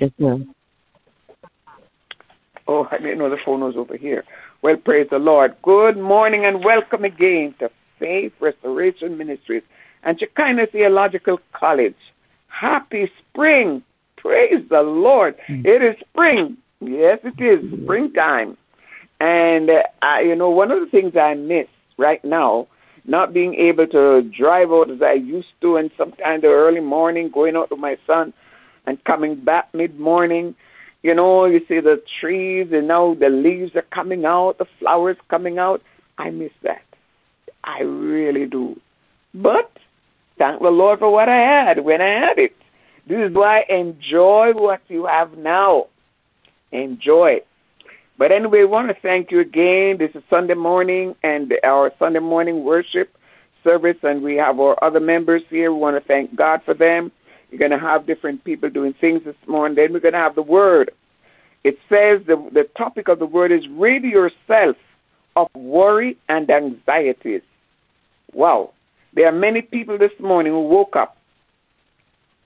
Yes, 0.00 0.12
ma'am. 0.18 0.54
Oh, 2.66 2.88
I 2.90 2.96
didn't 2.96 3.18
know 3.18 3.28
the 3.28 3.36
phone 3.44 3.60
was 3.60 3.76
over 3.76 3.98
here. 3.98 4.24
Well, 4.62 4.76
praise 4.76 5.08
the 5.10 5.18
Lord. 5.18 5.54
Good 5.62 5.98
morning 5.98 6.46
and 6.46 6.64
welcome 6.64 7.04
again 7.04 7.54
to 7.58 7.70
Faith 7.98 8.32
Restoration 8.40 9.18
Ministries 9.18 9.62
and 10.02 10.18
Shekinah 10.18 10.68
Theological 10.68 11.38
College. 11.52 11.96
Happy 12.48 13.10
spring. 13.18 13.82
Praise 14.16 14.64
the 14.70 14.80
Lord. 14.80 15.36
Mm. 15.50 15.66
It 15.66 15.82
is 15.82 15.96
spring. 16.08 16.56
Yes, 16.80 17.18
it 17.22 17.38
is 17.38 17.82
springtime. 17.82 18.56
And, 19.20 19.68
uh, 19.68 19.82
I, 20.00 20.22
you 20.22 20.34
know, 20.34 20.48
one 20.48 20.70
of 20.70 20.80
the 20.80 20.86
things 20.86 21.14
I 21.14 21.34
miss 21.34 21.66
right 21.98 22.24
now, 22.24 22.68
not 23.04 23.34
being 23.34 23.54
able 23.54 23.86
to 23.88 24.22
drive 24.22 24.72
out 24.72 24.90
as 24.90 25.02
I 25.02 25.12
used 25.12 25.52
to, 25.60 25.76
and 25.76 25.90
sometimes 25.98 26.40
the 26.40 26.48
early 26.48 26.80
morning, 26.80 27.30
going 27.30 27.54
out 27.54 27.70
with 27.70 27.80
my 27.80 27.98
son 28.06 28.32
and 28.86 29.02
coming 29.04 29.36
back 29.44 29.68
mid 29.74 29.98
morning. 29.98 30.54
You 31.02 31.14
know, 31.14 31.46
you 31.46 31.60
see 31.60 31.80
the 31.80 32.02
trees, 32.20 32.68
and 32.72 32.88
now 32.88 33.14
the 33.14 33.30
leaves 33.30 33.74
are 33.74 33.86
coming 33.94 34.26
out, 34.26 34.58
the 34.58 34.66
flowers 34.78 35.16
coming 35.28 35.58
out. 35.58 35.82
I 36.18 36.30
miss 36.30 36.52
that. 36.62 36.82
I 37.64 37.80
really 37.80 38.46
do. 38.46 38.78
But 39.34 39.70
thank 40.38 40.60
the 40.60 40.68
Lord 40.68 40.98
for 40.98 41.10
what 41.10 41.28
I 41.28 41.38
had 41.38 41.84
when 41.84 42.02
I 42.02 42.26
had 42.26 42.38
it. 42.38 42.54
This 43.06 43.30
is 43.30 43.34
why 43.34 43.64
enjoy 43.68 44.52
what 44.52 44.82
you 44.88 45.06
have 45.06 45.36
now. 45.38 45.86
Enjoy. 46.72 47.40
But 48.18 48.32
anyway, 48.32 48.60
we 48.60 48.66
want 48.66 48.88
to 48.88 49.00
thank 49.00 49.30
you 49.30 49.40
again. 49.40 49.96
This 49.98 50.10
is 50.14 50.22
Sunday 50.28 50.54
morning 50.54 51.14
and 51.22 51.52
our 51.64 51.90
Sunday 51.98 52.18
morning 52.18 52.64
worship 52.64 53.10
service, 53.64 53.96
and 54.02 54.22
we 54.22 54.36
have 54.36 54.60
our 54.60 54.76
other 54.84 55.00
members 55.00 55.42
here. 55.48 55.72
We 55.72 55.78
want 55.78 55.96
to 56.00 56.06
thank 56.06 56.36
God 56.36 56.60
for 56.64 56.74
them. 56.74 57.10
You're 57.50 57.58
going 57.58 57.70
to 57.72 57.78
have 57.78 58.06
different 58.06 58.44
people 58.44 58.70
doing 58.70 58.94
things 59.00 59.22
this 59.24 59.36
morning. 59.46 59.76
Then 59.76 59.92
we're 59.92 60.00
going 60.00 60.14
to 60.14 60.20
have 60.20 60.34
the 60.34 60.42
word. 60.42 60.92
It 61.64 61.78
says 61.88 62.24
the, 62.26 62.36
the 62.52 62.68
topic 62.76 63.08
of 63.08 63.18
the 63.18 63.26
word 63.26 63.52
is 63.52 63.66
rid 63.70 64.04
yourself 64.04 64.76
of 65.36 65.48
worry 65.54 66.16
and 66.28 66.48
anxieties. 66.50 67.42
Wow. 68.32 68.72
There 69.14 69.26
are 69.26 69.32
many 69.32 69.62
people 69.62 69.98
this 69.98 70.12
morning 70.20 70.52
who 70.52 70.68
woke 70.68 70.96
up 70.96 71.16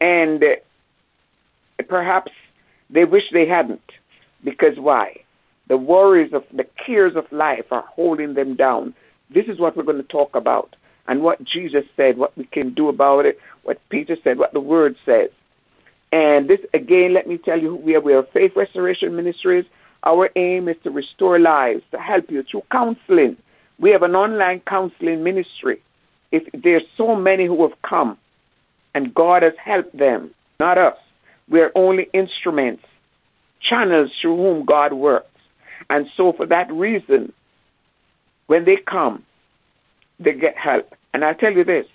and 0.01 0.43
uh, 0.43 1.83
perhaps 1.89 2.33
they 2.91 3.05
wish 3.05 3.25
they 3.33 3.47
hadn't. 3.47 3.93
Because 4.43 4.79
why? 4.79 5.21
The 5.69 5.77
worries 5.77 6.33
of 6.33 6.45
the 6.53 6.67
cares 6.85 7.17
of 7.17 7.25
life 7.31 7.67
are 7.71 7.85
holding 7.87 8.35
them 8.35 8.57
down. 8.57 8.95
This 9.33 9.47
is 9.49 9.59
what 9.59 9.77
we're 9.77 9.85
going 9.85 9.99
to 9.99 10.03
talk 10.05 10.35
about 10.35 10.77
and 11.07 11.23
what 11.23 11.45
Jesus 11.45 11.85
said, 11.97 12.17
what 12.17 12.37
we 12.37 12.45
can 12.45 12.75
do 12.75 12.89
about 12.89 13.27
it, 13.27 13.39
what 13.63 13.79
Peter 13.91 14.17
said, 14.25 14.39
what 14.39 14.53
the 14.53 14.61
Word 14.61 14.97
says. 15.05 15.31
And 16.13 16.49
this, 16.49 16.61
again, 16.73 17.13
let 17.13 17.27
me 17.27 17.39
tell 17.39 17.61
you 17.61 17.75
we 17.75 17.95
are. 17.95 18.01
We 18.01 18.15
are 18.15 18.23
Faith 18.33 18.53
Restoration 18.55 19.17
Ministries. 19.17 19.65
Our 20.05 20.31
aim 20.37 20.69
is 20.69 20.77
to 20.85 20.91
restore 20.91 21.39
lives, 21.39 21.83
to 21.91 21.99
help 21.99 22.31
you 22.31 22.43
through 22.43 22.63
counseling. 22.71 23.37
We 23.79 23.91
have 23.91 24.03
an 24.03 24.15
online 24.15 24.61
counseling 24.67 25.25
ministry. 25.25 25.83
If 26.31 26.45
there's 26.63 26.85
so 26.97 27.17
many 27.17 27.47
who 27.47 27.63
have 27.63 27.81
come, 27.83 28.19
and 28.95 29.15
God 29.15 29.43
has 29.43 29.55
helped 29.63 29.97
them, 29.97 30.31
not 30.61 30.79
us. 30.79 30.97
We 31.49 31.61
are 31.61 31.73
only 31.75 32.09
instruments, 32.13 32.85
channels 33.61 34.11
through 34.21 34.37
whom 34.37 34.65
God 34.65 34.93
works. 34.93 35.27
And 35.91 36.07
so, 36.17 36.33
for 36.33 36.47
that 36.47 36.73
reason, 36.73 37.33
when 38.47 38.65
they 38.65 38.77
come, 38.77 39.25
they 40.19 40.33
get 40.33 40.57
help. 40.57 40.95
And 41.13 41.25
I 41.25 41.33
tell 41.33 41.53
you 41.53 41.65
this 41.65 41.87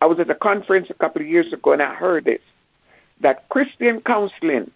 I 0.00 0.06
was 0.06 0.18
at 0.18 0.30
a 0.30 0.34
conference 0.34 0.88
a 0.90 0.94
couple 0.94 1.22
of 1.22 1.28
years 1.28 1.52
ago 1.52 1.72
and 1.72 1.82
I 1.82 1.94
heard 1.94 2.24
this 2.24 2.40
that 3.20 3.48
Christian 3.48 4.00
counseling 4.00 4.70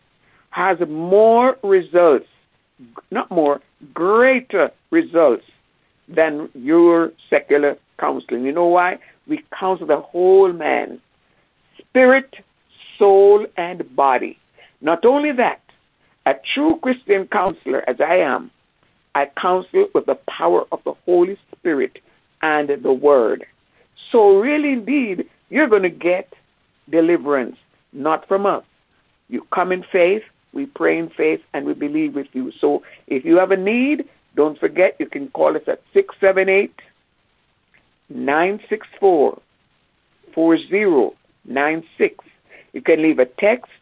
has 0.51 0.79
more 0.89 1.57
results, 1.63 2.27
not 3.11 3.31
more, 3.31 3.61
greater 3.93 4.71
results 4.91 5.45
than 6.09 6.49
your 6.55 7.13
secular 7.29 7.77
counseling. 7.99 8.45
You 8.45 8.53
know 8.53 8.67
why? 8.67 8.99
We 9.27 9.45
counsel 9.59 9.87
the 9.87 10.01
whole 10.01 10.53
man 10.53 11.01
spirit, 11.79 12.37
soul, 12.99 13.47
and 13.57 13.95
body. 13.95 14.39
Not 14.81 15.05
only 15.05 15.33
that, 15.33 15.61
a 16.27 16.35
true 16.55 16.79
Christian 16.83 17.27
counselor, 17.27 17.83
as 17.89 17.97
I 18.01 18.17
am, 18.17 18.51
I 19.15 19.31
counsel 19.41 19.89
with 19.95 20.07
the 20.07 20.19
power 20.29 20.65
of 20.71 20.81
the 20.85 20.95
Holy 21.05 21.37
Spirit 21.53 21.99
and 22.43 22.71
the 22.83 22.93
Word. 22.93 23.47
So, 24.11 24.39
really, 24.39 24.73
indeed, 24.73 25.29
you're 25.51 25.69
going 25.69 25.83
to 25.83 25.91
get 25.91 26.33
deliverance, 26.91 27.57
not 27.93 28.27
from 28.29 28.47
us. 28.47 28.65
You 29.29 29.47
come 29.53 29.73
in 29.73 29.85
faith, 29.91 30.23
we 30.53 30.67
pray 30.67 30.99
in 30.99 31.11
faith, 31.11 31.41
and 31.53 31.67
we 31.67 31.75
believe 31.75 32.15
with 32.15 32.29
you. 32.33 32.53
So, 32.61 32.83
if 33.07 33.25
you 33.25 33.37
have 33.37 33.51
a 33.51 33.57
need, 33.57 34.09
don't 34.37 34.59
forget 34.59 34.97
you 34.99 35.07
can 35.07 35.29
call 35.29 35.57
us 35.57 35.63
at 35.67 35.83
678 35.93 36.73
964 38.09 39.41
4096. 40.35 42.25
You 42.73 42.83
can 42.83 43.03
leave 43.03 43.19
a 43.19 43.27
text, 43.27 43.73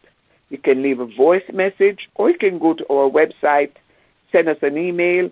you 0.51 0.59
can 0.59 0.83
leave 0.83 1.01
a 1.01 1.07
voice 1.07 1.45
message, 1.53 2.09
or 2.15 2.31
you 2.31 2.39
can 2.39 2.59
go 2.59 2.75
to 2.75 2.87
our 2.89 3.11
website 3.11 3.73
send 4.33 4.49
us 4.49 4.59
an 4.63 4.77
email 4.77 5.31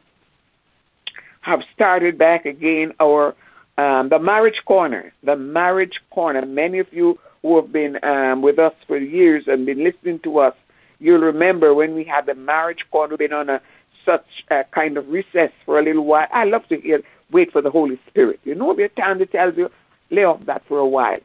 have 1.40 1.60
started 1.74 2.18
back 2.18 2.44
again 2.44 2.92
our 3.00 3.34
um, 3.78 4.10
the 4.10 4.18
marriage 4.18 4.60
corner. 4.66 5.10
The 5.22 5.36
marriage 5.36 5.98
corner. 6.10 6.44
Many 6.44 6.80
of 6.80 6.88
you 6.92 7.18
who 7.40 7.56
have 7.56 7.72
been 7.72 7.96
um, 8.04 8.42
with 8.42 8.58
us 8.58 8.74
for 8.86 8.98
years 8.98 9.44
and 9.46 9.64
been 9.64 9.82
listening 9.82 10.18
to 10.24 10.38
us, 10.38 10.54
you'll 10.98 11.22
remember 11.22 11.72
when 11.72 11.94
we 11.94 12.04
had 12.04 12.26
the 12.26 12.34
marriage 12.34 12.84
corner. 12.90 13.12
We've 13.12 13.30
been 13.30 13.32
on 13.32 13.48
a 13.48 13.62
such 14.04 14.26
a 14.50 14.64
kind 14.74 14.98
of 14.98 15.08
recess 15.08 15.50
for 15.64 15.78
a 15.78 15.82
little 15.82 16.04
while. 16.04 16.26
I 16.32 16.44
love 16.44 16.68
to 16.68 16.78
hear 16.78 17.00
wait 17.32 17.50
for 17.52 17.62
the 17.62 17.70
Holy 17.70 17.98
Spirit. 18.08 18.40
You 18.44 18.54
know, 18.54 18.74
there's 18.74 18.90
time 18.98 19.18
that 19.20 19.32
tells 19.32 19.56
you, 19.56 19.70
lay 20.10 20.24
off 20.24 20.44
that 20.46 20.62
for 20.68 20.78
a 20.78 20.86
while. 20.86 21.18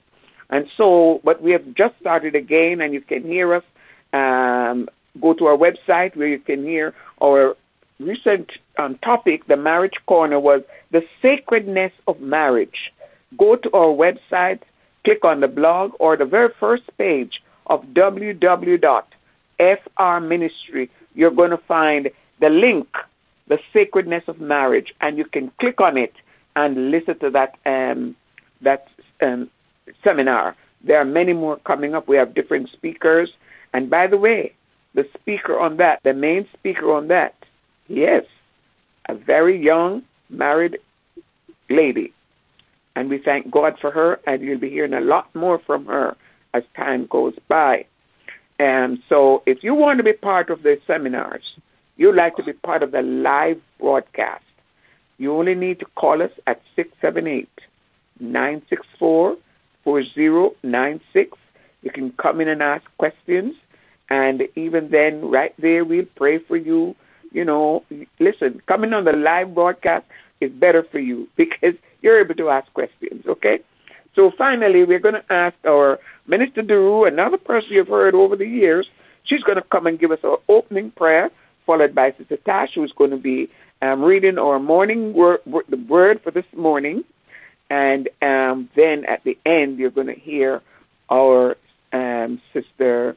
And 0.50 0.68
so, 0.78 1.20
but 1.24 1.42
we 1.42 1.52
have 1.52 1.74
just 1.76 1.96
started 2.00 2.36
again, 2.36 2.82
and 2.82 2.94
you 2.94 3.02
can 3.02 3.24
hear 3.24 3.56
us. 3.56 3.64
Um, 4.14 4.88
go 5.20 5.34
to 5.34 5.46
our 5.46 5.58
website 5.58 6.16
where 6.16 6.28
you 6.28 6.38
can 6.40 6.64
hear 6.64 6.94
our 7.22 7.56
recent 8.00 8.52
um, 8.78 8.98
topic, 9.00 9.48
the 9.48 9.58
Marriage 9.58 9.96
Corner, 10.06 10.40
was 10.40 10.62
the 10.92 11.04
sacredness 11.22 11.92
of 12.08 12.20
marriage. 12.20 12.92
Go 13.38 13.56
to 13.56 13.72
our 13.74 13.88
website, 13.88 14.60
click 15.04 15.26
on 15.26 15.40
the 15.40 15.48
blog, 15.48 15.94
or 16.00 16.18
the 16.18 16.26
very 16.26 16.50
first 16.60 16.84
page 16.98 17.42
of 17.68 17.86
www.frministry. 17.94 20.90
You're 21.14 21.32
going 21.32 21.52
to 21.52 21.58
find 21.58 22.10
the 22.40 22.50
link 22.50 22.88
the 23.48 23.60
sacredness 23.74 24.24
of 24.28 24.40
marriage, 24.40 24.94
and 25.02 25.18
you 25.18 25.26
can 25.26 25.52
click 25.60 25.80
on 25.80 25.98
it 25.98 26.14
and 26.56 26.92
listen 26.92 27.18
to 27.20 27.30
that 27.32 27.58
um, 27.66 28.16
that 28.62 28.88
um, 29.22 29.50
seminar. 30.04 30.56
There 30.84 30.98
are 30.98 31.06
many 31.06 31.34
more 31.34 31.58
coming 31.66 31.96
up. 31.96 32.08
We 32.08 32.18
have 32.18 32.34
different 32.34 32.70
speakers, 32.72 33.32
and 33.74 33.90
by 33.90 34.08
the 34.08 34.18
way, 34.18 34.54
the 34.94 35.08
speaker 35.14 35.60
on 35.60 35.78
that, 35.78 36.00
the 36.04 36.14
main 36.14 36.48
speaker 36.54 36.94
on 36.94 37.08
that, 37.10 37.36
yes, 37.88 38.24
a 39.10 39.16
very 39.16 39.62
young 39.62 40.04
married 40.30 40.78
lady, 41.70 42.14
and 42.96 43.10
we 43.10 43.18
thank 43.18 43.52
God 43.52 43.78
for 43.80 43.92
her, 43.92 44.20
and 44.26 44.42
you'll 44.42 44.60
be 44.60 44.70
hearing 44.70 44.94
a 44.94 45.02
lot 45.02 45.34
more 45.36 45.60
from 45.60 45.86
her 45.86 46.16
as 46.54 46.64
time 46.76 47.08
goes 47.08 47.34
by. 47.48 47.86
And 48.58 49.00
so, 49.10 49.44
if 49.46 49.64
you 49.64 49.76
want 49.76 49.98
to 49.98 50.04
be 50.04 50.14
part 50.14 50.50
of 50.50 50.64
the 50.64 50.80
seminars, 50.88 51.44
you'd 51.98 52.16
like 52.16 52.38
to 52.38 52.44
be 52.44 52.54
part 52.54 52.84
of 52.84 52.92
the 52.92 53.02
live 53.02 53.60
broadcast, 53.80 54.44
you 55.18 55.34
only 55.36 55.56
need 55.56 55.80
to 55.80 55.86
call 55.96 56.22
us 56.22 56.32
at 56.48 56.62
678 56.76 57.50
964 58.20 59.38
4096. 59.86 61.38
You 61.82 61.92
can 61.92 62.12
come 62.22 62.42
in 62.42 62.50
and 62.50 62.62
ask 62.62 62.84
questions, 62.98 63.56
and 64.10 64.44
even 64.56 64.90
then, 64.92 65.30
right 65.30 65.54
there, 65.58 65.86
we'll 65.86 66.06
pray 66.18 66.40
for 66.40 66.58
you. 66.58 66.96
You 67.32 67.46
know, 67.46 67.86
listen, 68.20 68.62
coming 68.68 68.92
on 68.92 69.06
the 69.06 69.14
live 69.14 69.56
broadcast 69.56 70.06
is 70.42 70.52
better 70.52 70.86
for 70.92 71.00
you 71.00 71.30
because 71.38 71.76
you're 72.02 72.20
able 72.20 72.36
to 72.36 72.50
ask 72.50 72.72
questions, 72.74 73.26
okay? 73.26 73.60
So 74.16 74.32
finally, 74.38 74.84
we're 74.84 75.00
going 75.00 75.16
to 75.16 75.34
ask 75.34 75.56
our 75.66 76.00
Minister 76.28 76.64
Duru, 76.64 77.08
another 77.08 77.38
person 77.38 77.70
you've 77.72 77.88
heard 77.88 78.16
over 78.16 78.36
the 78.36 78.48
years, 78.48 78.88
she's 79.24 79.44
going 79.44 79.58
to 79.58 79.64
come 79.72 79.88
and 79.88 80.00
give 80.00 80.12
us 80.12 80.20
our 80.24 80.40
opening 80.50 80.92
prayer 80.92 81.30
followed 81.66 81.96
by 81.96 82.14
Sister 82.18 82.38
Tash, 82.38 82.70
who's 82.76 82.94
going 82.98 83.12
to 83.12 83.18
be 83.18 83.50
um, 83.82 84.04
reading 84.04 84.38
our 84.38 84.60
morning 84.60 85.14
word, 85.14 85.40
the 85.46 85.84
word 85.90 86.22
for 86.24 86.32
this 86.32 86.46
morning. 86.56 87.04
And 87.70 88.10
um, 88.22 88.70
then 88.76 89.06
at 89.06 89.24
the 89.24 89.38
end, 89.46 89.80
you're 89.80 89.90
going 89.90 90.08
to 90.08 90.14
hear 90.14 90.62
our 91.10 91.56
um, 91.94 92.42
Sister 92.54 93.16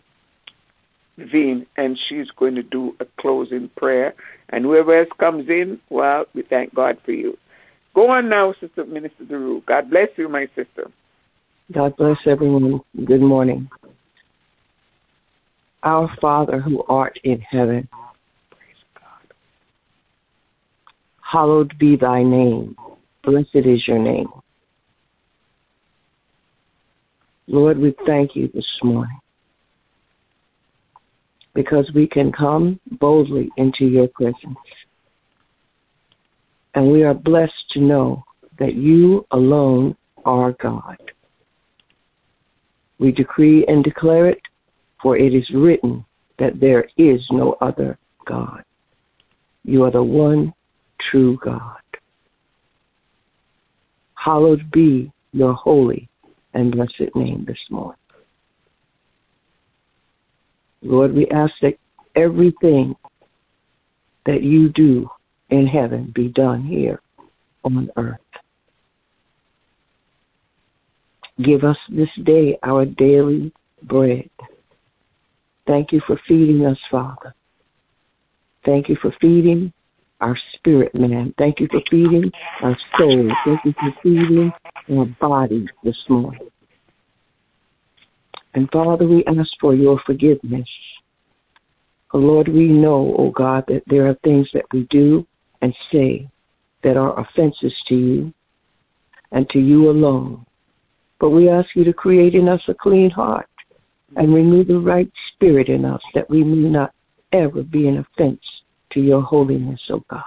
Veen, 1.19 1.67
and 1.77 1.99
she's 2.09 2.31
going 2.31 2.55
to 2.55 2.63
do 2.63 2.95
a 3.01 3.07
closing 3.21 3.71
prayer. 3.77 4.15
And 4.51 4.65
whoever 4.65 4.99
else 4.99 5.09
comes 5.19 5.49
in, 5.49 5.81
well, 5.91 6.25
we 6.35 6.43
thank 6.43 6.75
God 6.75 6.99
for 7.05 7.13
you. 7.13 7.37
Go 7.95 8.11
on 8.11 8.29
now, 8.29 8.55
Sister 8.61 8.85
Minister 8.87 9.25
Duru. 9.25 9.65
God 9.67 9.91
bless 9.91 10.09
you, 10.17 10.29
my 10.29 10.47
sister. 10.55 10.91
God 11.73 11.97
bless 11.97 12.19
everyone. 12.27 12.81
Good 13.05 13.21
morning. 13.21 13.69
Our 15.83 16.09
Father 16.21 16.61
who 16.61 16.83
art 16.89 17.19
in 17.25 17.41
heaven, 17.41 17.89
hallowed 21.21 21.77
be 21.79 21.97
thy 21.97 22.23
name. 22.23 22.77
Blessed 23.29 23.67
is 23.67 23.87
your 23.87 23.99
name. 23.99 24.31
Lord, 27.47 27.77
we 27.77 27.95
thank 28.07 28.35
you 28.35 28.51
this 28.55 28.65
morning 28.83 29.19
because 31.55 31.91
we 31.95 32.07
can 32.07 32.33
come 32.33 32.81
boldly 32.93 33.51
into 33.59 33.85
your 33.85 34.09
presence. 34.09 34.57
And 36.75 36.91
we 36.91 37.03
are 37.03 37.13
blessed 37.13 37.53
to 37.73 37.81
know 37.81 38.25
that 38.59 38.77
you 38.77 39.27
alone 39.33 39.95
are 40.25 40.53
God. 40.53 40.97
We 42.99 43.13
decree 43.13 43.67
and 43.67 43.85
declare 43.85 44.31
it, 44.31 44.41
for 45.03 45.19
it 45.19 45.35
is 45.35 45.51
written 45.51 46.03
that 46.39 46.61
there 46.61 46.89
is 46.97 47.21
no 47.31 47.59
other 47.61 47.99
God. 48.27 48.65
You 49.65 49.85
are 49.85 49.91
the 49.91 50.03
one 50.03 50.55
true 51.11 51.39
God. 51.45 51.77
Hallowed 54.29 54.71
be 54.71 55.11
your 55.33 55.55
holy 55.55 56.07
and 56.53 56.71
blessed 56.71 57.15
name 57.15 57.47
this 57.49 57.65
morning. 57.71 57.99
Lord, 60.83 61.15
we 61.15 61.27
ask 61.29 61.55
that 61.63 61.79
everything 62.15 62.95
that 64.27 64.43
you 64.43 64.69
do 64.69 65.09
in 65.49 65.67
heaven 65.67 66.13
be 66.15 66.29
done 66.29 66.63
here 66.63 67.01
on 67.65 67.89
earth. 67.97 68.21
Give 71.43 71.65
us 71.65 71.79
this 71.89 72.11
day 72.25 72.59
our 72.63 72.85
daily 72.85 73.51
bread. 73.85 74.29
Thank 75.67 75.91
you 75.91 76.03
for 76.07 76.21
feeding 76.29 76.67
us, 76.67 76.79
Father. 76.91 77.35
Thank 78.67 78.91
you 78.91 78.99
for 79.01 79.11
feeding 79.23 79.73
our 80.21 80.37
spirit, 80.55 80.95
man. 80.95 81.35
Thank 81.39 81.61
you 81.61 81.69
for 81.71 81.81
feeding 81.91 82.31
our 82.63 82.77
soul. 82.99 83.31
Thank 83.45 83.65
you 83.65 83.73
for 83.73 83.95
feeding 84.03 84.53
our 84.91 85.07
bodies 85.21 85.69
this 85.85 85.99
morning. 86.09 86.49
And 88.55 88.69
Father, 88.71 89.07
we 89.07 89.25
ask 89.27 89.51
for 89.61 89.75
your 89.75 90.01
forgiveness. 90.05 90.69
Oh, 92.13 92.19
Lord, 92.19 92.49
we 92.49 92.69
know, 92.69 93.15
oh 93.19 93.31
God, 93.31 93.65
that 93.69 93.83
there 93.87 94.09
are 94.09 94.17
things 94.25 94.49
that 94.55 94.65
we 94.73 94.87
do 94.91 95.27
and 95.61 95.75
say 95.93 96.29
that 96.83 96.97
are 96.97 97.21
offenses 97.21 97.75
to 97.89 97.95
you 97.95 98.35
and 99.33 99.49
to 99.51 99.59
you 99.59 99.91
alone. 99.91 100.45
But 101.21 101.31
we 101.31 101.49
ask 101.49 101.69
you 101.75 101.85
to 101.85 101.93
create 101.93 102.35
in 102.35 102.49
us 102.49 102.63
a 102.69 102.75
clean 102.75 103.11
heart 103.11 103.49
and 104.17 104.35
renew 104.35 104.65
the 104.65 104.79
right 104.79 105.11
spirit 105.35 105.69
in 105.69 105.85
us 105.85 106.01
that 106.15 106.31
we 106.31 106.43
may 106.43 106.69
not 106.71 106.95
ever 107.33 107.63
be 107.63 107.89
an 107.89 107.99
offense 107.99 108.41
to 108.99 109.05
your 109.05 109.23
holiness, 109.23 109.81
O 109.91 109.95
oh 109.95 110.05
God. 110.11 110.23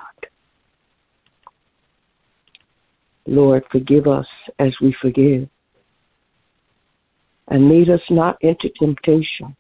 Lord, 3.28 3.64
forgive 3.70 4.08
us 4.08 4.26
as 4.60 4.74
we 4.82 4.96
forgive. 5.02 5.50
And 7.50 7.70
lead 7.70 7.90
us 7.90 8.02
not 8.10 8.38
into 8.42 8.70
temptation, 8.80 9.58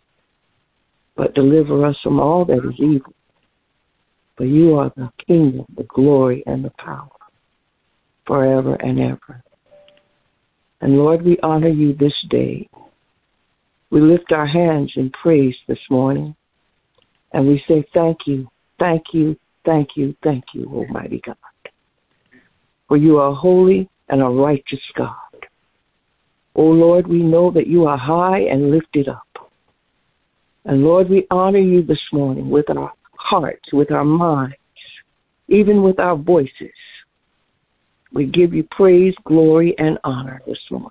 but 1.18 1.36
deliver 1.36 1.86
us 1.86 1.98
from 2.02 2.22
all 2.22 2.46
that 2.46 2.60
is 2.60 2.80
evil. 2.80 3.14
For 4.38 4.46
you 4.46 4.78
are 4.78 4.94
the 4.96 5.12
kingdom, 5.28 5.66
the 5.76 5.84
glory, 5.84 6.42
and 6.48 6.64
the 6.64 6.72
power 6.80 7.10
forever 8.26 8.76
and 8.76 8.98
ever. 8.98 9.44
And 10.80 10.98
Lord, 10.98 11.22
we 11.24 11.38
honor 11.44 11.68
you 11.68 11.94
this 11.94 12.16
day. 12.30 12.70
We 13.90 14.00
lift 14.00 14.32
our 14.32 14.48
hands 14.48 14.94
in 14.96 15.12
praise 15.22 15.56
this 15.68 15.80
morning. 15.90 16.34
And 17.34 17.48
we 17.48 17.62
say 17.68 17.84
thank 17.94 18.20
you, 18.26 18.48
thank 18.82 19.04
you, 19.14 19.38
thank 19.64 19.90
you, 19.96 20.16
thank 20.24 20.44
you, 20.56 20.66
Almighty 20.66 21.22
God. 21.24 21.36
For 22.88 22.98
you 22.98 23.20
are 23.20 23.34
holy 23.34 23.88
and 24.10 24.22
a 24.22 24.26
righteous 24.26 24.82
God. 24.98 25.16
O 26.56 26.64
Lord, 26.64 27.08
we 27.08 27.20
know 27.20 27.52
that 27.52 27.68
you 27.68 27.86
are 27.86 27.98
high 27.98 28.40
and 28.40 28.72
lifted 28.72 29.08
up. 29.08 29.28
And 30.66 30.84
Lord, 30.84 31.10
we 31.10 31.28
honor 31.30 31.60
you 31.60 31.84
this 31.84 32.02
morning 32.12 32.50
with 32.50 32.70
our 32.72 32.92
hearts, 33.18 33.72
with 33.72 33.92
our 33.92 34.04
minds, 34.04 34.56
even 35.48 35.84
with 35.84 36.00
our 36.00 36.16
voices. 36.16 36.74
We 38.12 38.26
give 38.26 38.54
you 38.54 38.68
praise, 38.72 39.14
glory, 39.26 39.76
and 39.78 40.00
honor 40.04 40.42
this 40.48 40.60
morning. 40.72 40.90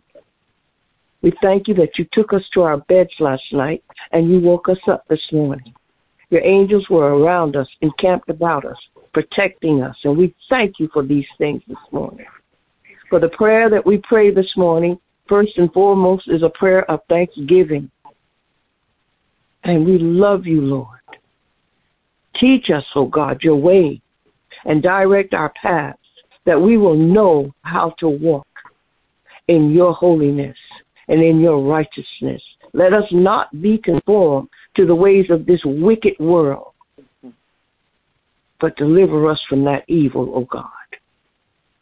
We 1.22 1.32
thank 1.42 1.68
you 1.68 1.74
that 1.74 1.98
you 1.98 2.06
took 2.12 2.32
us 2.32 2.42
to 2.54 2.62
our 2.62 2.78
beds 2.78 3.10
last 3.18 3.42
night 3.52 3.84
and 4.12 4.30
you 4.30 4.40
woke 4.40 4.68
us 4.68 4.78
up 4.86 5.04
this 5.08 5.20
morning. 5.32 5.74
Your 6.30 6.44
angels 6.44 6.88
were 6.88 7.14
around 7.16 7.56
us, 7.56 7.68
encamped 7.80 8.30
about 8.30 8.64
us, 8.64 8.76
protecting 9.12 9.82
us, 9.82 9.96
and 10.04 10.16
we 10.16 10.34
thank 10.48 10.78
you 10.78 10.88
for 10.92 11.02
these 11.02 11.26
things 11.38 11.62
this 11.66 11.78
morning. 11.90 12.26
For 13.08 13.18
the 13.18 13.28
prayer 13.30 13.68
that 13.68 13.84
we 13.84 13.98
pray 13.98 14.32
this 14.32 14.52
morning, 14.56 14.98
first 15.28 15.58
and 15.58 15.72
foremost, 15.72 16.28
is 16.28 16.42
a 16.42 16.50
prayer 16.50 16.88
of 16.88 17.00
thanksgiving. 17.08 17.90
And 19.64 19.84
we 19.84 19.98
love 19.98 20.46
you, 20.46 20.60
Lord. 20.60 20.98
Teach 22.38 22.70
us, 22.70 22.84
O 22.94 23.00
oh 23.00 23.06
God, 23.06 23.40
your 23.42 23.56
way 23.56 24.00
and 24.64 24.82
direct 24.82 25.34
our 25.34 25.52
paths 25.60 25.98
that 26.46 26.60
we 26.60 26.76
will 26.76 26.96
know 26.96 27.52
how 27.62 27.94
to 27.98 28.08
walk 28.08 28.46
in 29.48 29.72
your 29.72 29.92
holiness 29.92 30.56
and 31.08 31.22
in 31.22 31.40
your 31.40 31.62
righteousness. 31.62 32.42
Let 32.72 32.92
us 32.92 33.04
not 33.10 33.48
be 33.60 33.78
conformed 33.78 34.48
to 34.76 34.86
the 34.86 34.94
ways 34.94 35.26
of 35.30 35.46
this 35.46 35.60
wicked 35.64 36.14
world, 36.20 36.72
but 38.60 38.76
deliver 38.76 39.28
us 39.30 39.40
from 39.48 39.64
that 39.64 39.84
evil, 39.88 40.32
O 40.34 40.44
God. 40.44 40.66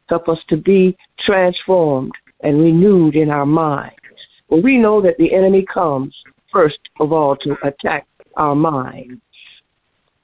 Help 0.09 0.29
us 0.29 0.39
to 0.49 0.57
be 0.57 0.97
transformed 1.21 2.13
and 2.43 2.61
renewed 2.61 3.15
in 3.17 3.31
our 3.31 3.47
minds. 3.47 3.97
For 4.49 4.61
we 4.61 4.79
know 4.79 5.03
that 5.03 5.19
the 5.19 5.35
enemy 5.35 5.67
comes 5.73 6.15
first 6.51 6.79
of 7.01 7.13
all 7.13 7.37
to 7.37 7.57
attack 7.65 8.07
our 8.37 8.55
minds. 8.55 9.21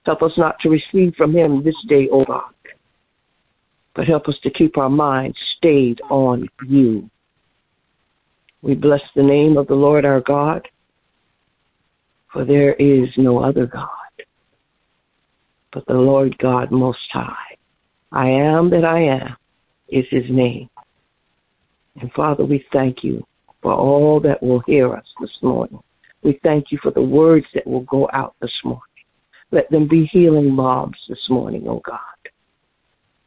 Help 0.07 0.23
us 0.23 0.33
not 0.39 0.59
to 0.61 0.71
receive 0.71 1.15
from 1.17 1.35
him 1.35 1.63
this 1.63 1.77
day, 1.89 2.09
O 2.11 2.25
God 2.25 2.55
but 3.95 4.07
help 4.07 4.29
us 4.29 4.37
to 4.43 4.51
keep 4.51 4.77
our 4.77 4.91
minds 4.91 5.37
stayed 5.57 6.01
on 6.11 6.49
you. 6.69 7.09
We 8.65 8.75
bless 8.75 9.03
the 9.15 9.23
name 9.23 9.57
of 9.57 9.67
the 9.67 9.75
Lord 9.75 10.05
our 10.05 10.21
God, 10.21 10.67
for 12.33 12.45
there 12.45 12.75
is 12.75 13.09
no 13.17 13.39
other 13.43 13.67
God 13.67 13.89
but 15.73 15.85
the 15.87 15.95
Lord 15.95 16.37
God 16.39 16.71
Most 16.71 16.99
High. 17.13 17.57
I 18.13 18.29
am 18.29 18.71
that 18.71 18.85
I 18.85 19.01
am 19.01 19.37
is 19.89 20.05
his 20.11 20.25
name. 20.31 20.69
And 22.01 22.13
Father, 22.13 22.45
we 22.45 22.65
thank 22.73 23.03
you 23.03 23.25
for 23.61 23.73
all 23.73 24.21
that 24.21 24.43
will 24.43 24.61
hear 24.61 24.95
us 24.95 25.07
this 25.21 25.37
morning. 25.43 25.81
We 26.23 26.39
thank 26.43 26.71
you 26.71 26.79
for 26.83 26.93
the 26.93 27.03
words 27.03 27.47
that 27.55 27.67
will 27.67 27.83
go 27.83 28.09
out 28.13 28.35
this 28.41 28.55
morning. 28.65 28.81
Let 29.51 29.69
them 29.71 29.89
be 29.89 30.07
healing 30.07 30.55
balms 30.55 30.97
this 31.09 31.29
morning, 31.29 31.67
O 31.67 31.73
oh 31.73 31.83
God 31.85 31.99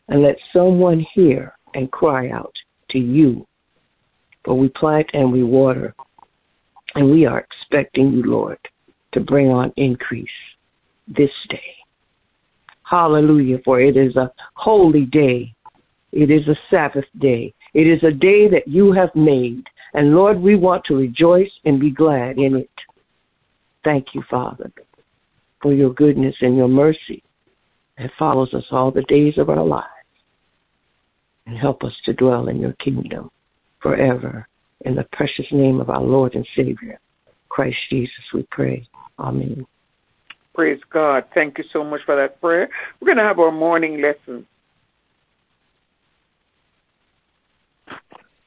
and 0.10 0.22
let 0.22 0.38
someone 0.54 1.06
hear 1.14 1.54
and 1.74 1.92
cry 1.92 2.30
out 2.30 2.54
to 2.92 3.00
you. 3.00 3.46
For 4.48 4.58
we 4.58 4.70
plant 4.70 5.10
and 5.14 5.30
we 5.30 5.44
water, 5.44 5.94
and 6.96 7.12
we 7.12 7.26
are 7.26 7.40
expecting 7.42 8.14
you, 8.14 8.24
Lord, 8.24 8.58
to 9.12 9.20
bring 9.20 9.50
on 9.50 9.74
increase 9.76 10.30
this 11.06 11.32
day. 11.50 11.76
Hallelujah, 12.84 13.58
for 13.66 13.82
it 13.82 13.98
is 13.98 14.16
a 14.16 14.32
holy 14.54 15.04
day. 15.04 15.54
It 16.14 16.32
is 16.32 16.48
a 16.48 16.56
Sabbath 16.70 17.04
day. 17.20 17.54
It 17.74 17.88
is 17.88 18.02
a 18.04 18.12
day 18.12 18.48
that 18.48 18.70
you 18.70 18.94
have 18.94 19.14
made. 19.16 19.66
And 19.94 20.16
Lord, 20.16 20.40
we 20.40 20.56
want 20.56 20.86
to 20.86 20.96
rejoice 20.96 21.52
and 21.66 21.78
be 21.78 21.92
glad 21.92 22.38
in 22.38 22.56
it. 22.56 22.70
Thank 23.84 24.16
you, 24.16 24.24
Father, 24.30 24.72
for 25.62 25.74
your 25.74 25.94
goodness 25.94 26.36
and 26.40 26.56
your 26.56 26.70
mercy 26.70 27.22
that 27.98 28.12
follows 28.18 28.54
us 28.54 28.66
all 28.72 28.92
the 28.92 29.04
days 29.10 29.38
of 29.38 29.50
our 29.50 29.66
lives 29.66 29.90
and 31.46 31.58
help 31.58 31.84
us 31.84 31.94
to 32.06 32.14
dwell 32.14 32.48
in 32.48 32.62
your 32.62 32.74
kingdom 32.74 33.30
forever. 33.82 34.48
In 34.82 34.96
the 34.96 35.08
precious 35.12 35.46
name 35.52 35.82
of 35.82 35.90
our 35.90 36.02
Lord 36.02 36.36
and 36.36 36.48
Savior, 36.56 37.00
Christ 37.50 37.78
Jesus, 37.90 38.14
we 38.34 38.46
pray. 38.52 38.88
Amen. 39.20 39.66
Praise 40.54 40.80
God. 40.92 41.26
Thank 41.34 41.58
you 41.58 41.64
so 41.72 41.84
much 41.84 42.02
for 42.06 42.16
that 42.16 42.40
prayer. 42.42 42.70
We're 43.00 43.08
going 43.08 43.18
to 43.18 43.24
have 43.24 43.40
our 43.40 43.52
morning 43.52 44.02
lesson. 44.02 44.46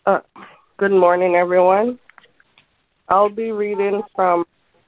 Uh, 0.06 0.20
good 0.76 0.92
morning, 0.92 1.34
everyone. 1.34 1.98
I'll 3.08 3.28
be 3.28 3.52
reading 3.52 4.02
from 4.14 4.44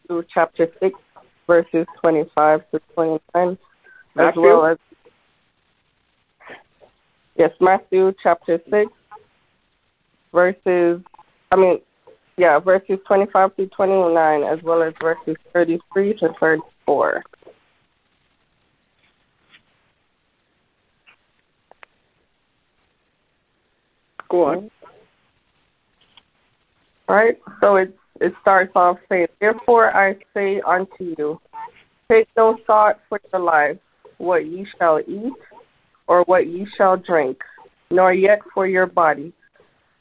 Luke 0.08 0.26
chapter 0.32 0.68
6, 0.80 0.98
verses 1.46 1.86
25 2.00 2.60
to 2.70 2.80
29, 2.94 3.20
Matthew? 4.14 4.28
as 4.28 4.34
well 4.36 4.66
as 4.66 4.78
yes, 7.36 7.50
Matthew 7.60 8.12
chapter 8.22 8.60
6, 8.70 8.90
verses, 10.32 11.00
I 11.50 11.56
mean, 11.56 11.78
yeah, 12.36 12.58
verses 12.58 12.98
25 13.06 13.54
through 13.54 13.68
29, 13.68 14.42
as 14.42 14.62
well 14.62 14.82
as 14.82 14.94
verses 15.00 15.36
33 15.52 16.14
to 16.18 16.28
34. 16.40 17.22
Go 24.30 24.44
on. 24.44 24.70
All 27.08 27.16
right, 27.16 27.38
so 27.60 27.76
it 27.76 27.94
it 28.20 28.32
starts 28.40 28.72
off 28.74 28.98
saying, 29.08 29.26
Therefore 29.40 29.94
I 29.94 30.16
say 30.32 30.60
unto 30.66 31.14
you, 31.18 31.40
take 32.10 32.28
no 32.36 32.56
thought 32.66 33.00
for 33.08 33.20
your 33.32 33.42
life, 33.42 33.76
what 34.18 34.46
ye 34.46 34.66
shall 34.78 35.00
eat, 35.00 35.32
or 36.06 36.22
what 36.24 36.46
ye 36.46 36.66
shall 36.76 36.96
drink, 36.96 37.38
nor 37.90 38.14
yet 38.14 38.38
for 38.54 38.66
your 38.66 38.86
body, 38.86 39.32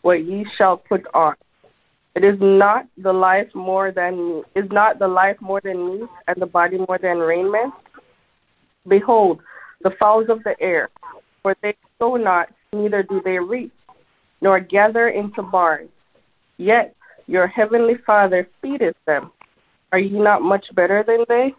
what 0.01 0.25
ye 0.25 0.46
shall 0.58 0.77
put 0.77 1.05
on. 1.13 1.36
It 2.15 2.24
is 2.24 2.36
not 2.41 2.86
the 2.98 3.13
life 3.13 3.48
more 3.55 3.91
than 3.91 4.43
is 4.55 4.70
not 4.72 5.00
the 5.00 5.08
life 5.08 5.38
more 5.39 5.62
than 5.63 6.00
meat, 6.00 6.10
and 6.27 6.41
the 6.41 6.46
body 6.46 6.77
more 6.77 7.00
than 7.01 7.20
raiment. 7.20 7.74
Behold, 8.88 9.39
the 9.81 9.91
fowls 10.00 10.27
of 10.29 10.43
the 10.43 10.60
air, 10.60 10.89
for 11.41 11.55
they 11.62 11.75
sow 12.00 12.15
not, 12.15 12.50
neither 12.74 13.03
do 13.03 13.22
they 13.24 13.39
reap, 13.39 13.72
nor 14.41 14.60
gather 14.60 15.10
into 15.10 15.41
barns. 15.41 15.89
Yet 16.58 16.96
your 17.27 17.48
heavenly 17.48 17.96
Father 18.05 18.48
feedeth 18.62 18.98
them. 19.05 19.31
Are 19.91 20.00
ye 20.00 20.20
not 20.20 20.41
much 20.41 20.65
better 20.74 21.03
than 21.05 21.25
they? 21.27 21.53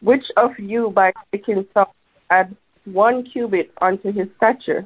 Which 0.00 0.24
of 0.36 0.50
you 0.58 0.90
by 0.90 1.12
taking 1.32 1.64
thought 1.72 1.94
add 2.30 2.56
one 2.84 3.24
cubit 3.24 3.70
unto 3.80 4.12
his 4.12 4.28
stature? 4.36 4.84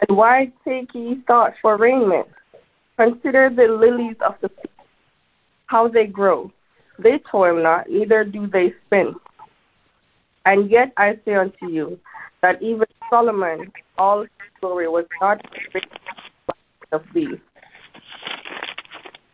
And 0.00 0.16
why 0.16 0.52
take 0.66 0.94
ye 0.94 1.22
thought 1.26 1.54
for 1.62 1.76
raiment? 1.76 2.26
Consider 2.98 3.50
the 3.50 3.68
lilies 3.68 4.16
of 4.26 4.34
the 4.40 4.48
field, 4.48 4.86
how 5.66 5.88
they 5.88 6.06
grow. 6.06 6.50
They 6.98 7.18
toil 7.30 7.62
not, 7.62 7.88
neither 7.88 8.24
do 8.24 8.46
they 8.46 8.72
spin. 8.86 9.14
And 10.44 10.70
yet 10.70 10.92
I 10.96 11.18
say 11.24 11.34
unto 11.34 11.68
you, 11.68 11.98
that 12.42 12.62
even 12.62 12.86
Solomon, 13.10 13.72
all 13.98 14.20
his 14.20 14.30
glory, 14.60 14.88
was 14.88 15.04
not 15.20 15.40
of 16.92 17.02
these. 17.14 17.38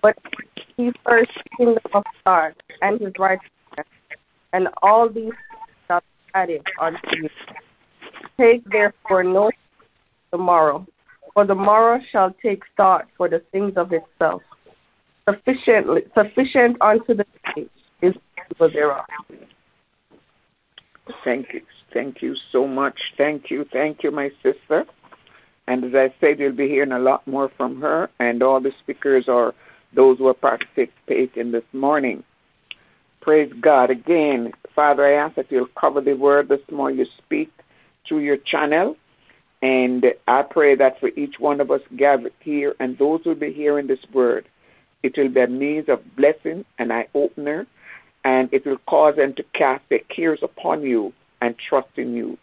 But 0.00 0.16
he 0.76 0.90
first 1.04 1.30
kingdom 1.56 1.78
of 1.94 2.04
God 2.24 2.54
and 2.80 3.00
his 3.00 3.12
righteousness, 3.18 3.86
and 4.52 4.68
all 4.82 5.08
these 5.08 5.32
shall 5.86 6.00
be 6.00 6.32
added 6.34 6.62
unto 6.80 6.98
you. 7.16 7.28
Take 8.38 8.64
therefore 8.70 9.22
no 9.22 9.50
tomorrow, 10.32 10.86
for 11.34 11.46
the 11.46 11.54
morrow 11.54 12.00
shall 12.10 12.34
take 12.42 12.62
thought 12.76 13.06
for 13.16 13.28
the 13.28 13.42
things 13.52 13.74
of 13.76 13.92
itself. 13.92 14.42
Sufficient, 15.28 15.86
sufficient 16.14 16.76
unto 16.80 17.14
the 17.14 17.24
day 17.54 17.66
is 18.00 18.14
evil 18.50 18.70
thereof. 18.72 19.04
Thank 21.24 21.48
you. 21.52 21.60
Thank 21.92 22.22
you 22.22 22.34
so 22.50 22.66
much. 22.66 22.98
Thank 23.16 23.50
you. 23.50 23.64
Thank 23.72 24.02
you, 24.02 24.10
my 24.10 24.30
sister. 24.42 24.84
And 25.68 25.84
as 25.84 25.94
I 25.94 26.14
said, 26.20 26.40
you'll 26.40 26.56
be 26.56 26.68
hearing 26.68 26.92
a 26.92 26.98
lot 26.98 27.26
more 27.26 27.50
from 27.56 27.80
her 27.80 28.10
and 28.18 28.42
all 28.42 28.60
the 28.60 28.72
speakers 28.82 29.26
are 29.28 29.54
those 29.94 30.18
who 30.18 30.26
are 30.26 30.34
participating 30.34 31.52
this 31.52 31.64
morning. 31.72 32.24
Praise 33.20 33.52
God. 33.60 33.90
Again, 33.90 34.52
Father, 34.74 35.06
I 35.06 35.24
ask 35.24 35.36
that 35.36 35.46
you'll 35.50 35.68
cover 35.78 36.00
the 36.00 36.14
word 36.14 36.48
this 36.48 36.60
morning. 36.70 36.98
You 36.98 37.06
speak 37.18 37.52
through 38.08 38.20
your 38.20 38.38
channel. 38.38 38.96
And 39.62 40.04
I 40.26 40.42
pray 40.42 40.74
that 40.74 40.98
for 40.98 41.08
each 41.10 41.38
one 41.38 41.60
of 41.60 41.70
us 41.70 41.80
gathered 41.96 42.32
here 42.40 42.74
and 42.80 42.98
those 42.98 43.20
who 43.22 43.30
will 43.30 43.36
be 43.36 43.52
hearing 43.52 43.86
this 43.86 44.04
word, 44.12 44.46
it 45.04 45.16
will 45.16 45.28
be 45.28 45.40
a 45.40 45.46
means 45.46 45.88
of 45.88 46.00
blessing, 46.16 46.64
an 46.78 46.90
eye 46.90 47.06
opener, 47.14 47.66
and 48.24 48.48
it 48.52 48.66
will 48.66 48.78
cause 48.88 49.16
them 49.16 49.34
to 49.34 49.44
cast 49.54 49.82
their 49.88 50.00
cares 50.14 50.40
upon 50.42 50.82
you 50.82 51.12
and 51.40 51.54
trust 51.68 51.88
in 51.96 52.12
you. 52.14 52.36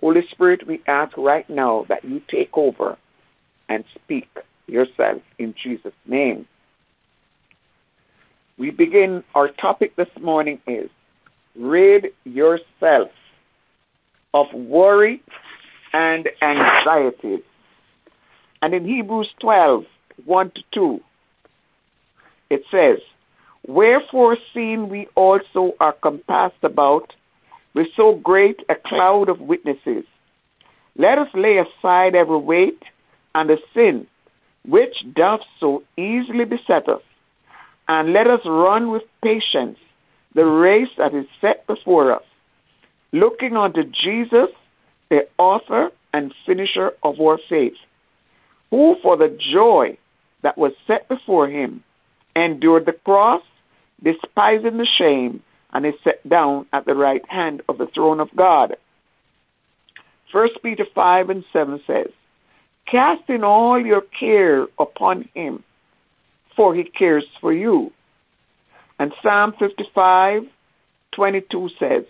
Holy 0.00 0.26
Spirit, 0.30 0.66
we 0.66 0.82
ask 0.86 1.16
right 1.16 1.48
now 1.48 1.86
that 1.88 2.04
you 2.04 2.20
take 2.30 2.50
over 2.54 2.98
and 3.68 3.84
speak 3.94 4.28
yourself 4.66 5.22
in 5.38 5.54
Jesus' 5.62 5.92
name. 6.06 6.46
We 8.58 8.70
begin, 8.70 9.24
our 9.34 9.48
topic 9.48 9.96
this 9.96 10.08
morning 10.20 10.60
is 10.66 10.90
rid 11.54 12.08
yourself 12.24 13.10
of 14.34 14.46
worry 14.52 15.22
and 15.92 16.28
anxiety. 16.40 17.42
And 18.60 18.74
in 18.74 18.84
Hebrews 18.84 19.30
12, 19.40 19.84
1 20.24 20.50
to 20.50 20.60
2, 20.72 21.00
it 22.50 22.62
says, 22.70 22.98
Wherefore, 23.66 24.36
seeing 24.52 24.88
we 24.88 25.06
also 25.14 25.72
are 25.80 25.92
compassed 25.92 26.62
about 26.62 27.12
with 27.74 27.88
so 27.96 28.14
great 28.16 28.60
a 28.68 28.74
cloud 28.74 29.28
of 29.28 29.40
witnesses, 29.40 30.04
let 30.96 31.18
us 31.18 31.28
lay 31.34 31.58
aside 31.58 32.14
every 32.14 32.38
weight 32.38 32.82
and 33.34 33.48
the 33.48 33.58
sin 33.72 34.06
which 34.66 35.04
doth 35.14 35.40
so 35.58 35.82
easily 35.96 36.44
beset 36.44 36.88
us, 36.88 37.02
and 37.88 38.12
let 38.12 38.28
us 38.28 38.40
run 38.44 38.90
with 38.90 39.02
patience 39.22 39.78
the 40.34 40.44
race 40.44 40.88
that 40.98 41.14
is 41.14 41.26
set 41.40 41.66
before 41.66 42.12
us, 42.12 42.22
looking 43.12 43.56
unto 43.56 43.82
Jesus, 43.84 44.48
the 45.12 45.28
author 45.36 45.90
and 46.14 46.32
finisher 46.46 46.92
of 47.02 47.20
our 47.20 47.38
faith, 47.46 47.76
who 48.70 48.96
for 49.02 49.14
the 49.18 49.28
joy 49.52 49.98
that 50.40 50.56
was 50.56 50.72
set 50.86 51.06
before 51.06 51.48
him 51.48 51.84
endured 52.34 52.86
the 52.86 52.92
cross, 52.92 53.42
despising 54.02 54.78
the 54.78 54.86
shame, 54.86 55.42
and 55.74 55.84
is 55.84 55.92
set 56.02 56.26
down 56.26 56.64
at 56.72 56.86
the 56.86 56.94
right 56.94 57.22
hand 57.28 57.60
of 57.68 57.76
the 57.76 57.88
throne 57.94 58.20
of 58.20 58.34
God. 58.34 58.74
First 60.32 60.54
Peter 60.62 60.86
5 60.94 61.28
and 61.28 61.44
7 61.52 61.82
says, 61.86 62.08
Casting 62.90 63.44
all 63.44 63.78
your 63.78 64.02
care 64.18 64.66
upon 64.78 65.28
him, 65.34 65.62
for 66.56 66.74
he 66.74 66.84
cares 66.84 67.26
for 67.38 67.52
you. 67.52 67.92
And 68.98 69.12
Psalm 69.22 69.52
55, 69.58 70.44
22 71.14 71.68
says, 71.78 72.04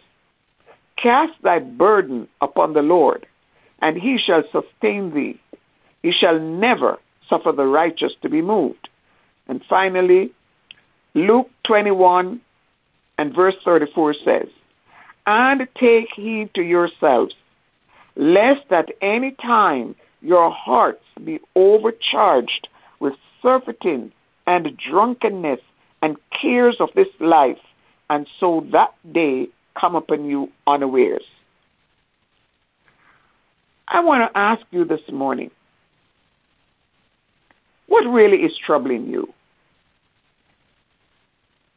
Cast 0.97 1.33
thy 1.43 1.59
burden 1.59 2.29
upon 2.41 2.75
the 2.75 2.83
Lord, 2.83 3.27
and 3.81 3.97
he 3.97 4.19
shall 4.19 4.43
sustain 4.53 5.15
thee. 5.15 5.41
He 6.03 6.13
shall 6.13 6.39
never 6.39 6.99
suffer 7.29 7.53
the 7.53 7.67
righteous 7.67 8.13
to 8.23 8.29
be 8.29 8.43
moved. 8.43 8.89
And 9.49 9.63
finally, 9.69 10.33
Luke 11.15 11.51
21 11.67 12.41
and 13.19 13.35
verse 13.35 13.55
34 13.65 14.15
says, 14.25 14.49
And 15.27 15.67
take 15.79 16.09
heed 16.15 16.51
to 16.55 16.63
yourselves, 16.63 17.35
lest 18.17 18.71
at 18.71 18.89
any 19.01 19.33
time 19.33 19.95
your 20.21 20.51
hearts 20.51 21.05
be 21.25 21.41
overcharged 21.57 22.69
with 23.01 23.15
surfeiting 23.43 24.13
and 24.47 24.77
drunkenness 24.77 25.61
and 26.03 26.17
cares 26.41 26.77
of 26.81 26.89
this 26.95 27.09
life, 27.21 27.59
and 28.11 28.27
so 28.39 28.67
that 28.73 28.95
day 29.13 29.49
come 29.79 29.95
upon 29.95 30.25
you 30.25 30.49
unawares. 30.67 31.25
I 33.89 34.01
want 34.01 34.31
to 34.31 34.39
ask 34.39 34.63
you 34.71 34.85
this 34.85 35.01
morning 35.13 35.51
what 37.89 38.03
really 38.05 38.39
is 38.39 38.53
troubling 38.65 39.09
you? 39.09 39.29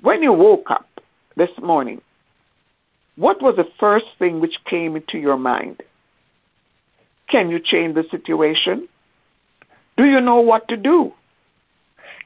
When 0.01 0.23
you 0.23 0.31
woke 0.31 0.71
up 0.71 0.87
this 1.35 1.49
morning, 1.61 2.01
what 3.17 3.41
was 3.41 3.55
the 3.57 3.67
first 3.79 4.05
thing 4.17 4.39
which 4.39 4.55
came 4.63 4.95
into 4.95 5.17
your 5.17 5.35
mind? 5.35 5.81
Can 7.29 7.49
you 7.49 7.59
change 7.59 7.95
the 7.95 8.05
situation? 8.11 8.87
Do 9.97 10.05
you 10.05 10.21
know 10.21 10.39
what 10.39 10.67
to 10.69 10.77
do? 10.77 11.11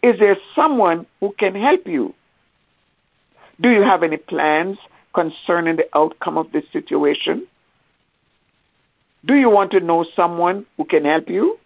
Is 0.04 0.20
there 0.20 0.38
someone 0.56 1.08
who 1.20 1.34
can 1.40 1.56
help 1.56 1.88
you? 1.88 2.14
Do 3.62 3.70
you 3.70 3.82
have 3.82 4.04
any 4.04 4.18
plans 4.18 4.78
concerning 5.14 5.78
the 5.78 5.88
outcome 5.96 6.38
of 6.38 6.52
this 6.52 6.64
situation? 6.72 7.48
Do 9.26 9.36
you 9.36 9.50
want 9.50 9.72
to 9.72 9.80
know 9.80 10.06
someone 10.16 10.66
who 10.78 10.86
can 10.86 11.06
help 11.06 11.30
you? 11.30 11.58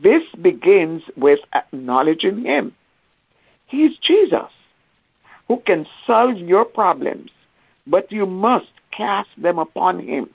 This 0.00 0.22
begins 0.40 1.02
with 1.16 1.40
acknowledging 1.54 2.44
Him. 2.44 2.74
He 3.66 3.84
is 3.84 3.96
Jesus 4.06 4.50
who 5.48 5.62
can 5.66 5.86
solve 6.06 6.38
your 6.38 6.64
problems, 6.64 7.30
but 7.86 8.10
you 8.12 8.26
must 8.26 8.66
cast 8.96 9.28
them 9.38 9.58
upon 9.58 10.06
Him. 10.06 10.30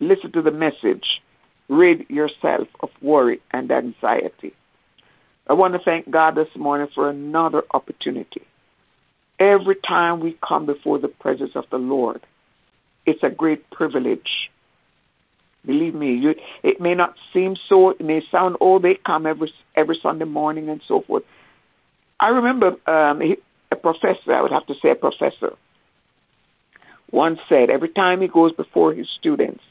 Listen 0.00 0.32
to 0.32 0.42
the 0.42 0.50
message 0.50 1.22
rid 1.68 2.08
yourself 2.10 2.68
of 2.80 2.90
worry 3.00 3.40
and 3.52 3.70
anxiety. 3.70 4.52
I 5.48 5.54
want 5.54 5.74
to 5.74 5.80
thank 5.80 6.10
God 6.10 6.34
this 6.34 6.48
morning 6.56 6.88
for 6.94 7.08
another 7.10 7.64
opportunity. 7.72 8.42
Every 9.38 9.76
time 9.76 10.20
we 10.20 10.38
come 10.46 10.66
before 10.66 10.98
the 10.98 11.08
presence 11.08 11.52
of 11.54 11.64
the 11.70 11.78
Lord, 11.78 12.20
it's 13.06 13.22
a 13.22 13.30
great 13.30 13.68
privilege. 13.70 14.50
Believe 15.64 15.94
me, 15.94 16.14
you, 16.14 16.34
it 16.62 16.80
may 16.80 16.94
not 16.94 17.14
seem 17.32 17.56
so, 17.68 17.90
it 17.90 18.00
may 18.00 18.22
sound, 18.30 18.56
oh, 18.60 18.78
they 18.78 18.94
come 18.94 19.26
every, 19.26 19.52
every 19.74 19.98
Sunday 20.02 20.24
morning 20.24 20.68
and 20.68 20.80
so 20.86 21.02
forth. 21.02 21.24
I 22.20 22.28
remember 22.28 22.76
um, 22.90 23.20
a 23.70 23.76
professor, 23.76 24.32
I 24.32 24.42
would 24.42 24.52
have 24.52 24.66
to 24.66 24.74
say 24.80 24.90
a 24.90 24.94
professor, 24.94 25.56
once 27.10 27.38
said, 27.48 27.68
every 27.68 27.88
time 27.88 28.20
he 28.20 28.28
goes 28.28 28.52
before 28.52 28.94
his 28.94 29.08
students, 29.18 29.62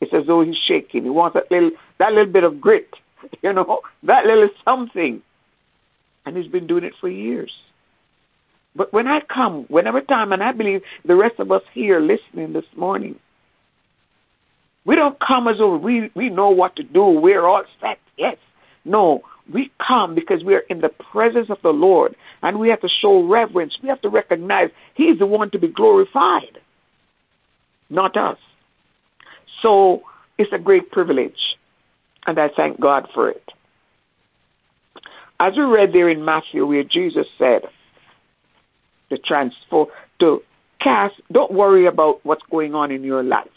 it's 0.00 0.12
as 0.12 0.26
though 0.26 0.42
he's 0.42 0.56
shaking. 0.56 1.04
He 1.04 1.10
wants 1.10 1.34
that 1.34 1.50
little, 1.50 1.70
that 1.98 2.12
little 2.12 2.32
bit 2.32 2.44
of 2.44 2.60
grit, 2.60 2.88
you 3.42 3.52
know, 3.52 3.80
that 4.04 4.26
little 4.26 4.48
something. 4.64 5.22
And 6.24 6.36
he's 6.36 6.50
been 6.50 6.66
doing 6.66 6.84
it 6.84 6.94
for 7.00 7.08
years. 7.08 7.52
But 8.74 8.92
when 8.92 9.06
I 9.06 9.20
come, 9.20 9.64
whenever 9.68 10.00
time, 10.00 10.32
and 10.32 10.42
I 10.42 10.52
believe 10.52 10.82
the 11.04 11.16
rest 11.16 11.38
of 11.38 11.50
us 11.50 11.62
here 11.74 12.00
listening 12.00 12.52
this 12.52 12.64
morning, 12.76 13.18
we 14.84 14.96
don't 14.96 15.18
come 15.20 15.48
as 15.48 15.58
though 15.58 15.76
we, 15.76 16.10
we 16.14 16.28
know 16.28 16.50
what 16.50 16.76
to 16.76 16.82
do. 16.82 17.04
We're 17.04 17.46
all 17.46 17.64
set. 17.80 17.98
Yes. 18.16 18.36
No, 18.84 19.22
we 19.52 19.70
come 19.86 20.14
because 20.14 20.42
we 20.44 20.54
are 20.54 20.64
in 20.70 20.80
the 20.80 20.88
presence 20.88 21.50
of 21.50 21.58
the 21.62 21.70
Lord 21.70 22.16
and 22.42 22.58
we 22.58 22.68
have 22.68 22.80
to 22.80 22.88
show 22.88 23.26
reverence. 23.26 23.76
We 23.82 23.88
have 23.88 24.00
to 24.02 24.08
recognize 24.08 24.70
He's 24.94 25.18
the 25.18 25.26
one 25.26 25.50
to 25.50 25.58
be 25.58 25.68
glorified, 25.68 26.58
not 27.90 28.16
us. 28.16 28.38
So 29.60 30.02
it's 30.38 30.52
a 30.52 30.58
great 30.58 30.90
privilege, 30.90 31.56
and 32.26 32.38
I 32.38 32.48
thank 32.48 32.80
God 32.80 33.08
for 33.14 33.28
it. 33.28 33.44
As 35.40 35.54
we 35.56 35.64
read 35.64 35.92
there 35.92 36.08
in 36.08 36.24
Matthew, 36.24 36.66
where 36.66 36.84
Jesus 36.84 37.26
said, 37.38 37.62
to 39.10 39.18
transfer, 39.18 39.86
to 40.20 40.42
cast, 40.80 41.14
don't 41.30 41.52
worry 41.52 41.86
about 41.86 42.24
what's 42.24 42.42
going 42.50 42.74
on 42.74 42.90
in 42.90 43.02
your 43.02 43.22
life. 43.22 43.48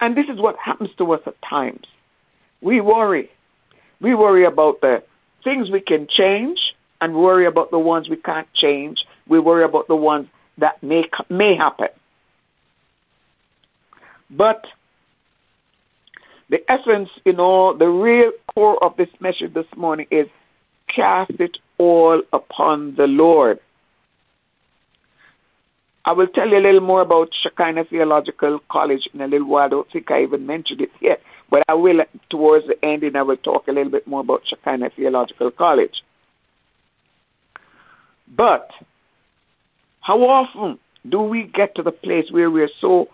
And 0.00 0.16
this 0.16 0.26
is 0.32 0.38
what 0.38 0.56
happens 0.56 0.90
to 0.98 1.12
us 1.12 1.20
at 1.26 1.34
times. 1.42 1.86
We 2.60 2.80
worry. 2.80 3.30
We 4.00 4.14
worry 4.14 4.44
about 4.44 4.80
the 4.80 5.02
things 5.44 5.70
we 5.70 5.80
can 5.80 6.06
change 6.08 6.58
and 7.00 7.14
worry 7.14 7.46
about 7.46 7.70
the 7.70 7.78
ones 7.78 8.08
we 8.08 8.16
can't 8.16 8.48
change. 8.54 8.98
We 9.26 9.40
worry 9.40 9.64
about 9.64 9.88
the 9.88 9.96
ones 9.96 10.28
that 10.58 10.82
may, 10.82 11.04
may 11.28 11.56
happen. 11.56 11.88
But 14.30 14.64
the 16.50 16.58
essence, 16.68 17.08
you 17.24 17.32
know, 17.32 17.76
the 17.76 17.88
real 17.88 18.32
core 18.52 18.82
of 18.82 18.96
this 18.96 19.08
message 19.20 19.54
this 19.54 19.66
morning 19.76 20.06
is 20.10 20.26
cast 20.94 21.30
it 21.38 21.56
all 21.78 22.20
upon 22.32 22.96
the 22.96 23.06
Lord. 23.06 23.60
I 26.04 26.12
will 26.12 26.26
tell 26.26 26.48
you 26.48 26.58
a 26.58 26.66
little 26.66 26.80
more 26.80 27.02
about 27.02 27.28
Shekinah 27.40 27.84
Theological 27.84 28.58
College 28.68 29.08
in 29.14 29.20
a 29.20 29.28
little 29.28 29.46
while. 29.46 29.66
I 29.66 29.68
don't 29.68 29.90
think 29.92 30.10
I 30.10 30.22
even 30.22 30.44
mentioned 30.44 30.80
it 30.80 30.90
yet, 31.00 31.20
but 31.50 31.62
I 31.68 31.74
will 31.74 32.00
towards 32.30 32.66
the 32.66 32.84
end, 32.84 33.04
and 33.04 33.16
I 33.16 33.22
will 33.22 33.36
talk 33.36 33.68
a 33.68 33.72
little 33.72 33.92
bit 33.92 34.08
more 34.08 34.20
about 34.20 34.42
Shekinah 34.46 34.90
Theological 34.96 35.52
College. 35.52 36.02
But 38.36 38.70
how 40.00 40.20
often 40.22 40.80
do 41.08 41.20
we 41.20 41.44
get 41.44 41.76
to 41.76 41.82
the 41.82 41.92
place 41.92 42.26
where 42.30 42.50
we 42.50 42.62
are 42.62 42.70
so 42.80 43.08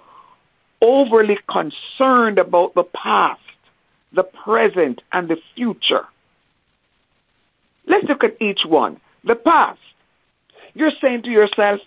overly 0.83 1.38
concerned 1.50 2.38
about 2.38 2.75
the 2.75 2.85
past, 2.85 3.40
the 4.12 4.23
present, 4.23 5.02
and 5.12 5.28
the 5.28 5.37
future? 5.54 6.04
Let's 7.87 8.06
look 8.09 8.25
at 8.25 8.40
each 8.40 8.61
one. 8.66 9.00
The 9.25 9.35
past. 9.35 9.80
You're 10.75 10.92
saying 11.00 11.23
to 11.23 11.30
yourself, 11.30 11.80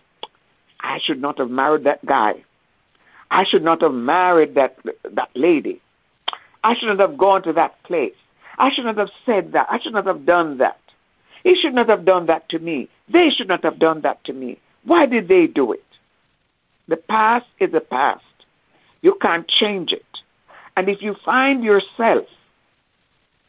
I 0.81 0.99
should 1.03 1.21
not 1.21 1.37
have 1.39 1.49
married 1.49 1.83
that 1.83 2.05
guy. 2.05 2.43
I 3.31 3.43
should 3.45 3.63
not 3.63 3.81
have 3.81 3.93
married 3.93 4.55
that 4.55 4.77
that 5.03 5.29
lady. 5.35 5.81
I 6.63 6.73
should 6.75 6.87
not 6.87 6.99
have 6.99 7.17
gone 7.17 7.43
to 7.43 7.53
that 7.53 7.81
place. 7.83 8.15
I 8.57 8.69
should 8.73 8.85
not 8.85 8.97
have 8.97 9.09
said 9.25 9.53
that. 9.53 9.67
I 9.69 9.79
should 9.79 9.93
not 9.93 10.07
have 10.07 10.25
done 10.25 10.57
that. 10.57 10.79
He 11.43 11.55
should 11.55 11.73
not 11.73 11.89
have 11.89 12.05
done 12.05 12.25
that 12.25 12.49
to 12.49 12.59
me. 12.59 12.89
They 13.11 13.29
should 13.29 13.47
not 13.47 13.63
have 13.63 13.79
done 13.79 14.01
that 14.01 14.23
to 14.25 14.33
me. 14.33 14.59
Why 14.83 15.05
did 15.05 15.27
they 15.27 15.47
do 15.47 15.71
it? 15.71 15.83
The 16.87 16.97
past 16.97 17.45
is 17.59 17.71
the 17.71 17.79
past. 17.79 18.23
You 19.01 19.17
can't 19.21 19.47
change 19.47 19.91
it. 19.91 20.05
And 20.75 20.89
if 20.89 21.01
you 21.01 21.15
find 21.25 21.63
yourself 21.63 22.25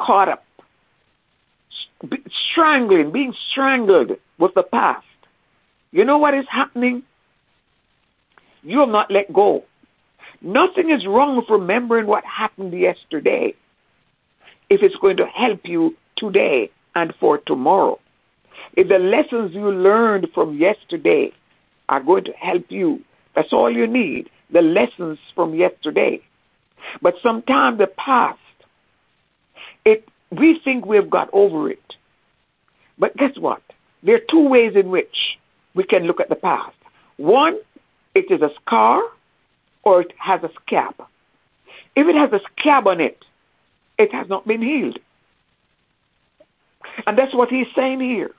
caught 0.01 0.29
up, 0.29 0.45
strangling, 2.53 3.13
being 3.13 3.35
strangled 3.51 4.13
with 4.39 4.55
the 4.55 4.63
past, 4.63 5.07
you 5.93 6.05
know 6.05 6.19
what 6.19 6.35
is 6.35 6.47
happening? 6.51 7.03
You 8.63 8.81
have 8.81 8.89
not 8.89 9.11
let 9.11 9.33
go. 9.33 9.65
Nothing 10.43 10.91
is 10.91 11.07
wrong 11.07 11.37
with 11.37 11.47
remembering 11.51 12.07
what 12.07 12.25
happened 12.25 12.73
yesterday 12.73 13.55
if 14.71 14.83
it's 14.83 14.97
going 14.97 15.17
to 15.19 15.27
help 15.27 15.61
you 15.65 15.97
today 16.17 16.71
and 16.95 17.13
for 17.21 17.39
tomorrow. 17.39 17.99
If 18.77 18.89
the 18.89 18.99
lessons 18.99 19.55
you 19.55 19.71
learned 19.71 20.29
from 20.33 20.57
yesterday 20.57 21.33
are 21.89 22.03
going 22.03 22.25
to 22.25 22.33
help 22.33 22.65
you, 22.69 23.01
that's 23.35 23.53
all 23.53 23.71
you 23.71 23.87
need 23.87 24.31
the 24.53 24.63
lessons 24.63 25.19
from 25.35 25.55
yesterday. 25.55 26.21
But 27.03 27.15
sometimes 27.23 27.79
the 27.79 27.87
past, 27.87 28.39
it 29.85 30.09
we 30.31 30.61
think 30.65 30.87
we've 30.87 31.11
got 31.11 31.29
over 31.33 31.71
it. 31.71 31.83
But 32.99 33.17
guess 33.17 33.37
what? 33.39 33.63
There 34.03 34.17
are 34.17 34.27
two 34.31 34.49
ways 34.49 34.73
in 34.77 34.91
which 34.91 35.39
we 35.75 35.85
can 35.85 36.05
look 36.05 36.21
at 36.21 36.29
the 36.29 36.37
past. 36.37 36.77
One, 37.17 37.59
it 38.15 38.31
is 38.31 38.41
a 38.43 38.51
scar 38.61 39.03
or 39.83 40.03
it 40.03 40.13
has 40.19 40.43
a 40.43 40.51
scab. 40.63 40.95
If 41.97 42.07
it 42.07 42.15
has 42.15 42.33
a 42.33 42.41
scab 42.53 42.87
on 42.87 43.01
it, 43.01 43.25
it 43.99 44.13
has 44.13 44.29
not 44.29 44.47
been 44.47 44.63
healed. 44.63 44.99
And 47.07 47.17
that's 47.19 47.35
what 47.35 47.49
he's 47.49 47.67
saying 47.75 48.01
here. 48.01 48.31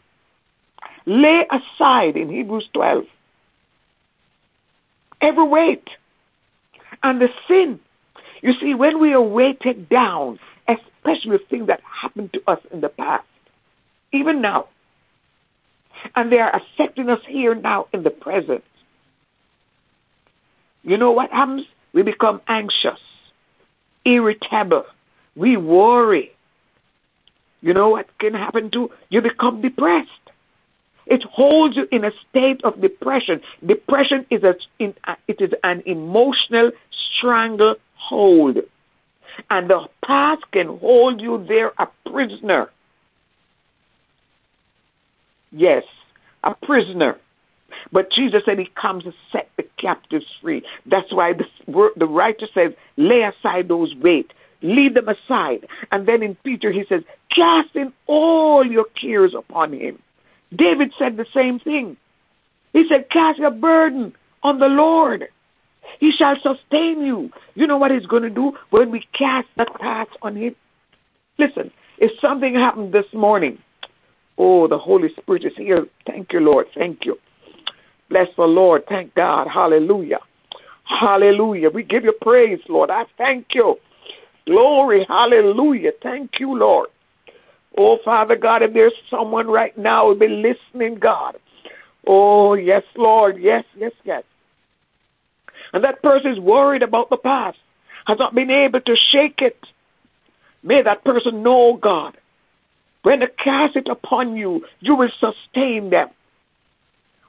Lay 1.05 1.45
aside 1.51 2.15
in 2.15 2.29
Hebrews 2.29 2.69
12 2.73 3.05
every 5.21 5.47
weight 5.47 5.87
and 7.03 7.21
the 7.21 7.29
sin. 7.47 7.79
You 8.41 8.53
see, 8.59 8.73
when 8.73 8.99
we 8.99 9.13
are 9.13 9.21
weighted 9.21 9.89
down, 9.89 10.39
especially 10.67 11.37
things 11.49 11.67
that 11.67 11.81
happened 11.81 12.33
to 12.33 12.41
us 12.47 12.59
in 12.71 12.81
the 12.81 12.89
past, 12.89 13.25
even 14.11 14.41
now, 14.41 14.67
and 16.15 16.31
they 16.31 16.39
are 16.39 16.55
affecting 16.55 17.09
us 17.09 17.19
here 17.27 17.53
now 17.53 17.87
in 17.93 18.03
the 18.03 18.09
present, 18.09 18.63
you 20.83 20.97
know 20.97 21.11
what 21.11 21.31
happens? 21.31 21.65
We 21.93 22.01
become 22.01 22.41
anxious, 22.47 22.99
irritable, 24.05 24.85
we 25.35 25.57
worry. 25.57 26.31
You 27.61 27.73
know 27.75 27.89
what 27.89 28.07
can 28.19 28.33
happen 28.33 28.71
to 28.71 28.89
You 29.09 29.21
become 29.21 29.61
depressed. 29.61 30.09
It 31.11 31.23
holds 31.23 31.75
you 31.75 31.87
in 31.91 32.05
a 32.05 32.11
state 32.29 32.61
of 32.63 32.79
depression. 32.79 33.41
Depression 33.65 34.25
is 34.29 34.43
a, 34.43 34.55
a, 34.79 34.93
uh, 35.03 35.15
it 35.27 35.41
is 35.41 35.51
an 35.61 35.83
emotional 35.85 36.71
stranglehold, 37.17 38.59
and 39.49 39.69
the 39.69 39.87
past 40.05 40.43
can 40.53 40.77
hold 40.79 41.19
you 41.19 41.45
there 41.49 41.73
a 41.77 41.87
prisoner. 42.09 42.69
Yes, 45.51 45.83
a 46.45 46.55
prisoner. 46.55 47.17
But 47.91 48.09
Jesus 48.09 48.43
said 48.45 48.57
he 48.57 48.69
comes 48.81 49.03
to 49.03 49.13
set 49.33 49.49
the 49.57 49.65
captives 49.77 50.25
free. 50.41 50.63
That's 50.85 51.11
why 51.11 51.33
the, 51.33 51.45
the 51.97 52.05
writer 52.05 52.47
says, 52.53 52.71
lay 52.95 53.23
aside 53.23 53.67
those 53.67 53.93
weight, 53.95 54.31
leave 54.61 54.93
them 54.93 55.09
aside. 55.09 55.67
And 55.91 56.07
then 56.07 56.23
in 56.23 56.35
Peter 56.35 56.71
he 56.71 56.85
says, 56.87 57.03
casting 57.35 57.91
all 58.07 58.65
your 58.65 58.85
cares 59.01 59.33
upon 59.37 59.73
him. 59.73 59.99
David 60.55 60.93
said 60.97 61.17
the 61.17 61.25
same 61.33 61.59
thing. 61.59 61.97
He 62.73 62.87
said, 62.87 63.09
cast 63.09 63.39
your 63.39 63.51
burden 63.51 64.13
on 64.43 64.59
the 64.59 64.67
Lord. 64.67 65.27
He 65.99 66.11
shall 66.11 66.35
sustain 66.41 67.01
you. 67.01 67.31
You 67.55 67.67
know 67.67 67.77
what 67.77 67.91
he's 67.91 68.05
going 68.05 68.23
to 68.23 68.29
do 68.29 68.57
when 68.69 68.91
we 68.91 69.05
cast 69.17 69.47
that 69.57 69.67
task 69.79 70.11
on 70.21 70.35
him? 70.35 70.55
Listen, 71.37 71.71
if 71.97 72.11
something 72.19 72.53
happened 72.53 72.93
this 72.93 73.11
morning, 73.13 73.57
oh, 74.37 74.67
the 74.67 74.77
Holy 74.77 75.09
Spirit 75.19 75.45
is 75.45 75.53
here. 75.57 75.85
Thank 76.05 76.33
you, 76.33 76.39
Lord. 76.39 76.67
Thank 76.75 77.05
you. 77.05 77.17
Bless 78.09 78.27
the 78.35 78.43
Lord. 78.43 78.83
Thank 78.87 79.13
God. 79.15 79.47
Hallelujah. 79.47 80.19
Hallelujah. 80.83 81.69
We 81.69 81.83
give 81.83 82.03
you 82.03 82.13
praise, 82.21 82.59
Lord. 82.67 82.89
I 82.89 83.05
thank 83.17 83.47
you. 83.53 83.77
Glory. 84.45 85.05
Hallelujah. 85.07 85.91
Thank 86.01 86.39
you, 86.39 86.57
Lord. 86.57 86.89
Oh, 87.77 87.97
Father 88.03 88.35
God, 88.35 88.63
if 88.63 88.73
there's 88.73 88.93
someone 89.09 89.47
right 89.47 89.77
now 89.77 90.03
who 90.03 90.07
will 90.09 90.15
be 90.15 90.27
listening, 90.27 90.95
God. 90.95 91.37
Oh, 92.05 92.53
yes, 92.53 92.83
Lord. 92.95 93.37
Yes, 93.39 93.63
yes, 93.77 93.93
yes. 94.03 94.23
And 95.73 95.83
that 95.83 96.01
person 96.03 96.31
is 96.31 96.39
worried 96.39 96.83
about 96.83 97.09
the 97.09 97.17
past, 97.17 97.57
has 98.05 98.19
not 98.19 98.35
been 98.35 98.51
able 98.51 98.81
to 98.81 98.95
shake 98.95 99.41
it. 99.41 99.57
May 100.63 100.81
that 100.81 101.03
person 101.03 101.43
know, 101.43 101.77
God, 101.81 102.17
When 103.03 103.19
they 103.19 103.27
cast 103.43 103.75
it 103.75 103.87
upon 103.87 104.35
you, 104.35 104.65
you 104.79 104.95
will 104.95 105.11
sustain 105.19 105.89
them. 105.89 106.09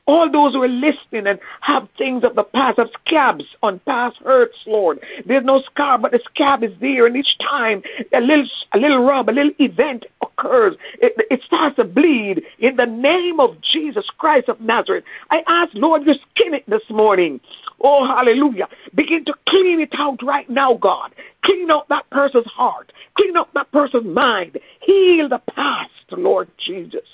All 0.07 0.31
those 0.31 0.53
who 0.53 0.63
are 0.63 0.69
listening 0.69 1.29
and 1.29 1.39
have 1.61 1.89
things 1.97 2.25
of 2.25 2.35
the 2.35 2.43
past, 2.43 2.79
have 2.79 2.89
scabs 3.07 3.45
on 3.63 3.81
past 3.87 4.17
hurts, 4.25 4.57
Lord. 4.67 4.99
There's 5.27 5.45
no 5.45 5.63
scar, 5.71 5.97
but 5.97 6.11
the 6.11 6.21
scab 6.35 6.65
is 6.65 6.73
there, 6.81 7.07
and 7.07 7.17
each 7.17 7.39
time 7.39 7.83
a 8.13 8.21
little, 8.21 8.49
a 8.75 8.79
little 8.79 9.05
rub, 9.05 9.29
a 9.29 9.31
little 9.31 9.53
event 9.61 10.05
occurs, 10.21 10.75
it, 11.01 11.13
it 11.31 11.41
starts 11.47 11.77
to 11.77 11.85
bleed. 11.85 12.43
In 12.59 12.75
the 12.75 12.87
name 12.87 13.39
of 13.39 13.57
Jesus 13.73 14.05
Christ 14.19 14.49
of 14.49 14.61
Nazareth, 14.61 15.05
I 15.31 15.43
ask, 15.47 15.71
Lord, 15.75 16.03
you 16.05 16.15
skin 16.15 16.55
it 16.55 16.69
this 16.69 16.83
morning. 16.91 17.41
Oh, 17.81 18.05
hallelujah. 18.05 18.67
Begin 18.97 19.25
to 19.27 19.35
clean 19.49 19.81
it 19.81 19.93
out 19.97 20.19
right 20.23 20.49
now, 20.51 20.75
God. 20.75 21.15
Clean 21.45 21.71
out 21.71 21.89
that 21.91 22.11
person's 22.11 22.47
heart. 22.47 22.93
Clean 23.17 23.37
out 23.37 23.55
that 23.55 23.71
person's 23.71 24.07
mind. 24.07 24.59
Heal 24.81 25.29
the 25.29 25.41
past, 25.55 25.91
Lord 26.11 26.49
Jesus. 26.65 27.07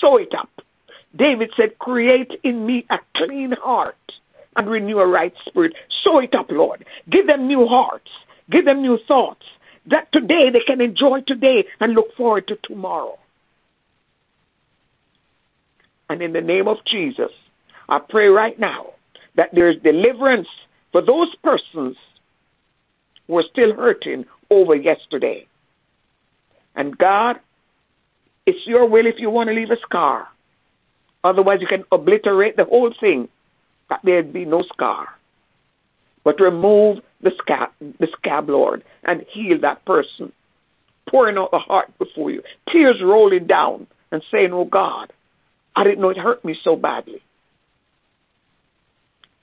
Sew 0.00 0.18
it 0.18 0.34
up 0.38 0.50
David 1.16 1.50
said, 1.56 1.78
Create 1.78 2.32
in 2.44 2.66
me 2.66 2.86
a 2.90 2.98
clean 3.16 3.52
heart 3.52 3.96
and 4.56 4.68
renew 4.68 4.98
a 4.98 5.06
right 5.06 5.32
spirit. 5.46 5.74
Sew 6.02 6.18
it 6.18 6.34
up, 6.34 6.50
Lord. 6.50 6.84
Give 7.10 7.26
them 7.26 7.46
new 7.46 7.66
hearts. 7.66 8.10
Give 8.50 8.64
them 8.64 8.82
new 8.82 8.98
thoughts 9.06 9.44
that 9.86 10.12
today 10.12 10.50
they 10.50 10.60
can 10.66 10.80
enjoy 10.80 11.20
today 11.26 11.64
and 11.80 11.94
look 11.94 12.14
forward 12.16 12.46
to 12.48 12.56
tomorrow. 12.62 13.18
And 16.08 16.22
in 16.22 16.32
the 16.32 16.40
name 16.40 16.68
of 16.68 16.78
Jesus, 16.84 17.30
I 17.88 17.98
pray 17.98 18.26
right 18.26 18.58
now 18.58 18.86
that 19.36 19.50
there 19.52 19.70
is 19.70 19.80
deliverance 19.82 20.48
for 20.92 21.00
those 21.00 21.34
persons 21.36 21.96
who 23.26 23.38
are 23.38 23.44
still 23.50 23.74
hurting 23.74 24.24
over 24.50 24.74
yesterday. 24.74 25.46
And 26.74 26.98
God, 26.98 27.36
it's 28.46 28.66
your 28.66 28.88
will 28.88 29.06
if 29.06 29.16
you 29.18 29.30
want 29.30 29.48
to 29.48 29.54
leave 29.54 29.70
a 29.70 29.78
scar. 29.82 30.28
Otherwise, 31.24 31.60
you 31.60 31.66
can 31.66 31.84
obliterate 31.92 32.56
the 32.56 32.64
whole 32.64 32.92
thing, 32.98 33.28
that 33.88 34.00
there'd 34.04 34.32
be 34.32 34.44
no 34.44 34.62
scar. 34.62 35.08
But 36.24 36.40
remove 36.40 36.98
the 37.22 37.32
scab, 37.38 37.70
the 37.80 38.08
scab, 38.18 38.48
Lord, 38.48 38.84
and 39.04 39.24
heal 39.32 39.58
that 39.60 39.84
person. 39.84 40.32
Pouring 41.08 41.38
out 41.38 41.50
the 41.50 41.58
heart 41.58 41.96
before 41.98 42.30
you, 42.30 42.42
tears 42.70 43.00
rolling 43.02 43.46
down, 43.46 43.86
and 44.12 44.22
saying, 44.30 44.52
Oh 44.52 44.64
God, 44.64 45.12
I 45.74 45.84
didn't 45.84 46.00
know 46.00 46.10
it 46.10 46.16
hurt 46.16 46.44
me 46.44 46.56
so 46.62 46.76
badly. 46.76 47.20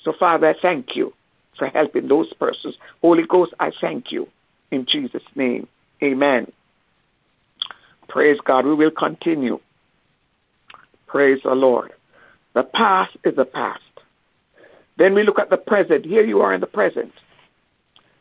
So, 0.04 0.13
Father, 0.18 0.48
I 0.48 0.56
thank 0.62 0.96
you 0.96 1.13
for 1.58 1.68
helping 1.68 2.08
those 2.08 2.32
persons. 2.34 2.76
Holy 3.02 3.24
Ghost, 3.28 3.54
I 3.60 3.72
thank 3.82 4.12
you. 4.12 4.28
In 4.72 4.86
Jesus' 4.86 5.24
name, 5.36 5.68
amen. 6.02 6.52
Praise 8.08 8.38
God. 8.46 8.66
We 8.66 8.76
will 8.76 8.92
continue. 8.92 9.60
Praise 11.08 11.39
the 11.43 11.56
Lord. 11.56 11.93
The 12.54 12.63
past 12.63 13.15
is 13.24 13.36
the 13.36 13.46
past. 13.46 13.82
Then 14.98 15.13
we 15.13 15.24
look 15.24 15.39
at 15.39 15.50
the 15.50 15.58
present. 15.58 16.06
Here 16.06 16.26
you 16.26 16.41
are 16.41 16.54
in 16.54 16.62
the 16.62 16.67
present. 16.67 17.13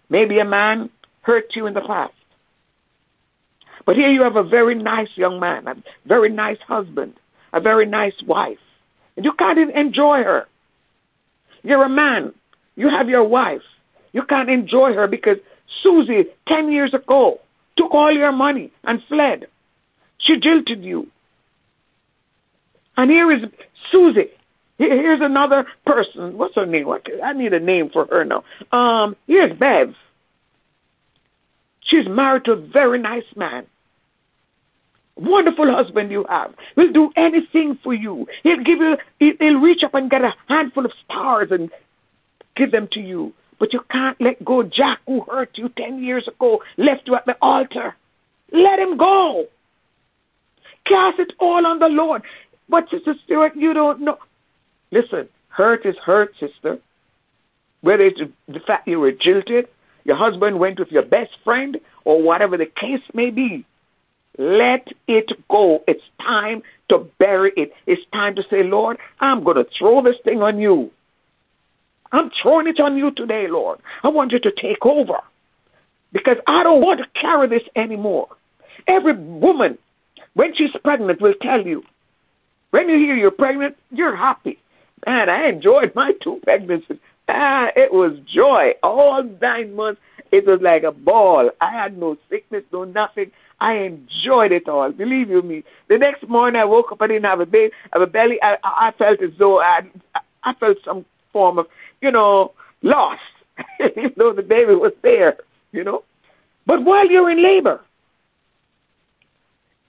Maybe 0.09 0.38
a 0.38 0.44
man 0.44 0.90
hurt 1.22 1.57
you 1.57 1.66
in 1.66 1.75
the 1.75 1.81
past. 1.81 2.12
But 3.85 3.96
here 3.96 4.11
you 4.11 4.22
have 4.22 4.37
a 4.37 4.42
very 4.42 4.75
nice 4.75 5.09
young 5.14 5.40
man, 5.40 5.66
a 5.66 5.77
very 6.07 6.29
nice 6.29 6.59
husband, 6.66 7.14
a 7.53 7.61
very 7.61 7.87
nice 7.87 8.20
wife. 8.27 8.59
And 9.16 9.25
you 9.25 9.33
can't 9.33 9.59
even 9.59 9.77
enjoy 9.77 10.22
her. 10.22 10.46
You're 11.62 11.85
a 11.85 11.88
man. 11.88 12.35
You 12.77 12.88
have 12.88 13.09
your 13.09 13.25
wife. 13.25 13.62
You 14.12 14.22
can't 14.22 14.51
enjoy 14.51 14.92
her 14.92 15.07
because 15.07 15.38
Susie, 15.83 16.25
10 16.49 16.70
years 16.70 16.94
ago, 16.94 17.40
took 17.77 17.92
all 17.92 18.12
your 18.12 18.33
money 18.33 18.72
and 18.85 19.03
fled. 19.09 19.46
She 20.18 20.38
jilted 20.38 20.85
you. 20.85 21.09
And 22.96 23.11
here 23.11 23.30
is 23.32 23.42
Susie. 23.90 24.30
Here's 24.78 25.20
another 25.22 25.66
person. 25.87 26.37
What's 26.37 26.54
her 26.54 26.66
name? 26.66 26.87
I 27.24 27.32
need 27.32 27.54
a 27.54 27.61
name 27.61 27.90
for 27.90 28.06
her 28.06 28.24
now. 28.24 28.44
Um, 28.76 29.16
here's 29.26 29.56
Bev. 29.59 29.94
She's 31.80 32.06
married 32.09 32.44
to 32.44 32.52
a 32.52 32.56
very 32.56 32.98
nice 32.98 33.24
man. 33.37 33.66
Wonderful 35.16 35.74
husband 35.74 36.11
you 36.11 36.26
have. 36.28 36.54
He'll 36.74 36.92
do 36.92 37.11
anything 37.16 37.78
for 37.82 37.94
you. 37.94 38.26
He'll 38.42 38.62
give 38.62 38.80
you. 38.80 38.96
He'll 39.18 39.61
reach 39.61 39.82
up 39.82 39.94
and 39.94 40.11
get 40.11 40.22
a 40.22 40.35
handful 40.46 40.85
of 40.85 40.92
stars 41.04 41.48
and 41.50 41.70
give 42.54 42.70
them 42.70 42.87
to 42.92 43.00
you. 43.00 43.32
But 43.59 43.72
you 43.72 43.80
can't 43.90 44.20
let 44.20 44.44
go. 44.44 44.62
Jack, 44.62 44.98
who 45.06 45.22
hurt 45.22 45.52
you 45.54 45.70
ten 45.70 46.02
years 46.02 46.28
ago, 46.28 46.62
left 46.76 47.02
you 47.06 47.14
at 47.14 47.24
the 47.24 47.37
altar. 47.40 47.96
Let 48.52 48.78
him 48.78 48.98
go. 48.98 49.46
Cast 50.87 51.18
it 51.18 51.32
all 51.40 51.66
on 51.66 51.78
the 51.78 51.88
Lord. 51.88 52.22
But 52.68 52.90
Sister 52.90 53.14
Stewart, 53.24 53.57
you 53.57 53.72
don't 53.72 54.00
know. 54.00 54.18
Listen, 54.90 55.29
hurt 55.48 55.87
is 55.87 55.96
hurt, 55.96 56.35
sister. 56.38 56.79
Whether 57.81 58.05
it's 58.05 58.20
the 58.48 58.61
fact 58.61 58.88
you 58.88 59.00
were 59.00 59.12
jilted, 59.12 59.68
your 60.05 60.16
husband 60.16 60.59
went 60.59 60.79
with 60.79 60.90
your 60.90 61.02
best 61.02 61.33
friend, 61.44 61.79
or 62.05 62.22
whatever 62.22 62.57
the 62.57 62.66
case 62.66 63.02
may 63.12 63.31
be, 63.31 63.64
let 64.38 64.88
it 65.09 65.31
go. 65.48 65.83
It's 65.88 66.02
time 66.20 66.62
to 66.88 67.09
bury 67.18 67.52
it. 67.57 67.72
It's 67.87 68.02
time 68.12 68.37
to 68.37 68.42
say, 68.48 68.62
Lord, 68.62 68.98
I'm 69.20 69.42
going 69.42 69.57
to 69.57 69.66
throw 69.76 70.02
this 70.02 70.16
thing 70.24 70.42
on 70.42 70.61
you. 70.61 70.90
I'm 72.12 72.31
throwing 72.40 72.68
it 72.68 72.79
on 72.79 72.96
you 72.96 73.11
today, 73.11 73.48
Lord. 73.48 73.81
I 74.02 74.09
want 74.09 74.33
you 74.33 74.38
to 74.38 74.52
take 74.52 74.87
over 74.87 75.18
because 76.12 76.37
I 76.46 76.62
don't 76.62 76.81
want 76.81 77.00
to 77.00 77.20
carry 77.20 77.48
this 77.48 77.66
anymore. 77.74 78.29
Every 78.87 79.14
woman, 79.14 79.79
when 80.35 80.55
she's 80.55 80.70
pregnant, 80.85 81.20
will 81.20 81.35
tell 81.42 81.66
you, 81.66 81.83
when 82.77 82.91
you 82.91 82.99
hear 82.99 83.17
you're 83.17 83.31
pregnant, 83.31 83.75
you're 83.91 84.15
happy. 84.15 84.59
Man, 85.07 85.31
I 85.31 85.49
enjoyed 85.49 85.95
my 85.95 86.12
two 86.23 86.41
pregnancies. 86.43 86.99
Ah, 87.27 87.69
it 87.75 87.91
was 87.91 88.19
joy. 88.27 88.73
All 88.83 89.23
nine 89.41 89.75
months, 89.75 90.03
it 90.31 90.47
was 90.47 90.61
like 90.61 90.83
a 90.83 90.93
ball. 90.93 91.51
I 91.62 91.73
had 91.73 91.97
no 91.97 92.19
sickness, 92.29 92.65
no 92.75 92.85
nothing. 92.85 93.31
I 93.61 93.77
enjoyed 93.77 94.53
it 94.53 94.69
all. 94.69 94.93
Believe 94.93 95.31
you 95.31 95.41
me. 95.41 95.65
The 95.89 95.97
next 95.97 96.29
morning, 96.29 96.61
I 96.61 96.67
woke 96.67 96.93
up. 96.93 97.01
I 97.01 97.07
didn't 97.07 97.25
have 97.25 97.41
a 97.41 97.47
baby, 97.47 97.73
have 97.95 98.03
a 98.03 98.07
belly. 98.07 98.39
I, 98.43 98.59
I 98.62 98.93
felt 98.99 99.23
as 99.23 99.31
though 99.39 99.59
I, 99.61 99.81
I 100.45 100.53
felt 100.61 100.77
some 100.85 101.07
form 101.33 101.59
of, 101.59 101.67
you 102.03 102.11
know, 102.11 102.53
loss, 102.83 103.21
even 103.81 104.12
though 104.19 104.35
the 104.35 104.43
baby 104.43 104.75
was 104.75 104.93
there. 105.03 105.39
You 105.73 105.83
know. 105.83 106.05
But 106.67 106.85
while 106.85 107.11
you're 107.11 107.31
in 107.31 107.43
labor, 107.43 107.81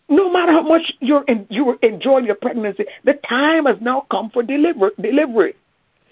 no 0.10 0.32
matter 0.32 0.52
how 0.52 0.62
much 0.62 0.94
you're 1.00 1.24
in, 1.28 1.46
you 1.50 1.78
enjoy 1.82 2.20
your 2.20 2.36
pregnancy, 2.36 2.86
the 3.04 3.14
time 3.28 3.66
has 3.66 3.78
now 3.82 4.06
come 4.10 4.30
for 4.30 4.44
deliver, 4.44 4.92
delivery. 5.02 5.56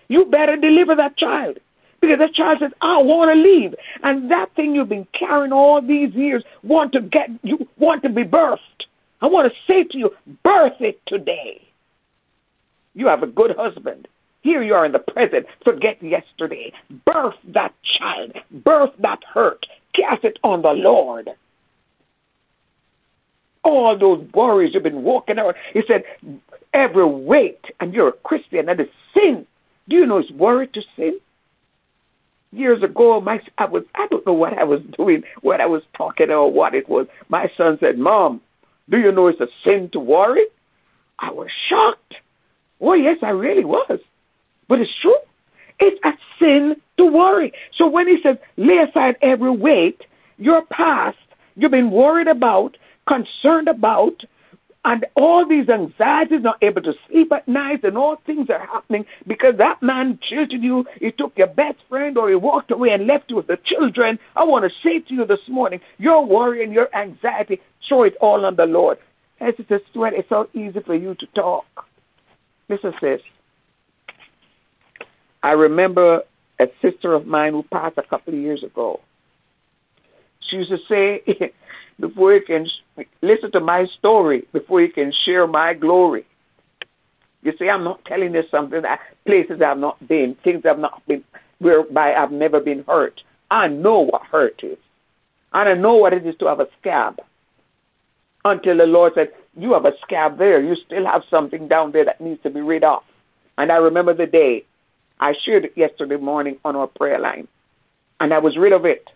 You 0.07 0.25
better 0.25 0.57
deliver 0.57 0.95
that 0.95 1.17
child. 1.17 1.57
Because 2.01 2.19
that 2.19 2.33
child 2.33 2.59
says, 2.59 2.71
I 2.81 2.97
want 2.97 3.29
to 3.29 3.41
leave. 3.41 3.73
And 4.03 4.29
that 4.29 4.53
thing 4.55 4.75
you've 4.75 4.89
been 4.89 5.07
carrying 5.17 5.53
all 5.53 5.81
these 5.81 6.13
years 6.13 6.43
want 6.61 6.91
to 6.93 7.01
get 7.01 7.29
you 7.41 7.67
want 7.77 8.03
to 8.03 8.09
be 8.09 8.23
birthed. 8.23 8.59
I 9.21 9.27
want 9.27 9.51
to 9.51 9.57
say 9.65 9.85
to 9.85 9.97
you, 9.97 10.11
birth 10.43 10.79
it 10.81 11.01
today. 11.07 11.61
You 12.93 13.07
have 13.07 13.23
a 13.23 13.27
good 13.27 13.55
husband. 13.57 14.07
Here 14.41 14.61
you 14.61 14.75
are 14.75 14.85
in 14.85 14.91
the 14.91 14.99
present. 14.99 15.47
Forget 15.63 16.03
yesterday. 16.03 16.71
Birth 17.05 17.35
that 17.53 17.73
child. 17.97 18.33
Birth 18.51 18.91
that 18.99 19.23
hurt. 19.33 19.65
Cast 19.95 20.23
it 20.25 20.37
on 20.43 20.61
the 20.61 20.69
Lord 20.69 21.29
all 23.65 23.97
those 23.97 24.25
worries 24.33 24.73
you've 24.73 24.83
been 24.83 25.03
walking 25.03 25.39
around. 25.39 25.55
He 25.73 25.81
said, 25.87 26.03
every 26.73 27.05
weight, 27.05 27.65
and 27.79 27.93
you're 27.93 28.09
a 28.09 28.13
Christian, 28.23 28.69
and 28.69 28.79
it's 28.79 28.91
sin. 29.13 29.45
Do 29.89 29.95
you 29.95 30.05
know 30.05 30.19
it's 30.19 30.31
worry 30.31 30.67
to 30.67 30.81
sin? 30.95 31.19
Years 32.51 32.83
ago, 32.83 33.19
my 33.19 33.41
I 33.57 33.65
was 33.65 33.83
I 33.95 34.07
don't 34.09 34.25
know 34.25 34.33
what 34.33 34.53
I 34.57 34.63
was 34.63 34.81
doing, 34.97 35.23
what 35.41 35.59
I 35.59 35.65
was 35.65 35.81
talking 35.97 36.29
or 36.29 36.49
what 36.49 36.73
it 36.73 36.87
was. 36.87 37.07
My 37.27 37.51
son 37.57 37.77
said, 37.81 37.97
"Mom, 37.97 38.39
do 38.89 38.97
you 38.97 39.11
know 39.11 39.27
it's 39.27 39.41
a 39.41 39.47
sin 39.63 39.89
to 39.91 39.99
worry?" 39.99 40.45
I 41.19 41.31
was 41.31 41.49
shocked. 41.67 42.15
Oh 42.79 42.93
yes, 42.93 43.17
I 43.21 43.29
really 43.29 43.65
was, 43.65 43.99
but 44.69 44.79
it's 44.79 44.91
true. 45.01 45.17
It's 45.79 45.99
a 46.05 46.11
sin 46.39 46.75
to 46.97 47.05
worry. 47.05 47.51
So 47.77 47.87
when 47.87 48.07
he 48.07 48.21
says, 48.23 48.37
"Lay 48.55 48.77
aside 48.77 49.17
every 49.21 49.51
weight," 49.51 50.01
your 50.37 50.61
past 50.67 51.17
you've 51.55 51.71
been 51.71 51.91
worried 51.91 52.27
about, 52.27 52.77
concerned 53.07 53.67
about, 53.67 54.23
and 54.85 55.05
all 55.15 55.47
these 55.47 55.67
anxieties, 55.67 56.43
not 56.43 56.61
able 56.61 56.81
to 56.83 56.93
sleep 57.09 57.31
at 57.31 57.47
night, 57.47 57.83
and 57.83 57.97
all 57.97 58.17
things 58.25 58.49
are 58.51 58.65
happening 58.65 59.05
because 59.25 59.57
that 59.57 59.81
man 59.81 60.19
jilted 60.29 60.61
you. 60.61 60.85
He 60.99 61.11
took 61.11 61.35
your 61.37 61.47
best 61.47 61.77
friend, 61.89 62.17
or 62.17 62.29
he 62.29 62.35
walked 62.35 62.69
away 62.69 62.89
and 62.89 63.07
left 63.07 63.29
you 63.29 63.37
with 63.37 63.47
the 63.47 63.57
children. 63.65 64.19
I 64.35 64.43
want 64.43 64.63
to 64.65 64.71
say 64.87 64.99
to 64.99 65.13
you 65.13 65.25
this 65.25 65.39
morning, 65.49 65.79
your 65.97 66.23
worry 66.23 66.63
and 66.63 66.71
your 66.71 66.95
anxiety, 66.95 67.61
throw 67.87 68.03
it 68.03 68.15
all 68.21 68.45
on 68.45 68.55
the 68.55 68.65
Lord. 68.65 68.99
As 69.41 69.55
it 69.57 69.65
says, 69.67 69.81
Stewart, 69.89 70.13
it's 70.15 70.29
so 70.29 70.49
easy 70.53 70.79
for 70.85 70.95
you 70.95 71.15
to 71.15 71.25
talk. 71.35 71.65
Listen, 72.69 72.93
sis. 73.01 73.21
I 75.43 75.51
remember 75.51 76.21
a 76.59 76.65
sister 76.81 77.13
of 77.13 77.27
mine 77.27 77.53
who 77.53 77.63
passed 77.63 77.97
a 77.97 78.03
couple 78.03 78.33
of 78.33 78.39
years 78.39 78.63
ago. 78.63 78.99
She 80.41 80.57
used 80.57 80.69
to 80.69 80.77
say, 80.89 81.23
before 81.99 82.33
you 82.33 82.41
can 82.41 82.67
listen 83.21 83.51
to 83.51 83.59
my 83.59 83.85
story 83.97 84.47
before 84.51 84.81
you 84.81 84.91
can 84.91 85.13
share 85.25 85.47
my 85.47 85.73
glory. 85.73 86.25
You 87.41 87.53
see, 87.59 87.69
I'm 87.69 87.83
not 87.83 88.03
telling 88.05 88.33
you 88.33 88.43
something 88.49 88.81
that 88.81 88.99
places 89.25 89.61
I've 89.61 89.77
not 89.77 90.05
been, 90.07 90.35
things 90.43 90.63
I've 90.65 90.79
not 90.79 91.05
been, 91.07 91.23
whereby 91.59 92.13
I've 92.13 92.31
never 92.31 92.59
been 92.59 92.83
hurt. 92.87 93.21
I 93.51 93.67
know 93.67 93.99
what 93.99 94.23
hurt 94.23 94.61
is. 94.63 94.77
And 95.53 95.69
I 95.69 95.73
know 95.75 95.95
what 95.95 96.13
it 96.13 96.25
is 96.25 96.35
to 96.39 96.47
have 96.47 96.59
a 96.59 96.67
scab. 96.81 97.19
Until 98.43 98.77
the 98.77 98.85
Lord 98.85 99.13
said, 99.15 99.29
You 99.55 99.73
have 99.73 99.85
a 99.85 99.93
scab 100.01 100.37
there. 100.37 100.61
You 100.61 100.75
still 100.75 101.05
have 101.05 101.21
something 101.29 101.67
down 101.67 101.91
there 101.91 102.05
that 102.05 102.19
needs 102.19 102.41
to 102.43 102.49
be 102.49 102.61
rid 102.61 102.83
of. 102.83 103.03
And 103.57 103.71
I 103.71 103.75
remember 103.75 104.13
the 104.13 104.25
day 104.25 104.65
I 105.19 105.33
shared 105.45 105.65
it 105.65 105.73
yesterday 105.77 106.17
morning 106.17 106.57
on 106.65 106.75
our 106.75 106.87
prayer 106.87 107.19
line. 107.19 107.47
And 108.19 108.33
I 108.33 108.39
was 108.39 108.57
rid 108.57 108.73
of 108.73 108.85
it. 108.85 109.09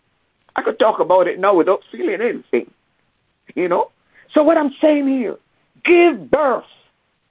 I 0.59 0.61
could 0.61 0.77
talk 0.77 0.99
about 0.99 1.27
it 1.27 1.39
now 1.39 1.55
without 1.55 1.83
feeling 1.89 2.19
anything. 2.21 2.69
You 3.55 3.69
know? 3.69 3.91
So 4.33 4.43
what 4.43 4.57
I'm 4.57 4.75
saying 4.81 5.07
here, 5.07 5.37
give 5.85 6.29
birth 6.29 6.65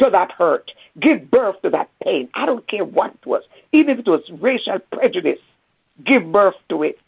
to 0.01 0.09
that 0.11 0.33
hurt. 0.33 0.71
Give 0.99 1.31
birth 1.31 1.61
to 1.63 1.69
that 1.71 1.91
pain. 2.03 2.31
I 2.35 2.47
don't 2.47 2.67
care 2.67 2.87
what 2.87 3.13
it 3.13 3.27
was. 3.27 3.43
Even 3.73 3.99
if 3.99 4.07
it 4.07 4.09
was 4.09 4.23
racial 4.41 4.79
prejudice, 4.91 5.41
give 6.07 6.33
birth 6.33 6.55
to 6.71 6.83
it. 6.83 6.99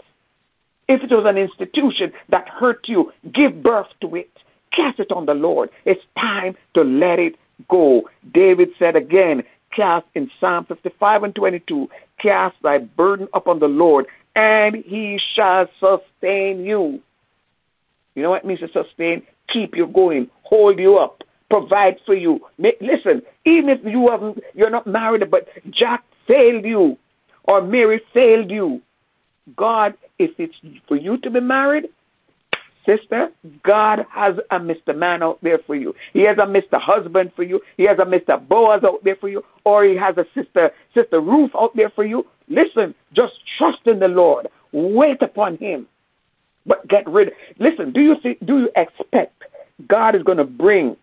If 0.89 1.03
it 1.03 1.11
was 1.11 1.25
an 1.27 1.39
institution 1.39 2.13
that 2.29 2.47
hurt 2.49 2.87
you, 2.87 3.13
give 3.33 3.63
birth 3.63 3.89
to 4.03 4.15
it. 4.17 4.31
Cast 4.77 5.01
it 5.01 5.11
on 5.11 5.25
the 5.25 5.35
Lord. 5.35 5.71
It's 5.87 6.05
time 6.19 6.55
to 6.75 6.83
let 6.83 7.19
it 7.19 7.37
go. 7.69 8.11
David 8.35 8.69
said 8.79 8.95
again, 8.95 9.43
cast 9.75 10.07
in 10.15 10.31
Psalm 10.39 10.67
55 10.67 11.23
and 11.23 11.35
22, 11.35 11.89
cast 12.21 12.57
thy 12.63 12.77
burden 12.79 13.27
upon 13.33 13.61
the 13.61 13.69
Lord, 13.69 14.07
and 14.41 14.77
he 14.87 15.21
shall 15.35 15.67
sustain 15.79 16.65
you. 16.65 16.99
You 18.15 18.23
know 18.23 18.31
what 18.31 18.45
it 18.45 18.47
means 18.47 18.61
to 18.61 18.69
sustain? 18.73 19.23
Keep 19.53 19.77
you 19.77 19.87
going, 19.87 20.31
hold 20.45 20.79
you 20.79 20.97
up, 20.97 21.23
provide 21.51 21.97
for 22.07 22.15
you. 22.15 22.41
Listen, 22.59 23.21
even 23.45 23.69
if 23.69 23.81
you 23.85 24.09
haven't, 24.11 24.39
you're 24.55 24.71
not 24.71 24.87
married, 24.87 25.31
but 25.31 25.49
Jack 25.71 26.05
failed 26.27 26.65
you 26.65 26.97
or 27.45 27.61
Mary 27.61 28.01
failed 28.15 28.51
you, 28.51 28.81
God, 29.57 29.95
if 30.19 30.31
it's 30.39 30.55
for 30.89 30.97
you 30.97 31.19
to 31.19 31.31
be 31.31 31.41
married, 31.41 31.89
sister, 32.85 33.29
God 33.63 34.01
has 34.11 34.37
a 34.51 34.59
Mr. 34.59 34.97
Man 34.97 35.23
out 35.23 35.39
there 35.43 35.59
for 35.67 35.75
you. 35.75 35.95
He 36.13 36.23
has 36.23 36.39
a 36.39 36.47
Mr. 36.47 36.81
Husband 36.81 37.33
for 37.35 37.43
you. 37.43 37.61
He 37.77 37.85
has 37.85 37.99
a 37.99 38.05
Mr. 38.05 38.47
Boaz 38.47 38.83
out 38.85 39.03
there 39.05 39.17
for 39.17 39.29
you. 39.29 39.43
Or 39.65 39.85
he 39.85 39.97
has 39.97 40.17
a 40.17 40.25
sister, 40.35 40.71
Sister 40.95 41.21
Ruth 41.21 41.51
out 41.55 41.75
there 41.77 41.91
for 41.91 42.05
you. 42.05 42.27
Listen, 42.49 42.95
just 43.15 43.35
trust 43.59 43.87
in 43.87 43.99
the 43.99 44.09
Lord. 44.09 44.49
Wait 44.73 45.23
upon 45.23 45.57
him. 45.59 45.87
But 46.67 46.87
get 46.89 47.09
rid. 47.09 47.33
Listen, 47.59 47.93
do 47.93 48.01
you 48.01 48.17
see, 48.23 48.37
do 48.45 48.61
you 48.61 48.71
expect 48.77 49.45
God 49.89 50.15
is 50.15 50.23
going 50.23 50.39
to 50.39 50.45
bring 50.45 50.97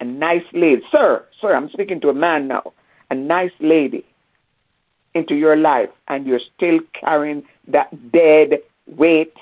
a 0.00 0.04
nice 0.04 0.44
lady, 0.52 0.82
sir, 0.90 1.24
sir, 1.40 1.54
I'm 1.54 1.68
speaking 1.70 2.00
to 2.00 2.08
a 2.08 2.14
man 2.14 2.48
now, 2.48 2.72
a 3.10 3.14
nice 3.14 3.52
lady 3.60 4.04
into 5.14 5.34
your 5.34 5.56
life 5.56 5.90
and 6.08 6.26
you're 6.26 6.40
still 6.56 6.80
carrying 6.98 7.44
that 7.68 8.10
dead 8.10 8.58
weight 8.86 9.34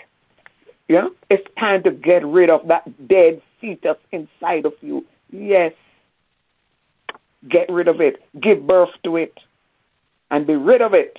yeah? 0.90 1.06
It's 1.30 1.46
time 1.56 1.84
to 1.84 1.92
get 1.92 2.26
rid 2.26 2.50
of 2.50 2.66
that 2.66 2.82
dead 3.06 3.40
fetus 3.60 3.96
inside 4.10 4.66
of 4.66 4.72
you. 4.80 5.06
Yes. 5.30 5.72
Get 7.48 7.70
rid 7.70 7.86
of 7.86 8.00
it. 8.00 8.16
Give 8.42 8.66
birth 8.66 8.88
to 9.04 9.16
it. 9.16 9.32
And 10.32 10.48
be 10.48 10.56
rid 10.56 10.82
of 10.82 10.92
it. 10.92 11.16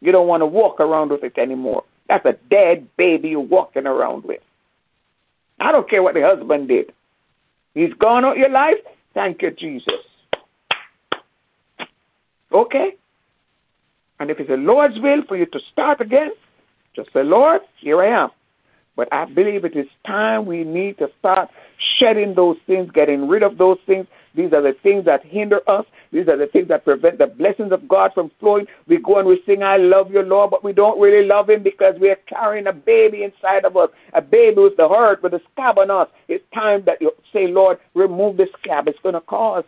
You 0.00 0.12
don't 0.12 0.26
want 0.26 0.40
to 0.40 0.46
walk 0.46 0.80
around 0.80 1.10
with 1.10 1.24
it 1.24 1.36
anymore. 1.36 1.84
That's 2.08 2.24
a 2.24 2.38
dead 2.48 2.88
baby 2.96 3.28
you're 3.28 3.40
walking 3.40 3.86
around 3.86 4.24
with. 4.24 4.40
I 5.60 5.72
don't 5.72 5.88
care 5.90 6.02
what 6.02 6.14
the 6.14 6.22
husband 6.22 6.68
did. 6.68 6.90
He's 7.74 7.92
gone 7.92 8.24
out 8.24 8.38
your 8.38 8.50
life. 8.50 8.80
Thank 9.12 9.42
you, 9.42 9.50
Jesus. 9.50 9.92
Okay? 12.50 12.92
And 14.18 14.30
if 14.30 14.40
it's 14.40 14.48
the 14.48 14.56
Lord's 14.56 14.98
will 15.00 15.22
for 15.28 15.36
you 15.36 15.44
to 15.44 15.60
start 15.70 16.00
again, 16.00 16.30
just 16.96 17.12
say, 17.12 17.22
Lord, 17.22 17.60
here 17.78 18.02
I 18.02 18.24
am. 18.24 18.30
But 18.96 19.08
I 19.12 19.24
believe 19.24 19.64
it 19.64 19.76
is 19.76 19.86
time 20.06 20.44
we 20.46 20.64
need 20.64 20.98
to 20.98 21.08
start 21.18 21.48
shedding 21.98 22.34
those 22.34 22.56
things, 22.66 22.90
getting 22.92 23.26
rid 23.26 23.42
of 23.42 23.58
those 23.58 23.78
things. 23.86 24.06
These 24.34 24.52
are 24.52 24.62
the 24.62 24.74
things 24.82 25.04
that 25.06 25.24
hinder 25.24 25.60
us. 25.68 25.84
These 26.10 26.28
are 26.28 26.36
the 26.36 26.46
things 26.46 26.68
that 26.68 26.84
prevent 26.84 27.18
the 27.18 27.26
blessings 27.26 27.72
of 27.72 27.88
God 27.88 28.12
from 28.14 28.30
flowing. 28.38 28.66
We 28.86 28.98
go 28.98 29.18
and 29.18 29.28
we 29.28 29.42
sing, 29.46 29.62
I 29.62 29.76
love 29.78 30.10
you, 30.10 30.22
Lord, 30.22 30.50
but 30.50 30.64
we 30.64 30.72
don't 30.72 31.00
really 31.00 31.26
love 31.26 31.48
Him 31.48 31.62
because 31.62 31.94
we 32.00 32.10
are 32.10 32.18
carrying 32.28 32.66
a 32.66 32.72
baby 32.72 33.24
inside 33.24 33.64
of 33.64 33.76
us, 33.76 33.90
a 34.14 34.20
baby 34.20 34.60
with 34.60 34.76
the 34.76 34.88
hurt, 34.88 35.22
with 35.22 35.34
a 35.34 35.40
scab 35.52 35.78
on 35.78 35.90
us. 35.90 36.08
It's 36.28 36.44
time 36.54 36.82
that 36.86 37.00
you 37.00 37.12
say, 37.32 37.46
Lord, 37.46 37.78
remove 37.94 38.36
the 38.36 38.46
scab. 38.60 38.88
It's 38.88 38.98
going 39.02 39.14
to 39.14 39.20
cause 39.22 39.64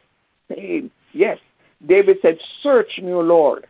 pain. 0.48 0.90
Yes. 1.12 1.38
David 1.87 2.18
said, 2.22 2.38
Search 2.62 2.98
me, 3.02 3.12
O 3.12 3.20
Lord. 3.20 3.66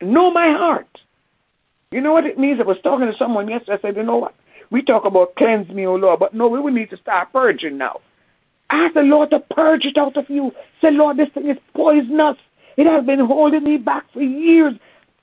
Know 0.00 0.30
my 0.30 0.52
heart. 0.56 0.88
You 1.94 2.00
know 2.00 2.12
what 2.12 2.26
it 2.26 2.40
means? 2.40 2.58
I 2.58 2.64
was 2.64 2.76
talking 2.82 3.06
to 3.06 3.16
someone 3.16 3.48
yesterday. 3.48 3.78
I 3.78 3.80
said, 3.80 3.96
you 3.96 4.02
know 4.02 4.16
what? 4.16 4.34
We 4.72 4.82
talk 4.82 5.04
about 5.04 5.36
cleanse 5.36 5.68
me, 5.68 5.86
O 5.86 5.94
Lord, 5.94 6.18
but 6.18 6.34
no, 6.34 6.48
we 6.48 6.58
will 6.58 6.72
need 6.72 6.90
to 6.90 6.96
start 6.96 7.32
purging 7.32 7.78
now. 7.78 8.00
Ask 8.68 8.94
the 8.94 9.02
Lord 9.02 9.30
to 9.30 9.38
purge 9.38 9.84
it 9.84 9.96
out 9.96 10.16
of 10.16 10.24
you. 10.28 10.50
Say, 10.82 10.90
Lord, 10.90 11.18
this 11.18 11.28
thing 11.32 11.48
is 11.48 11.56
poisonous. 11.72 12.36
It 12.76 12.90
has 12.90 13.06
been 13.06 13.20
holding 13.20 13.62
me 13.62 13.76
back 13.76 14.02
for 14.12 14.22
years. 14.22 14.74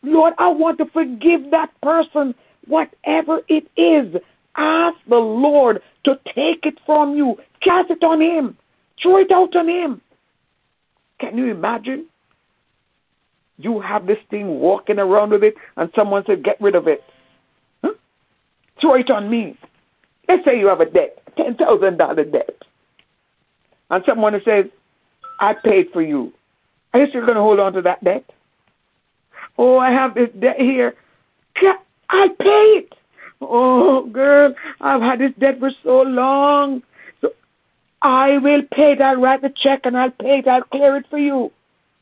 Lord, 0.02 0.34
I 0.38 0.48
want 0.48 0.78
to 0.78 0.86
forgive 0.86 1.52
that 1.52 1.72
person, 1.84 2.34
whatever 2.68 3.42
it 3.50 3.68
is. 3.76 4.22
Ask 4.56 4.96
the 5.10 5.18
Lord 5.18 5.82
to 6.06 6.16
take 6.24 6.64
it 6.64 6.80
from 6.86 7.18
you. 7.18 7.36
Cast 7.62 7.92
it 7.92 8.02
on 8.02 8.22
Him. 8.22 8.58
Throw 9.04 9.18
it 9.18 9.32
out 9.34 9.58
on 9.58 9.68
Him. 9.68 10.00
Can 11.20 11.38
you 11.38 11.52
imagine? 11.52 12.06
You 13.62 13.80
have 13.80 14.08
this 14.08 14.18
thing 14.30 14.60
walking 14.60 15.00
around 15.00 15.32
with 15.32 15.44
it, 15.44 15.56
and 15.78 15.90
someone 15.96 16.24
said, 16.26 16.44
Get 16.44 16.60
rid 16.60 16.76
of 16.76 16.88
it. 16.88 17.04
Huh? 17.84 17.94
Throw 18.80 18.96
it 18.96 19.10
on 19.10 19.30
me. 19.30 19.58
Let's 20.28 20.46
say 20.46 20.58
you 20.58 20.68
have 20.68 20.82
a 20.82 20.86
debt, 20.86 21.22
$10,000 21.38 22.32
debt. 22.32 22.50
And 23.90 24.04
someone 24.06 24.40
says, 24.46 24.66
I 25.40 25.54
paid 25.54 25.88
for 25.92 26.02
you. 26.02 26.32
Are 26.94 27.02
you 27.02 27.08
still 27.10 27.22
going 27.22 27.36
to 27.36 27.42
hold 27.42 27.60
on 27.60 27.74
to 27.74 27.82
that 27.82 28.04
debt? 28.04 28.24
Oh, 29.58 29.78
I 29.78 29.92
have 29.92 30.16
this 30.16 30.30
debt 30.40 30.60
here. 30.60 30.94
I 32.10 32.28
paid. 32.40 32.96
Oh, 33.42 34.06
girl, 34.12 34.54
I've 34.80 35.02
had 35.02 35.20
this 35.20 35.32
debt 35.40 35.60
for 35.60 35.72
so 35.84 36.02
long. 36.02 36.84
So 37.22 37.30
I 38.02 38.38
will 38.38 38.62
pay 38.72 38.94
it. 38.94 39.02
I'll 39.02 39.20
write 39.20 39.42
the 39.42 39.54
check 39.56 39.82
and 39.84 39.98
I'll 39.98 40.12
pay 40.12 40.40
it. 40.40 40.48
I'll 40.48 40.64
clear 40.64 40.96
it 40.98 41.06
for 41.10 41.18
you. 41.18 41.52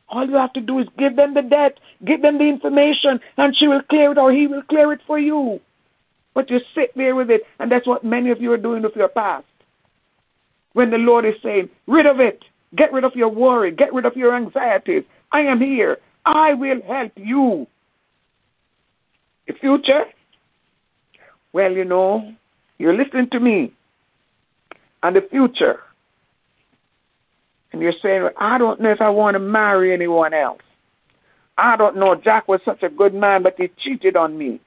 All 0.09 0.27
you 0.27 0.35
have 0.35 0.53
to 0.53 0.61
do 0.61 0.79
is 0.79 0.87
give 0.97 1.15
them 1.15 1.33
the 1.33 1.41
debt, 1.41 1.79
give 2.05 2.21
them 2.21 2.37
the 2.39 2.45
information, 2.45 3.19
and 3.37 3.55
she 3.55 3.67
will 3.67 3.81
clear 3.83 4.11
it 4.11 4.17
or 4.17 4.31
he 4.31 4.47
will 4.47 4.63
clear 4.63 4.91
it 4.91 5.01
for 5.05 5.19
you. 5.19 5.59
But 6.33 6.49
you 6.49 6.59
sit 6.73 6.95
there 6.95 7.15
with 7.15 7.29
it, 7.29 7.41
and 7.59 7.71
that's 7.71 7.87
what 7.87 8.03
many 8.03 8.31
of 8.31 8.41
you 8.41 8.51
are 8.51 8.57
doing 8.57 8.81
with 8.81 8.95
your 8.95 9.07
past. 9.07 9.45
When 10.73 10.89
the 10.89 10.97
Lord 10.97 11.25
is 11.25 11.35
saying, 11.43 11.69
rid 11.87 12.05
of 12.05 12.19
it, 12.19 12.43
get 12.75 12.93
rid 12.93 13.03
of 13.03 13.15
your 13.15 13.29
worry, 13.29 13.71
get 13.71 13.93
rid 13.93 14.05
of 14.05 14.15
your 14.15 14.35
anxieties. 14.35 15.03
I 15.31 15.41
am 15.41 15.59
here. 15.59 15.97
I 16.25 16.53
will 16.53 16.81
help 16.87 17.11
you. 17.15 17.67
The 19.47 19.53
future? 19.53 20.05
Well, 21.53 21.71
you 21.71 21.85
know, 21.85 22.33
you're 22.77 22.95
listening 22.95 23.29
to 23.31 23.39
me. 23.39 23.73
And 25.01 25.15
the 25.15 25.27
future 25.29 25.79
and 27.71 27.81
you're 27.81 27.93
saying, 28.01 28.27
I 28.37 28.57
don't 28.57 28.81
know 28.81 28.91
if 28.91 29.01
I 29.01 29.09
want 29.09 29.35
to 29.35 29.39
marry 29.39 29.93
anyone 29.93 30.33
else. 30.33 30.61
I 31.57 31.75
don't 31.75 31.97
know. 31.97 32.15
Jack 32.15 32.47
was 32.47 32.61
such 32.65 32.83
a 32.83 32.89
good 32.89 33.13
man, 33.13 33.43
but 33.43 33.55
he 33.57 33.69
cheated 33.83 34.15
on 34.15 34.37
me. 34.37 34.59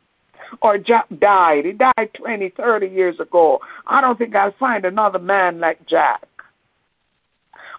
Or 0.61 0.77
Jack 0.77 1.07
died. 1.19 1.65
He 1.65 1.73
died 1.73 2.11
20, 2.15 2.51
30 2.51 2.87
years 2.87 3.19
ago. 3.19 3.61
I 3.87 4.01
don't 4.01 4.19
think 4.19 4.35
I'll 4.37 4.55
find 4.59 4.85
another 4.85 5.19
man 5.19 5.59
like 5.59 5.87
Jack. 5.89 6.23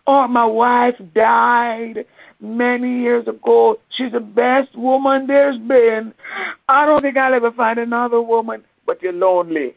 Or 0.07 0.27
my 0.27 0.45
wife 0.45 0.95
died 1.13 2.05
many 2.41 3.01
years 3.01 3.27
ago. 3.27 3.77
She's 3.95 4.11
the 4.11 4.19
best 4.19 4.75
woman 4.75 5.27
there's 5.27 5.59
been. 5.59 6.13
I 6.67 6.85
don't 6.85 7.01
think 7.01 7.15
I'll 7.15 7.33
ever 7.33 7.51
find 7.51 7.79
another 7.79 8.21
woman, 8.21 8.63
but 8.85 9.01
you're 9.01 9.13
lonely. 9.13 9.75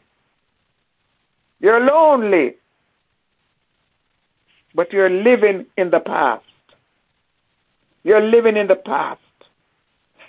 You're 1.59 1.79
lonely 1.79 2.55
but 4.75 4.91
you're 4.91 5.09
living 5.09 5.65
in 5.77 5.89
the 5.89 5.99
past. 5.99 6.43
You're 8.03 8.21
living 8.21 8.57
in 8.57 8.67
the 8.67 8.75
past. 8.75 9.19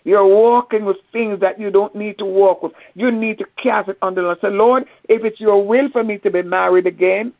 You're 0.04 0.26
walking 0.26 0.84
with 0.84 0.96
things 1.12 1.40
that 1.40 1.60
you 1.60 1.70
don't 1.70 1.94
need 1.94 2.18
to 2.18 2.24
walk 2.24 2.62
with. 2.62 2.72
You 2.94 3.10
need 3.10 3.38
to 3.38 3.44
cast 3.62 3.88
it 3.90 3.98
on 4.00 4.14
the 4.14 4.22
Lord. 4.22 4.38
Say, 4.40 4.48
Lord, 4.48 4.84
if 5.08 5.24
it's 5.24 5.40
your 5.40 5.64
will 5.64 5.90
for 5.90 6.02
me 6.02 6.18
to 6.18 6.30
be 6.30 6.42
married 6.42 6.86
again, 6.86 7.32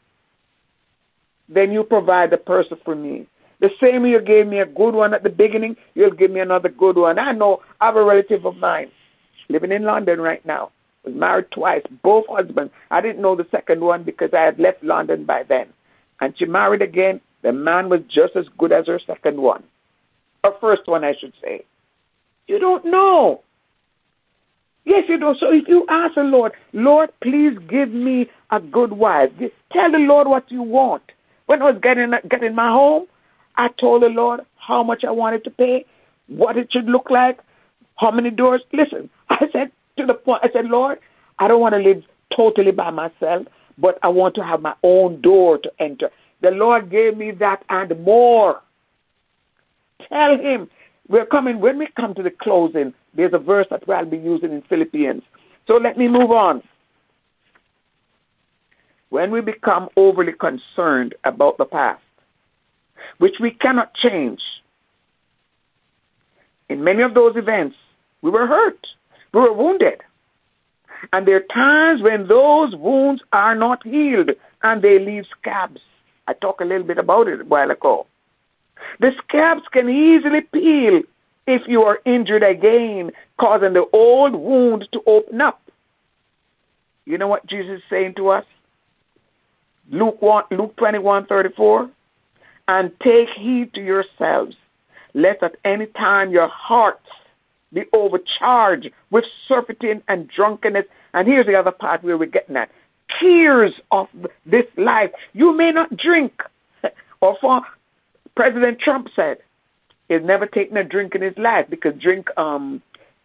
then 1.48 1.72
you 1.72 1.82
provide 1.82 2.30
the 2.30 2.36
person 2.36 2.76
for 2.84 2.94
me. 2.94 3.26
The 3.60 3.70
same 3.80 4.02
way 4.02 4.10
you 4.10 4.20
gave 4.20 4.46
me 4.46 4.60
a 4.60 4.66
good 4.66 4.94
one 4.94 5.14
at 5.14 5.22
the 5.22 5.30
beginning, 5.30 5.76
you'll 5.94 6.10
give 6.10 6.30
me 6.30 6.40
another 6.40 6.68
good 6.68 6.96
one. 6.96 7.18
I 7.18 7.32
know 7.32 7.62
I 7.80 7.86
have 7.86 7.96
a 7.96 8.04
relative 8.04 8.44
of 8.44 8.56
mine 8.56 8.90
living 9.48 9.72
in 9.72 9.84
London 9.84 10.20
right 10.20 10.44
now. 10.44 10.70
Was 11.04 11.14
married 11.14 11.50
twice, 11.52 11.82
both 12.02 12.24
husbands. 12.28 12.72
I 12.90 13.00
didn't 13.00 13.22
know 13.22 13.34
the 13.34 13.46
second 13.50 13.80
one 13.80 14.04
because 14.04 14.30
I 14.36 14.42
had 14.42 14.58
left 14.58 14.82
London 14.84 15.24
by 15.24 15.42
then. 15.48 15.68
And 16.20 16.34
she 16.36 16.44
married 16.44 16.82
again. 16.82 17.20
The 17.42 17.52
man 17.52 17.88
was 17.88 18.00
just 18.08 18.34
as 18.36 18.46
good 18.58 18.72
as 18.72 18.86
her 18.86 19.00
second 19.06 19.40
one. 19.40 19.62
Her 20.44 20.52
first 20.60 20.82
one, 20.86 21.04
I 21.04 21.14
should 21.18 21.32
say. 21.42 21.64
You 22.46 22.58
don't 22.58 22.84
know. 22.84 23.42
Yes, 24.84 25.04
you 25.08 25.18
do. 25.18 25.34
So 25.38 25.52
if 25.52 25.68
you 25.68 25.84
ask 25.88 26.14
the 26.14 26.22
Lord, 26.22 26.52
Lord, 26.72 27.10
please 27.20 27.52
give 27.68 27.90
me 27.90 28.28
a 28.50 28.58
good 28.58 28.92
wife. 28.92 29.30
Tell 29.72 29.92
the 29.92 29.98
Lord 29.98 30.26
what 30.26 30.50
you 30.50 30.62
want. 30.62 31.02
When 31.46 31.60
I 31.62 31.70
was 31.70 31.80
getting 31.82 32.12
getting 32.28 32.54
my 32.54 32.70
home, 32.70 33.06
I 33.56 33.68
told 33.78 34.02
the 34.02 34.08
Lord 34.08 34.40
how 34.56 34.82
much 34.82 35.04
I 35.04 35.10
wanted 35.10 35.44
to 35.44 35.50
pay, 35.50 35.84
what 36.28 36.56
it 36.56 36.72
should 36.72 36.86
look 36.86 37.10
like, 37.10 37.38
how 37.96 38.10
many 38.10 38.30
doors. 38.30 38.62
Listen, 38.72 39.10
I 39.30 39.46
said 39.52 39.70
to 39.98 40.06
the 40.06 40.14
point, 40.14 40.42
I 40.42 40.50
said, 40.52 40.66
Lord, 40.66 40.98
I 41.38 41.48
don't 41.48 41.60
want 41.60 41.74
to 41.74 41.80
live 41.80 42.02
totally 42.34 42.72
by 42.72 42.90
myself, 42.90 43.46
but 43.78 43.98
I 44.02 44.08
want 44.08 44.34
to 44.34 44.44
have 44.44 44.60
my 44.60 44.74
own 44.82 45.20
door 45.20 45.58
to 45.58 45.70
enter. 45.78 46.10
The 46.42 46.50
Lord 46.50 46.90
gave 46.90 47.16
me 47.16 47.30
that 47.32 47.64
and 47.68 48.04
more. 48.04 48.60
Tell 50.08 50.38
him 50.38 50.68
we're 51.08 51.26
coming, 51.26 51.60
when 51.60 51.78
we 51.78 51.88
come 51.96 52.14
to 52.14 52.22
the 52.22 52.30
closing, 52.30 52.92
there's 53.14 53.32
a 53.32 53.38
verse 53.38 53.66
that 53.70 53.88
I'll 53.88 54.04
be 54.04 54.18
using 54.18 54.52
in 54.52 54.62
Philippians. 54.68 55.22
So 55.66 55.74
let 55.74 55.96
me 55.96 56.06
move 56.06 56.30
on. 56.30 56.62
When 59.08 59.30
we 59.30 59.40
become 59.40 59.88
overly 59.96 60.34
concerned 60.34 61.14
about 61.24 61.56
the 61.56 61.64
past, 61.64 62.02
which 63.18 63.36
we 63.40 63.52
cannot 63.52 63.94
change, 63.94 64.40
in 66.68 66.84
many 66.84 67.02
of 67.02 67.14
those 67.14 67.36
events, 67.36 67.76
we 68.20 68.30
were 68.30 68.46
hurt, 68.46 68.86
we 69.32 69.40
were 69.40 69.52
wounded. 69.52 70.02
And 71.12 71.26
there 71.26 71.36
are 71.36 71.54
times 71.54 72.02
when 72.02 72.26
those 72.28 72.74
wounds 72.74 73.22
are 73.32 73.54
not 73.54 73.86
healed 73.86 74.30
and 74.62 74.82
they 74.82 74.98
leave 74.98 75.24
scabs. 75.40 75.80
I 76.26 76.34
talked 76.34 76.60
a 76.60 76.64
little 76.64 76.86
bit 76.86 76.98
about 76.98 77.28
it 77.28 77.40
a 77.40 77.44
while 77.44 77.70
ago. 77.70 78.06
The 79.00 79.12
scabs 79.24 79.62
can 79.72 79.88
easily 79.88 80.42
peel 80.42 81.02
if 81.46 81.62
you 81.66 81.82
are 81.82 82.00
injured 82.04 82.42
again, 82.42 83.10
causing 83.40 83.72
the 83.72 83.86
old 83.92 84.34
wound 84.34 84.86
to 84.92 85.00
open 85.06 85.40
up. 85.40 85.60
You 87.06 87.16
know 87.16 87.28
what 87.28 87.46
Jesus 87.46 87.78
is 87.78 87.82
saying 87.88 88.14
to 88.16 88.28
us? 88.28 88.44
Luke 89.90 90.20
1, 90.20 90.44
Luke 90.50 90.76
21, 90.76 91.26
34. 91.26 91.90
And 92.68 92.92
take 93.00 93.28
heed 93.30 93.72
to 93.72 93.80
yourselves, 93.82 94.54
lest 95.14 95.42
at 95.42 95.56
any 95.64 95.86
time 95.86 96.30
your 96.30 96.48
hearts 96.48 97.08
be 97.72 97.82
overcharged 97.92 98.90
with 99.10 99.24
surfeiting 99.46 100.02
and 100.08 100.28
drunkenness. 100.28 100.84
And 101.14 101.28
here's 101.28 101.46
the 101.46 101.54
other 101.54 101.70
part 101.70 102.02
where 102.02 102.16
we're 102.16 102.26
getting 102.26 102.56
at. 102.56 102.70
Tears 103.20 103.72
of 103.90 104.06
this 104.46 104.66
life. 104.76 105.10
You 105.32 105.56
may 105.56 105.70
not 105.72 105.96
drink. 105.96 106.32
Or 107.20 107.36
for 107.40 107.62
President 108.36 108.78
Trump 108.78 109.08
said, 109.16 109.38
he's 110.08 110.22
never 110.22 110.46
taken 110.46 110.76
a 110.76 110.84
drink 110.84 111.16
in 111.16 111.22
his 111.22 111.36
life 111.36 111.66
because 111.68 111.94
drink 112.00 112.28
um 112.36 112.80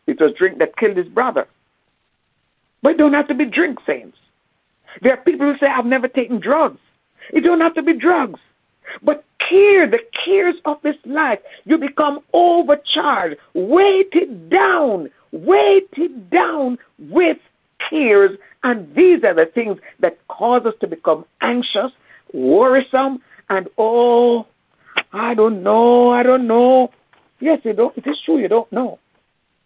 it 0.07 0.19
was 0.19 0.33
drink 0.35 0.57
that 0.57 0.77
killed 0.77 0.97
his 0.97 1.07
brother. 1.07 1.47
But 2.81 2.93
it 2.93 2.97
don't 2.97 3.13
have 3.13 3.27
to 3.27 3.35
be 3.35 3.45
drink, 3.45 3.79
saints. 3.85 4.17
There 5.01 5.13
are 5.13 5.23
people 5.23 5.51
who 5.51 5.57
say, 5.59 5.67
I've 5.67 5.85
never 5.85 6.07
taken 6.07 6.39
drugs. 6.39 6.79
It 7.31 7.41
don't 7.41 7.61
have 7.61 7.75
to 7.75 7.81
be 7.81 7.93
drugs. 7.93 8.39
But 9.01 9.23
care, 9.53 9.89
the 9.89 9.99
cares 10.25 10.55
of 10.65 10.77
this 10.83 10.95
life, 11.05 11.39
you 11.65 11.77
become 11.77 12.19
overcharged, 12.33 13.37
weighted 13.53 14.49
down, 14.49 15.09
weighted 15.31 16.29
down 16.29 16.77
with 16.99 17.37
cares. 17.89 18.31
And 18.63 18.93
these 18.95 19.23
are 19.23 19.33
the 19.33 19.49
things 19.53 19.77
that 19.99 20.17
cause 20.27 20.65
us 20.65 20.73
to 20.81 20.87
become 20.87 21.25
anxious, 21.41 21.91
worrisome, 22.33 23.21
and 23.49 23.67
oh, 23.77 24.47
I 25.11 25.33
don't 25.33 25.63
know, 25.63 26.11
I 26.11 26.23
don't 26.23 26.47
know. 26.47 26.91
Yes, 27.39 27.59
you 27.63 27.73
don't. 27.73 27.95
It 27.97 28.07
is 28.07 28.17
true, 28.25 28.39
you 28.39 28.47
don't 28.47 28.71
know. 28.71 28.99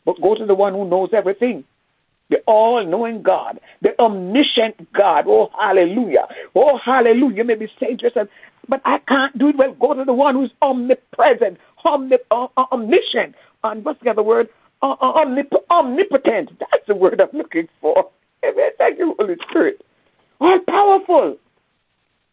But 0.05 0.21
go 0.21 0.35
to 0.35 0.45
the 0.45 0.55
one 0.55 0.73
who 0.73 0.89
knows 0.89 1.09
everything. 1.13 1.63
The 2.29 2.37
all 2.45 2.85
knowing 2.85 3.21
God, 3.21 3.59
the 3.81 3.97
omniscient 4.01 4.91
God. 4.93 5.25
Oh, 5.27 5.49
hallelujah. 5.57 6.27
Oh, 6.55 6.77
hallelujah. 6.83 7.37
You 7.37 7.43
may 7.45 7.55
be 7.55 7.69
saying 7.79 7.99
to 7.99 8.03
yourself, 8.05 8.27
but 8.69 8.81
I 8.85 8.99
can't 9.07 9.37
do 9.37 9.49
it. 9.49 9.57
Well, 9.57 9.73
go 9.79 9.93
to 9.93 10.03
the 10.03 10.13
one 10.13 10.35
who's 10.35 10.51
omnipresent, 10.61 11.57
omnip- 11.85 12.27
uh, 12.31 12.47
uh, 12.57 12.65
omniscient, 12.71 13.35
and 13.63 13.83
what's 13.85 14.01
the 14.03 14.09
other 14.09 14.23
word? 14.23 14.49
Uh, 14.81 14.95
omnip- 14.97 15.63
omnipotent. 15.71 16.51
That's 16.59 16.85
the 16.87 16.95
word 16.95 17.19
I'm 17.21 17.37
looking 17.37 17.67
for. 17.81 18.09
Amen. 18.45 18.69
Thank 18.77 18.99
you, 18.99 19.15
Holy 19.17 19.35
Spirit. 19.49 19.83
All 20.39 20.59
powerful. 20.67 21.37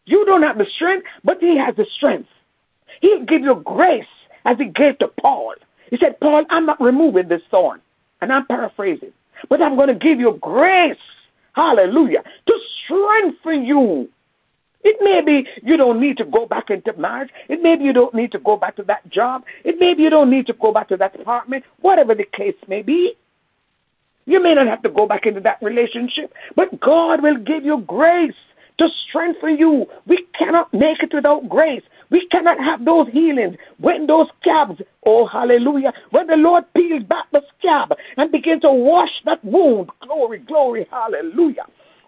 You 0.05 0.23
don't 0.25 0.43
have 0.43 0.57
the 0.57 0.67
strength, 0.75 1.07
but 1.23 1.37
He 1.39 1.57
has 1.57 1.75
the 1.75 1.85
strength. 1.97 2.29
He'll 3.01 3.25
give 3.25 3.41
you 3.41 3.61
grace 3.65 4.03
as 4.45 4.57
He 4.57 4.65
gave 4.65 4.99
to 4.99 5.07
Paul. 5.07 5.55
He 5.89 5.97
said, 5.97 6.19
Paul, 6.19 6.45
I'm 6.49 6.65
not 6.65 6.79
removing 6.81 7.27
this 7.27 7.41
thorn. 7.49 7.81
And 8.21 8.31
I'm 8.31 8.45
paraphrasing. 8.45 9.11
But 9.49 9.61
I'm 9.61 9.75
going 9.75 9.89
to 9.89 9.95
give 9.95 10.19
you 10.19 10.37
grace, 10.41 10.97
hallelujah, 11.53 12.23
to 12.47 12.53
strengthen 12.83 13.65
you. 13.65 14.09
It 14.85 14.97
may 15.01 15.19
be 15.25 15.49
you 15.63 15.77
don't 15.77 15.99
need 15.99 16.15
to 16.17 16.25
go 16.25 16.45
back 16.45 16.69
into 16.69 16.93
marriage. 16.93 17.31
It 17.49 17.61
may 17.63 17.75
be 17.75 17.85
you 17.85 17.91
don't 17.91 18.13
need 18.13 18.31
to 18.33 18.39
go 18.39 18.55
back 18.55 18.75
to 18.75 18.83
that 18.83 19.09
job. 19.09 19.43
It 19.63 19.79
may 19.79 19.95
be 19.95 20.03
you 20.03 20.11
don't 20.11 20.29
need 20.29 20.45
to 20.45 20.53
go 20.53 20.71
back 20.71 20.89
to 20.89 20.97
that 20.97 21.19
apartment, 21.19 21.65
whatever 21.81 22.13
the 22.13 22.25
case 22.37 22.55
may 22.67 22.83
be. 22.83 23.13
You 24.25 24.41
may 24.41 24.53
not 24.53 24.67
have 24.67 24.83
to 24.83 24.89
go 24.89 25.07
back 25.07 25.25
into 25.25 25.41
that 25.41 25.57
relationship, 25.61 26.31
but 26.55 26.79
God 26.79 27.23
will 27.23 27.37
give 27.37 27.65
you 27.65 27.83
grace 27.87 28.35
to 28.77 28.87
strengthen 29.07 29.57
you. 29.57 29.87
We 30.05 30.25
cannot 30.37 30.71
make 30.71 31.01
it 31.01 31.13
without 31.13 31.49
grace. 31.49 31.83
We 32.11 32.27
cannot 32.31 32.59
have 32.59 32.85
those 32.85 33.07
healings 33.11 33.55
when 33.79 34.05
those 34.05 34.27
scabs, 34.39 34.79
oh 35.07 35.25
hallelujah, 35.25 35.93
when 36.11 36.27
the 36.27 36.35
Lord 36.35 36.63
peels 36.75 37.03
back 37.03 37.25
the 37.31 37.41
scab 37.57 37.89
and 38.17 38.31
begins 38.31 38.61
to 38.61 38.71
wash 38.71 39.09
that 39.25 39.43
wound. 39.43 39.89
Glory, 40.01 40.39
glory, 40.39 40.87
hallelujah. 40.91 41.65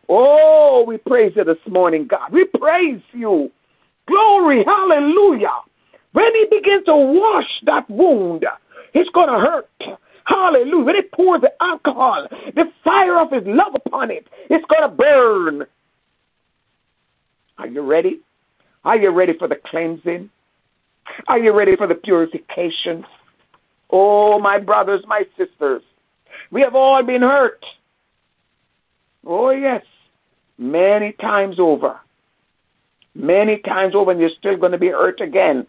Oh, 0.09 0.85
we 0.87 0.97
praise 0.97 1.33
you 1.35 1.43
this 1.43 1.57
morning, 1.67 2.07
God. 2.07 2.31
We 2.31 2.45
praise 2.45 3.01
you. 3.11 3.51
Glory, 4.07 4.63
hallelujah. 4.65 5.49
When 6.13 6.33
he 6.33 6.45
begins 6.49 6.85
to 6.85 6.95
wash 6.95 7.61
that 7.65 7.89
wound, 7.89 8.45
it's 8.93 9.09
going 9.11 9.27
to 9.27 9.39
hurt. 9.39 9.69
Hallelujah. 10.25 10.85
When 10.85 10.95
he 10.95 11.01
pours 11.01 11.41
the 11.41 11.51
alcohol, 11.61 12.27
the 12.55 12.65
fire 12.83 13.19
of 13.19 13.31
his 13.31 13.43
love 13.45 13.75
upon 13.75 14.11
it, 14.11 14.27
it's 14.49 14.65
going 14.65 14.89
to 14.89 14.95
burn. 14.95 15.65
Are 17.57 17.67
you 17.67 17.81
ready? 17.81 18.21
Are 18.85 18.97
you 18.97 19.09
ready 19.09 19.33
for 19.37 19.47
the 19.47 19.59
cleansing? 19.65 20.29
Are 21.27 21.39
you 21.39 21.53
ready 21.53 21.75
for 21.75 21.87
the 21.87 21.95
purification? 21.95 23.05
Oh, 23.89 24.39
my 24.39 24.59
brothers, 24.59 25.01
my 25.07 25.23
sisters, 25.37 25.81
we 26.51 26.61
have 26.61 26.75
all 26.75 27.01
been 27.03 27.21
hurt. 27.21 27.63
Oh, 29.25 29.49
yes, 29.49 29.83
many 30.57 31.13
times 31.13 31.57
over. 31.59 31.99
Many 33.15 33.57
times 33.59 33.95
over, 33.95 34.11
and 34.11 34.19
you're 34.19 34.29
still 34.37 34.57
going 34.57 34.71
to 34.73 34.77
be 34.77 34.89
hurt 34.89 35.21
again. 35.21 35.65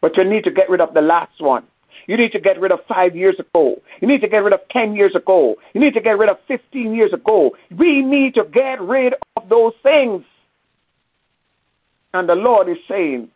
But 0.00 0.16
you 0.16 0.24
need 0.24 0.44
to 0.44 0.50
get 0.50 0.70
rid 0.70 0.80
of 0.80 0.94
the 0.94 1.00
last 1.00 1.40
one. 1.40 1.64
You 2.06 2.16
need 2.16 2.32
to 2.32 2.40
get 2.40 2.60
rid 2.60 2.72
of 2.72 2.80
five 2.88 3.14
years 3.14 3.36
ago. 3.38 3.76
You 4.00 4.08
need 4.08 4.20
to 4.22 4.28
get 4.28 4.38
rid 4.38 4.52
of 4.52 4.60
10 4.70 4.94
years 4.94 5.14
ago. 5.14 5.56
You 5.74 5.80
need 5.80 5.94
to 5.94 6.00
get 6.00 6.18
rid 6.18 6.28
of 6.28 6.38
15 6.48 6.94
years 6.94 7.12
ago. 7.12 7.56
We 7.76 8.02
need 8.02 8.34
to 8.34 8.44
get 8.44 8.80
rid 8.80 9.14
of 9.36 9.48
those 9.48 9.74
things. 9.82 10.24
And 12.14 12.28
the 12.28 12.34
Lord 12.34 12.68
is 12.68 12.78
saying, 12.88 13.28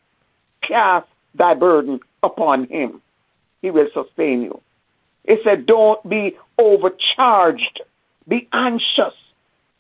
Cast 0.67 1.07
thy 1.35 1.55
burden 1.55 2.01
upon 2.23 2.67
him. 2.69 3.03
He 3.61 3.71
will 3.71 3.89
sustain 3.93 4.43
you. 4.43 4.61
He 5.27 5.37
said, 5.45 5.67
Don't 5.67 6.07
be 6.09 6.37
overcharged. 6.59 7.81
Be 8.27 8.49
anxious. 8.53 9.15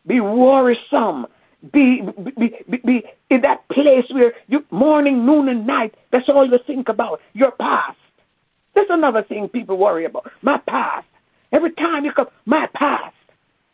Be 0.07 0.21
worrisome. 0.21 1.27
Be, 1.73 2.03
be, 2.39 2.55
be, 2.69 2.79
be 2.85 3.03
in 3.31 3.41
that 3.41 3.67
place 3.69 4.05
where 4.11 4.35
you 4.49 4.65
morning, 4.71 5.25
noon, 5.25 5.49
and 5.49 5.67
night, 5.67 5.95
that's 6.13 6.29
all 6.29 6.47
you 6.47 6.59
think 6.67 6.89
about. 6.89 7.21
Your 7.33 7.53
past. 7.53 7.97
That's 8.75 8.91
another 8.91 9.23
thing 9.23 9.49
people 9.49 9.79
worry 9.79 10.05
about. 10.05 10.31
My 10.43 10.59
past. 10.69 11.07
Every 11.53 11.73
time 11.73 12.05
you 12.05 12.13
come, 12.13 12.27
my 12.45 12.67
past. 12.75 13.15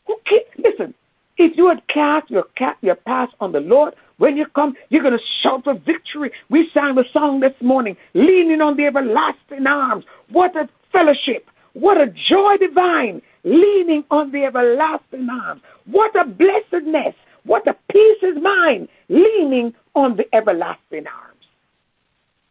Who 0.07 0.17
can, 0.27 0.41
listen, 0.59 0.95
if 1.37 1.57
you 1.57 1.69
had 1.69 1.83
cast 1.89 2.31
your, 2.31 2.45
your 2.83 2.95
past 2.95 3.33
on 3.41 3.53
the 3.53 3.61
Lord, 3.61 3.95
when 4.19 4.37
you 4.37 4.47
come, 4.55 4.75
you're 4.91 5.03
going 5.03 5.17
to 5.17 5.25
shout 5.43 5.65
for 5.65 5.75
victory. 5.75 6.31
We 6.51 6.69
sang 6.75 6.95
the 6.95 7.05
song 7.13 7.41
this 7.41 7.55
morning, 7.63 7.97
leaning 8.13 8.61
on 8.61 8.77
the 8.77 8.85
everlasting 8.85 9.67
arms. 9.67 10.05
What 10.31 10.55
a 10.55 10.69
fellowship. 10.93 11.49
What 11.73 11.99
a 11.99 12.07
joy 12.07 12.57
divine, 12.59 13.23
leaning 13.45 14.05
on 14.11 14.33
the 14.33 14.45
everlasting 14.45 15.29
arms. 15.31 15.63
What 15.87 16.15
a 16.17 16.25
blessedness. 16.25 17.15
What 17.45 17.67
a 17.67 17.75
peace 17.91 18.23
is 18.23 18.43
mine, 18.43 18.89
leaning 19.09 19.73
on 19.95 20.17
the 20.17 20.25
everlasting 20.35 21.07
arms. 21.07 21.31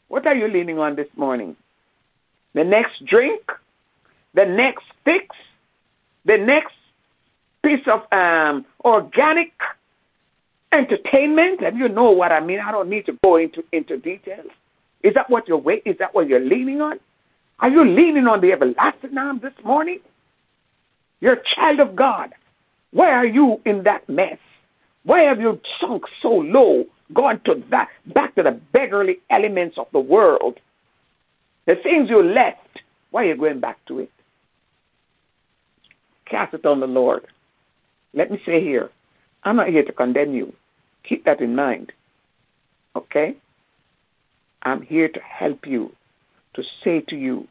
What 0.07 0.25
are 0.25 0.35
you 0.35 0.47
leaning 0.47 0.79
on 0.79 0.95
this 0.95 1.07
morning? 1.15 1.55
The 2.55 2.63
next 2.63 3.05
drink? 3.05 3.41
The 4.33 4.45
next 4.45 4.85
fix? 5.05 5.27
The 6.25 6.37
next 6.37 6.73
piece 7.63 7.85
of 7.87 8.01
um, 8.11 8.65
organic 8.83 9.51
entertainment, 10.71 11.61
and 11.61 11.77
you 11.77 11.87
know 11.87 12.11
what 12.11 12.31
I 12.31 12.39
mean. 12.39 12.59
I 12.59 12.71
don't 12.71 12.89
need 12.89 13.05
to 13.05 13.13
go 13.23 13.37
into 13.37 13.63
into 13.71 13.97
details. 13.97 14.49
Is 15.03 15.13
that 15.13 15.29
what 15.29 15.47
you're 15.47 15.57
wait? 15.57 15.83
Is 15.85 15.95
that 15.99 16.13
what 16.13 16.27
you're 16.27 16.43
leaning 16.43 16.81
on? 16.81 16.99
Are 17.59 17.69
you 17.69 17.85
leaning 17.85 18.27
on 18.27 18.41
the 18.41 18.51
everlasting 18.51 19.17
arm 19.17 19.39
this 19.41 19.53
morning? 19.63 19.99
You're 21.21 21.33
a 21.33 21.55
child 21.55 21.79
of 21.79 21.95
God. 21.95 22.33
Why 22.91 23.09
are 23.09 23.25
you 23.25 23.59
in 23.65 23.83
that 23.83 24.07
mess? 24.09 24.37
Why 25.03 25.21
have 25.21 25.39
you 25.39 25.59
sunk 25.79 26.03
so 26.21 26.29
low, 26.29 26.85
gone 27.13 27.41
to 27.45 27.63
that 27.71 27.89
back 28.13 28.35
to 28.35 28.43
the 28.43 28.59
beggarly 28.73 29.19
elements 29.29 29.77
of 29.77 29.87
the 29.91 29.99
world? 29.99 30.59
The 31.65 31.75
things 31.75 32.09
you 32.09 32.23
left, 32.23 32.79
why 33.11 33.23
are 33.23 33.27
you 33.27 33.37
going 33.37 33.59
back 33.59 33.77
to 33.87 33.99
it? 33.99 34.11
Cast 36.25 36.53
it 36.53 36.65
on 36.65 36.79
the 36.79 36.87
Lord. 36.87 37.25
Let 38.13 38.31
me 38.31 38.39
say 38.45 38.61
here, 38.61 38.89
I'm 39.43 39.55
not 39.55 39.69
here 39.69 39.83
to 39.83 39.91
condemn 39.91 40.33
you. 40.33 40.53
Keep 41.07 41.25
that 41.25 41.41
in 41.41 41.55
mind. 41.55 41.91
Okay? 42.95 43.35
I'm 44.63 44.81
here 44.81 45.07
to 45.07 45.19
help 45.19 45.65
you, 45.65 45.91
to 46.55 46.63
say 46.83 47.01
to 47.01 47.15
you, 47.15 47.47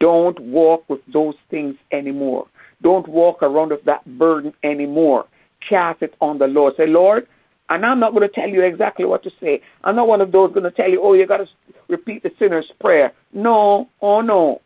don't 0.00 0.38
walk 0.40 0.88
with 0.88 1.00
those 1.12 1.34
things 1.50 1.76
anymore. 1.92 2.46
Don't 2.82 3.08
walk 3.08 3.42
around 3.42 3.70
with 3.70 3.84
that 3.84 4.04
burden 4.18 4.52
anymore. 4.62 5.26
Cast 5.68 6.02
it 6.02 6.14
on 6.20 6.38
the 6.38 6.46
Lord. 6.46 6.74
Say, 6.76 6.86
Lord, 6.86 7.26
and 7.70 7.84
I'm 7.84 8.00
not 8.00 8.14
going 8.14 8.26
to 8.26 8.34
tell 8.34 8.48
you 8.48 8.62
exactly 8.62 9.04
what 9.04 9.22
to 9.24 9.30
say. 9.40 9.60
I'm 9.84 9.96
not 9.96 10.08
one 10.08 10.20
of 10.20 10.32
those 10.32 10.52
going 10.52 10.64
to 10.64 10.70
tell 10.70 10.88
you, 10.88 11.02
oh, 11.02 11.12
you 11.12 11.26
got 11.26 11.38
to 11.38 11.46
repeat 11.88 12.22
the 12.22 12.30
sinner's 12.38 12.70
prayer. 12.80 13.12
No, 13.32 13.88
oh 14.00 14.20
no. 14.20 14.62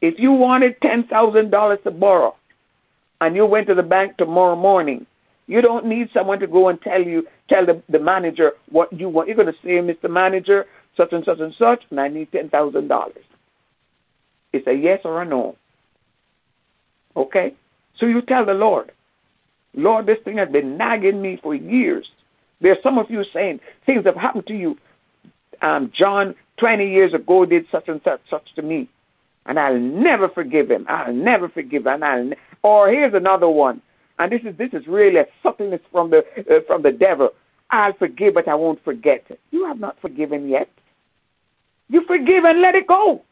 If 0.00 0.14
you 0.18 0.32
wanted 0.32 0.78
$10,000 0.80 1.82
to 1.82 1.90
borrow 1.90 2.36
and 3.20 3.34
you 3.34 3.46
went 3.46 3.66
to 3.66 3.74
the 3.74 3.82
bank 3.82 4.16
tomorrow 4.16 4.56
morning, 4.56 5.06
you 5.46 5.60
don't 5.60 5.86
need 5.86 6.08
someone 6.12 6.40
to 6.40 6.46
go 6.46 6.68
and 6.68 6.80
tell 6.80 7.02
you, 7.02 7.26
tell 7.48 7.64
the, 7.64 7.82
the 7.88 7.98
manager 7.98 8.52
what 8.70 8.92
you 8.92 9.08
want. 9.08 9.28
You're 9.28 9.36
going 9.36 9.52
to 9.52 9.60
say, 9.62 9.78
Mr. 9.78 10.10
Manager, 10.10 10.66
such 10.96 11.12
and 11.12 11.24
such 11.24 11.40
and 11.40 11.54
such, 11.58 11.82
and 11.90 12.00
I 12.00 12.08
need 12.08 12.30
$10,000. 12.32 13.10
It's 14.52 14.66
a 14.66 14.72
yes 14.72 15.00
or 15.04 15.22
a 15.22 15.24
no. 15.24 15.56
Okay? 17.16 17.54
So 17.98 18.06
you 18.06 18.22
tell 18.22 18.44
the 18.44 18.54
Lord, 18.54 18.92
Lord, 19.74 20.06
this 20.06 20.18
thing 20.24 20.38
has 20.38 20.48
been 20.48 20.76
nagging 20.76 21.20
me 21.20 21.38
for 21.42 21.54
years. 21.54 22.06
There's 22.60 22.82
some 22.82 22.98
of 22.98 23.10
you 23.10 23.24
saying 23.32 23.60
things 23.84 24.04
have 24.06 24.16
happened 24.16 24.46
to 24.46 24.54
you. 24.54 24.76
Um, 25.62 25.92
John, 25.96 26.34
20 26.58 26.88
years 26.88 27.14
ago, 27.14 27.44
did 27.44 27.66
such 27.70 27.88
and 27.88 28.00
such, 28.04 28.20
such 28.30 28.54
to 28.56 28.62
me. 28.62 28.88
And 29.44 29.58
I'll 29.58 29.78
never 29.78 30.28
forgive 30.28 30.70
him. 30.70 30.86
I'll 30.88 31.12
never 31.12 31.48
forgive. 31.48 31.86
And 31.86 32.04
I'll 32.04 32.24
ne- 32.24 32.36
or 32.62 32.90
here's 32.90 33.14
another 33.14 33.48
one. 33.48 33.80
And 34.18 34.32
this 34.32 34.40
is 34.44 34.56
this 34.56 34.70
is 34.72 34.86
really 34.86 35.18
a 35.18 35.26
subtleness 35.42 35.80
from 35.92 36.10
the 36.10 36.18
uh, 36.38 36.60
from 36.66 36.82
the 36.82 36.90
devil. 36.90 37.30
I'll 37.70 37.92
forgive, 37.92 38.34
but 38.34 38.48
I 38.48 38.54
won't 38.54 38.82
forget. 38.82 39.24
You 39.50 39.66
have 39.66 39.78
not 39.78 40.00
forgiven 40.00 40.48
yet. 40.48 40.68
You 41.88 42.02
forgive 42.06 42.44
and 42.44 42.60
let 42.60 42.74
it 42.74 42.86
go. 42.86 43.22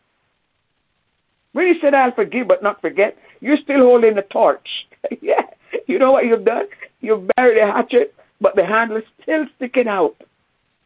When 1.53 1.67
you 1.67 1.75
said 1.81 1.95
I'll 1.95 2.15
forgive 2.15 2.47
but 2.47 2.63
not 2.63 2.81
forget, 2.81 3.17
you're 3.41 3.59
still 3.63 3.81
holding 3.81 4.15
the 4.15 4.23
torch. 4.23 4.69
yeah. 5.21 5.43
You 5.87 5.99
know 5.99 6.13
what 6.13 6.27
you've 6.27 6.45
done? 6.45 6.65
You've 7.01 7.29
buried 7.37 7.61
a 7.61 7.67
hatchet, 7.67 8.15
but 8.41 8.57
the 8.57 8.65
handle 8.65 8.97
is 8.97 9.05
still 9.23 9.45
sticking 9.57 9.89
out. 9.89 10.17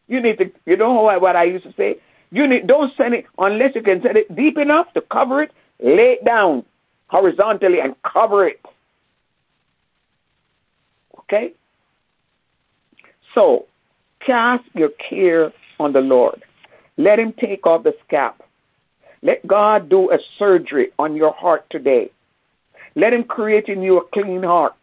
You 0.09 0.21
need 0.21 0.39
to, 0.39 0.47
you 0.67 0.77
know 0.77 0.93
what 0.93 1.37
I 1.37 1.45
used 1.45 1.65
to 1.65 1.75
say? 1.77 1.97
You 2.31 2.47
need, 2.47 2.67
don't 2.67 2.93
send 2.97 3.15
it 3.15 3.27
unless 3.39 3.75
you 3.75 3.83
can 3.83 4.03
send 4.03 4.17
it 4.17 4.35
deep 4.35 4.59
enough 4.59 4.93
to 4.95 5.01
cover 5.01 5.43
it. 5.43 5.53
Lay 5.81 6.17
it 6.19 6.25
down 6.25 6.65
horizontally 7.07 7.81
and 7.81 7.95
cover 8.03 8.47
it. 8.47 8.61
Okay? 11.21 11.53
So, 13.35 13.67
cast 14.27 14.65
your 14.75 14.91
care 15.09 15.53
on 15.79 15.93
the 15.93 16.01
Lord. 16.01 16.43
Let 16.97 17.19
Him 17.19 17.33
take 17.39 17.67
off 17.67 17.85
the 17.85 17.95
scab. 18.07 18.35
Let 19.23 19.47
God 19.47 19.89
do 19.89 20.11
a 20.11 20.19
surgery 20.39 20.89
on 20.99 21.15
your 21.15 21.33
heart 21.33 21.65
today. 21.71 22.11
Let 22.95 23.13
Him 23.13 23.25
create 23.25 23.67
in 23.69 23.83
you 23.83 23.99
a 23.99 24.09
clean 24.13 24.43
heart. 24.43 24.75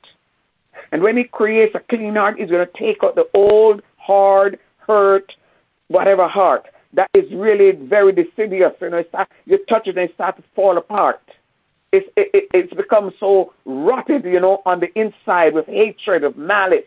And 0.92 1.02
when 1.02 1.18
He 1.18 1.24
creates 1.24 1.76
a 1.76 1.80
clean 1.80 2.16
heart, 2.16 2.40
He's 2.40 2.50
going 2.50 2.66
to 2.66 2.80
take 2.80 3.04
out 3.04 3.16
the 3.16 3.28
old, 3.34 3.82
hard, 3.98 4.60
hurt, 4.78 5.32
whatever 5.88 6.28
heart 6.28 6.68
that 6.96 7.10
is 7.14 7.26
really 7.34 7.72
very 7.72 8.12
deciduous. 8.12 8.74
You 8.82 8.90
know, 8.90 9.04
start, 9.10 9.30
you 9.46 9.60
touch 9.70 9.88
it 9.88 9.98
and 9.98 10.10
it 10.10 10.14
starts 10.16 10.38
to 10.38 10.44
fall 10.56 10.78
apart. 10.78 11.22
It's, 11.92 12.08
it, 12.18 12.50
it's 12.54 12.74
become 12.74 13.12
so 13.20 13.54
rotted, 13.66 14.26
you 14.26 14.40
know, 14.40 14.62
on 14.66 14.80
the 14.80 14.88
inside 15.00 15.54
with 15.54 15.66
hatred, 15.68 16.24
of 16.24 16.38
malice, 16.38 16.86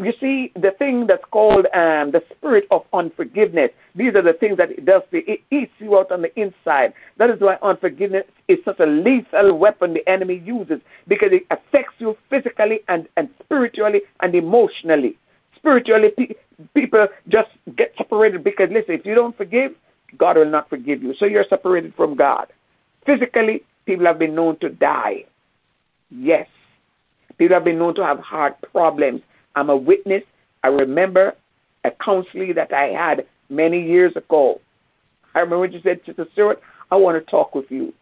you 0.00 0.12
see, 0.20 0.52
the 0.54 0.70
thing 0.78 1.06
that's 1.08 1.24
called 1.32 1.66
um, 1.74 2.12
the 2.12 2.22
spirit 2.36 2.66
of 2.70 2.82
unforgiveness, 2.92 3.70
these 3.96 4.14
are 4.14 4.22
the 4.22 4.32
things 4.32 4.56
that 4.58 4.70
it 4.70 4.84
does. 4.84 5.02
It 5.10 5.40
eats 5.50 5.72
you 5.78 5.98
out 5.98 6.12
on 6.12 6.22
the 6.22 6.40
inside. 6.40 6.92
That 7.16 7.30
is 7.30 7.40
why 7.40 7.56
unforgiveness 7.62 8.24
is 8.46 8.58
such 8.64 8.78
a 8.78 8.86
lethal 8.86 9.58
weapon 9.58 9.94
the 9.94 10.08
enemy 10.08 10.40
uses 10.44 10.80
because 11.08 11.30
it 11.32 11.46
affects 11.50 11.94
you 11.98 12.16
physically 12.30 12.80
and, 12.86 13.08
and 13.16 13.28
spiritually 13.42 14.02
and 14.20 14.36
emotionally. 14.36 15.18
Spiritually, 15.56 16.10
pe- 16.16 16.34
people 16.74 17.08
just 17.28 17.50
get 17.76 17.92
separated 17.98 18.44
because, 18.44 18.68
listen, 18.70 18.94
if 18.94 19.04
you 19.04 19.16
don't 19.16 19.36
forgive, 19.36 19.72
God 20.16 20.36
will 20.36 20.48
not 20.48 20.70
forgive 20.70 21.02
you. 21.02 21.12
So 21.18 21.24
you're 21.24 21.44
separated 21.50 21.92
from 21.96 22.14
God. 22.14 22.46
Physically, 23.04 23.64
people 23.84 24.06
have 24.06 24.20
been 24.20 24.36
known 24.36 24.60
to 24.60 24.68
die. 24.68 25.24
Yes. 26.08 26.46
People 27.36 27.56
have 27.56 27.64
been 27.64 27.78
known 27.78 27.96
to 27.96 28.04
have 28.04 28.20
heart 28.20 28.56
problems 28.72 29.22
I'm 29.54 29.70
a 29.70 29.76
witness. 29.76 30.22
I 30.62 30.68
remember 30.68 31.34
a 31.84 31.90
counseling 32.04 32.54
that 32.54 32.72
I 32.72 32.86
had 32.86 33.26
many 33.48 33.82
years 33.82 34.12
ago. 34.16 34.60
I 35.34 35.40
remember 35.40 35.60
when 35.60 35.72
you 35.72 35.80
said, 35.82 36.00
Sister 36.04 36.26
Stewart, 36.32 36.60
I 36.90 36.96
want 36.96 37.22
to 37.22 37.30
talk 37.30 37.54
with 37.54 37.70
you. 37.70 37.92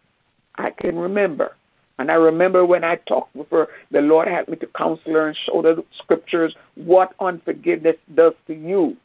I 0.55 0.71
can 0.71 0.97
remember. 0.97 1.51
And 1.99 2.11
I 2.11 2.15
remember 2.15 2.65
when 2.65 2.83
I 2.83 2.95
talked 3.07 3.35
with 3.35 3.49
her, 3.49 3.67
the 3.91 4.01
Lord 4.01 4.27
had 4.27 4.47
me 4.47 4.55
to 4.57 4.67
counsel 4.77 5.13
her 5.13 5.27
and 5.27 5.37
show 5.45 5.61
the 5.61 5.83
scriptures 5.97 6.55
what 6.75 7.13
unforgiveness 7.19 7.95
does 8.13 8.33
to 8.47 8.53
you. 8.53 8.95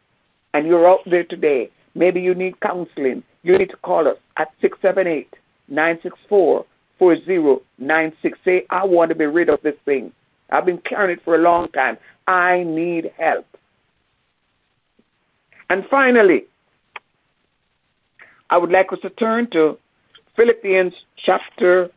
And 0.55 0.67
you're 0.67 0.89
out 0.89 1.01
there 1.07 1.25
today. 1.25 1.71
Maybe 1.95 2.21
you 2.21 2.35
need 2.35 2.61
counseling. 2.61 3.23
You 3.43 3.59
need 3.59 3.71
to 3.71 3.77
call 3.77 4.09
us 4.09 4.17
at 4.37 4.49
678 4.61 5.29
964 5.69 6.67
4096. 6.99 8.39
Say, 8.45 8.67
I 8.71 8.85
want 8.85 9.09
to 9.09 9.15
be 9.15 9.25
rid 9.25 9.49
of 9.49 9.61
this 9.63 9.75
thing. 9.85 10.13
I've 10.53 10.67
been 10.67 10.79
carrying 10.79 11.19
it 11.19 11.25
for 11.25 11.35
a 11.35 11.39
long 11.39 11.69
time. 11.73 11.97
I 12.27 12.63
need 12.65 13.11
help. 13.19 13.47
And 15.71 15.85
finally, 15.91 16.45
I 18.51 18.59
would 18.59 18.71
like 18.71 18.93
us 18.93 18.99
to 19.01 19.11
turn 19.11 19.49
to 19.53 19.79
Philippians 20.37 20.93
chapter 21.25 21.89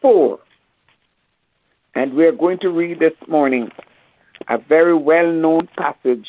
4. 0.00 0.38
And 1.94 2.14
we 2.14 2.24
are 2.24 2.32
going 2.32 2.58
to 2.60 2.70
read 2.70 2.98
this 2.98 3.12
morning 3.28 3.68
a 4.48 4.56
very 4.58 4.96
well 4.96 5.30
known 5.30 5.68
passage 5.76 6.26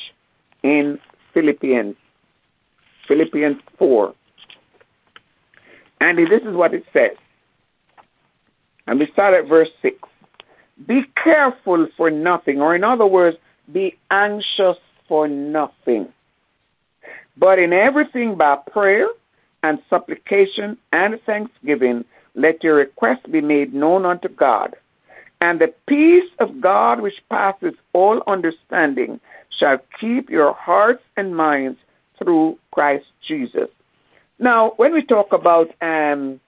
in 0.64 1.00
Philippians. 1.34 1.96
Philippians 3.08 3.58
4. 3.80 4.14
And 6.02 6.18
this 6.18 6.42
is 6.42 6.54
what 6.56 6.74
it 6.74 6.84
says. 6.92 7.16
And 8.88 9.00
we 9.00 9.08
start 9.14 9.34
at 9.34 9.48
verse 9.48 9.70
6. 9.82 9.98
Be 10.86 11.02
careful 11.24 11.88
for 11.98 12.12
nothing, 12.12 12.62
or 12.62 12.76
in 12.76 12.84
other 12.84 13.06
words, 13.06 13.38
be 13.74 13.98
anxious 14.12 14.78
for 15.08 15.28
nothing. 15.28 16.08
But 17.38 17.60
in 17.60 17.74
everything 17.74 18.36
by 18.36 18.58
prayer 18.72 19.08
and 19.64 19.80
supplication 19.90 20.78
and 20.92 21.20
thanksgiving, 21.26 22.06
let 22.36 22.64
your 22.64 22.76
requests 22.76 23.26
be 23.32 23.42
made 23.42 23.74
known 23.74 24.06
unto 24.06 24.28
God. 24.28 24.76
And 25.42 25.60
the 25.60 25.74
peace 25.88 26.30
of 26.40 26.62
God, 26.62 27.02
which 27.02 27.22
passes 27.30 27.74
all 27.94 28.22
understanding, 28.28 29.20
shall 29.60 29.78
keep 30.00 30.30
your 30.30 30.54
hearts 30.54 31.04
and 31.16 31.36
minds 31.36 31.80
through 32.18 32.58
Christ 32.72 33.06
Jesus. 33.28 33.70
Now, 34.40 34.74
when 34.78 34.94
we 34.94 35.04
talk 35.04 35.34
about 35.34 35.70
um, 35.82 36.40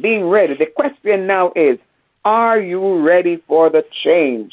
being 0.00 0.28
ready, 0.28 0.54
the 0.58 0.66
question 0.66 1.26
now 1.26 1.52
is 1.56 1.78
are 2.24 2.60
you 2.60 3.00
ready 3.00 3.42
for 3.46 3.70
the 3.70 3.84
change? 4.04 4.52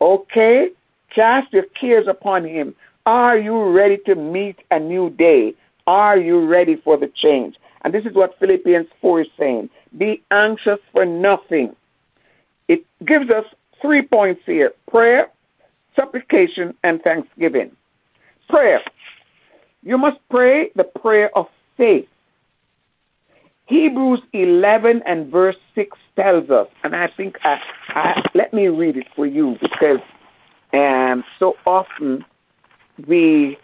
Okay? 0.00 0.68
Cast 1.14 1.52
your 1.52 1.64
cares 1.80 2.06
upon 2.08 2.44
Him. 2.44 2.74
Are 3.06 3.38
you 3.38 3.70
ready 3.70 3.98
to 4.06 4.14
meet 4.14 4.56
a 4.70 4.78
new 4.78 5.10
day? 5.10 5.54
Are 5.86 6.16
you 6.16 6.46
ready 6.46 6.76
for 6.76 6.96
the 6.96 7.10
change? 7.14 7.56
And 7.82 7.92
this 7.92 8.04
is 8.04 8.14
what 8.14 8.38
Philippians 8.38 8.86
4 9.00 9.20
is 9.20 9.26
saying. 9.38 9.68
Be 9.98 10.22
anxious 10.30 10.78
for 10.92 11.04
nothing. 11.04 11.76
It 12.68 12.84
gives 13.06 13.30
us 13.30 13.44
three 13.82 14.02
points 14.02 14.40
here 14.46 14.72
prayer, 14.90 15.28
supplication, 15.94 16.74
and 16.82 17.02
thanksgiving. 17.02 17.70
Prayer. 18.48 18.80
You 19.82 19.98
must 19.98 20.18
pray 20.30 20.70
the 20.74 20.84
prayer 20.84 21.30
of 21.36 21.46
faith. 21.76 22.08
Hebrews 23.66 24.20
11 24.32 25.02
and 25.06 25.30
verse 25.30 25.56
6 25.74 25.96
tells 26.16 26.50
us, 26.50 26.68
and 26.82 26.94
I 26.94 27.08
think 27.16 27.36
I, 27.42 27.56
I, 27.88 28.22
let 28.34 28.52
me 28.52 28.66
read 28.68 28.96
it 28.96 29.06
for 29.16 29.26
you 29.26 29.56
because 29.60 30.00
um, 30.72 31.24
so 31.38 31.54
often 31.66 32.24
we, 33.08 33.56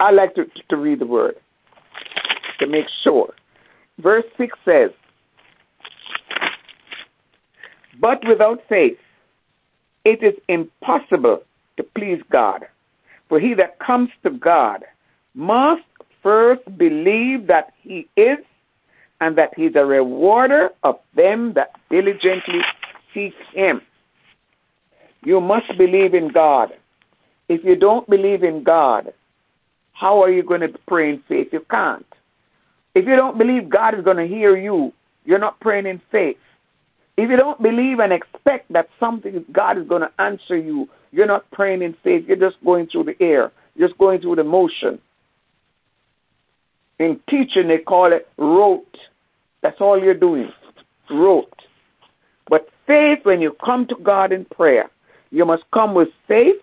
I 0.00 0.10
like 0.10 0.34
to, 0.34 0.44
to 0.68 0.76
read 0.76 0.98
the 0.98 1.06
word 1.06 1.36
to 2.58 2.66
make 2.66 2.86
sure. 3.02 3.32
Verse 3.98 4.24
6 4.36 4.58
says, 4.64 4.90
But 7.98 8.26
without 8.28 8.60
faith, 8.68 8.98
it 10.04 10.22
is 10.22 10.34
impossible 10.48 11.42
to 11.78 11.82
please 11.82 12.20
God. 12.30 12.66
For 13.28 13.40
he 13.40 13.54
that 13.54 13.78
comes 13.80 14.10
to 14.22 14.30
God 14.30 14.84
must 15.34 15.82
first 16.26 16.64
believe 16.76 17.46
that 17.46 17.72
he 17.82 18.08
is 18.16 18.38
and 19.20 19.38
that 19.38 19.50
he's 19.56 19.76
a 19.76 19.86
rewarder 19.86 20.70
of 20.82 20.96
them 21.14 21.52
that 21.54 21.70
diligently 21.88 22.62
seek 23.14 23.32
him. 23.54 23.80
You 25.22 25.40
must 25.40 25.68
believe 25.78 26.14
in 26.14 26.26
God. 26.32 26.70
If 27.48 27.62
you 27.62 27.76
don't 27.76 28.10
believe 28.10 28.42
in 28.42 28.64
God, 28.64 29.12
how 29.92 30.20
are 30.20 30.32
you 30.32 30.42
going 30.42 30.62
to 30.62 30.72
pray 30.88 31.10
in 31.10 31.22
faith? 31.28 31.50
You 31.52 31.64
can't. 31.70 32.04
If 32.96 33.06
you 33.06 33.14
don't 33.14 33.38
believe 33.38 33.70
God 33.70 33.96
is 33.96 34.04
going 34.04 34.16
to 34.16 34.26
hear 34.26 34.56
you, 34.56 34.92
you're 35.24 35.38
not 35.38 35.60
praying 35.60 35.86
in 35.86 36.02
faith. 36.10 36.38
If 37.16 37.30
you 37.30 37.36
don't 37.36 37.62
believe 37.62 38.00
and 38.00 38.12
expect 38.12 38.72
that 38.72 38.88
something 38.98 39.44
God 39.52 39.78
is 39.78 39.86
going 39.86 40.02
to 40.02 40.10
answer 40.18 40.56
you, 40.56 40.88
you're 41.12 41.26
not 41.26 41.48
praying 41.52 41.82
in 41.82 41.94
faith. 42.02 42.24
You're 42.26 42.36
just 42.36 42.56
going 42.64 42.88
through 42.88 43.04
the 43.04 43.16
air, 43.20 43.52
just 43.78 43.96
going 43.98 44.20
through 44.20 44.36
the 44.36 44.44
motion. 44.44 44.98
In 46.98 47.20
teaching, 47.28 47.68
they 47.68 47.78
call 47.78 48.12
it 48.12 48.28
rote. 48.38 48.96
That's 49.62 49.80
all 49.80 50.02
you're 50.02 50.14
doing, 50.14 50.50
rote. 51.10 51.52
But 52.48 52.68
faith, 52.86 53.20
when 53.24 53.40
you 53.40 53.56
come 53.64 53.86
to 53.88 53.96
God 53.96 54.32
in 54.32 54.44
prayer, 54.46 54.90
you 55.30 55.44
must 55.44 55.64
come 55.74 55.94
with 55.94 56.08
faith, 56.26 56.56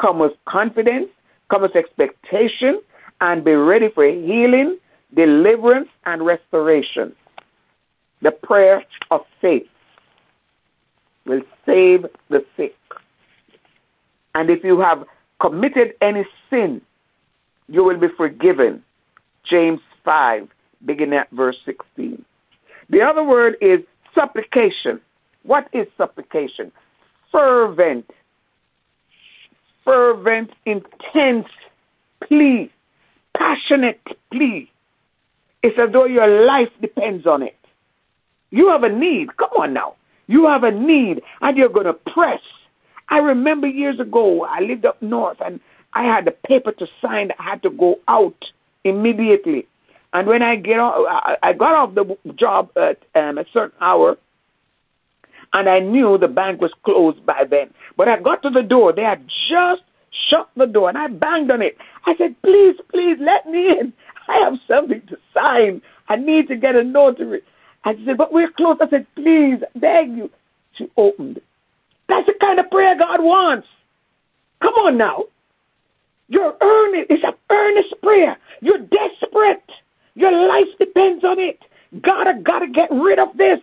come 0.00 0.18
with 0.18 0.32
confidence, 0.46 1.08
come 1.50 1.62
with 1.62 1.74
expectation, 1.74 2.80
and 3.20 3.44
be 3.44 3.52
ready 3.52 3.88
for 3.90 4.04
healing, 4.04 4.78
deliverance, 5.14 5.88
and 6.04 6.24
restoration. 6.24 7.14
The 8.22 8.30
prayer 8.30 8.84
of 9.10 9.22
faith 9.40 9.66
will 11.26 11.42
save 11.66 12.06
the 12.28 12.44
sick. 12.56 12.74
And 14.34 14.50
if 14.50 14.62
you 14.62 14.78
have 14.80 15.04
committed 15.40 15.94
any 16.00 16.24
sin, 16.50 16.80
you 17.68 17.82
will 17.82 17.98
be 17.98 18.08
forgiven 18.16 18.82
James 19.48 19.80
5, 20.04 20.48
beginning 20.84 21.18
at 21.18 21.30
verse 21.30 21.56
16. 21.64 22.24
The 22.90 23.00
other 23.00 23.24
word 23.24 23.56
is 23.60 23.80
supplication. 24.14 25.00
What 25.42 25.68
is 25.72 25.86
supplication? 25.96 26.72
Fervent, 27.32 28.10
fervent, 29.84 30.50
intense 30.64 31.46
plea, 32.26 32.70
passionate 33.36 34.00
plea. 34.32 34.70
It's 35.62 35.78
as 35.78 35.92
though 35.92 36.04
your 36.04 36.46
life 36.46 36.68
depends 36.80 37.26
on 37.26 37.42
it. 37.42 37.56
You 38.50 38.68
have 38.68 38.82
a 38.84 38.88
need. 38.88 39.36
Come 39.36 39.50
on 39.58 39.72
now. 39.74 39.96
You 40.26 40.46
have 40.46 40.62
a 40.62 40.70
need 40.70 41.22
and 41.40 41.56
you're 41.56 41.68
going 41.68 41.86
to 41.86 41.92
press. 41.92 42.40
I 43.08 43.18
remember 43.18 43.66
years 43.66 44.00
ago, 44.00 44.44
I 44.44 44.60
lived 44.60 44.86
up 44.86 45.00
north 45.02 45.38
and 45.44 45.60
I 45.92 46.04
had 46.04 46.26
a 46.26 46.32
paper 46.46 46.72
to 46.72 46.86
sign 47.02 47.30
I 47.38 47.42
had 47.42 47.62
to 47.62 47.70
go 47.70 47.96
out 48.08 48.36
immediately. 48.84 49.66
And 50.12 50.28
when 50.28 50.42
I 50.42 50.56
get 50.56 50.78
off, 50.78 50.94
I 51.42 51.52
got 51.52 51.74
off 51.74 51.94
the 51.94 52.16
job 52.34 52.70
at 52.76 52.98
um, 53.16 53.38
a 53.38 53.44
certain 53.52 53.76
hour, 53.80 54.16
and 55.52 55.68
I 55.68 55.80
knew 55.80 56.18
the 56.18 56.28
bank 56.28 56.60
was 56.60 56.72
closed 56.84 57.24
by 57.26 57.42
then. 57.50 57.70
But 57.96 58.08
I 58.08 58.20
got 58.20 58.42
to 58.42 58.50
the 58.50 58.62
door; 58.62 58.92
they 58.92 59.02
had 59.02 59.26
just 59.50 59.82
shut 60.30 60.48
the 60.56 60.66
door, 60.66 60.88
and 60.88 60.98
I 60.98 61.08
banged 61.08 61.50
on 61.50 61.62
it. 61.62 61.76
I 62.06 62.14
said, 62.16 62.36
"Please, 62.42 62.76
please, 62.92 63.16
let 63.20 63.46
me 63.46 63.70
in. 63.70 63.92
I 64.28 64.38
have 64.44 64.54
something 64.68 65.02
to 65.08 65.16
sign. 65.34 65.82
I 66.08 66.16
need 66.16 66.46
to 66.48 66.56
get 66.56 66.76
a 66.76 66.84
notary." 66.84 67.42
And 67.84 67.98
she 67.98 68.04
said, 68.06 68.16
"But 68.16 68.32
we're 68.32 68.52
closed." 68.52 68.82
I 68.82 68.88
said, 68.90 69.06
"Please, 69.16 69.58
beg 69.74 70.10
you." 70.10 70.30
She 70.78 70.88
opened. 70.96 71.40
That's 72.08 72.26
the 72.26 72.34
kind 72.40 72.60
of 72.60 72.70
prayer 72.70 72.96
God 72.96 73.20
wants. 73.20 73.66
Come 74.62 74.74
on 74.74 74.96
now. 74.96 75.24
You're 76.28 76.56
earning. 76.60 77.04
It's 77.10 77.24
an 77.24 77.34
earnest 77.50 77.94
prayer. 78.02 78.36
You're 78.60 78.78
desperate. 78.78 79.64
Your 80.14 80.32
life 80.48 80.68
depends 80.78 81.24
on 81.24 81.38
it. 81.38 81.58
Gotta, 82.02 82.40
gotta 82.42 82.66
get 82.66 82.90
rid 82.90 83.18
of 83.18 83.36
this. 83.36 83.60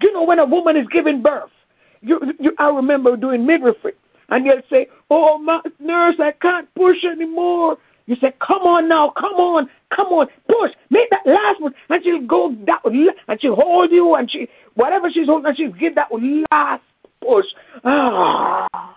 You 0.00 0.12
know, 0.12 0.24
when 0.24 0.38
a 0.38 0.44
woman 0.44 0.76
is 0.76 0.86
giving 0.92 1.22
birth, 1.22 1.50
you, 2.00 2.20
you, 2.38 2.52
I 2.58 2.68
remember 2.68 3.16
doing 3.16 3.46
midwifery, 3.46 3.92
and 4.30 4.46
you'll 4.46 4.62
say, 4.70 4.86
"Oh, 5.10 5.38
my 5.38 5.60
nurse, 5.78 6.16
I 6.18 6.32
can't 6.40 6.74
push 6.74 6.96
anymore." 7.04 7.76
You 8.06 8.16
say, 8.16 8.32
"Come 8.44 8.62
on 8.62 8.88
now, 8.88 9.12
come 9.18 9.34
on, 9.34 9.68
come 9.94 10.06
on, 10.06 10.26
push, 10.48 10.70
make 10.88 11.10
that 11.10 11.26
last 11.26 11.60
one," 11.60 11.74
and 11.90 12.02
she'll 12.02 12.26
go 12.26 12.54
down, 12.64 13.08
and 13.28 13.40
she'll 13.40 13.54
hold 13.54 13.90
you, 13.90 14.14
and 14.14 14.30
she, 14.30 14.48
whatever 14.74 15.08
she's 15.12 15.26
holding, 15.26 15.46
and 15.46 15.56
she'll 15.56 15.72
give 15.72 15.94
that 15.96 16.08
last 16.50 16.82
push. 17.20 17.46
Ah. 17.84 18.96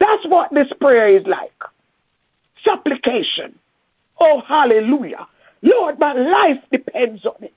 That's 0.00 0.24
what 0.26 0.50
this 0.52 0.68
prayer 0.80 1.16
is 1.16 1.26
like. 1.26 1.52
Supplication. 2.64 3.58
Oh, 4.20 4.42
hallelujah. 4.46 5.26
Lord, 5.62 5.98
my 5.98 6.12
life 6.12 6.62
depends 6.70 7.24
on 7.24 7.42
it. 7.42 7.54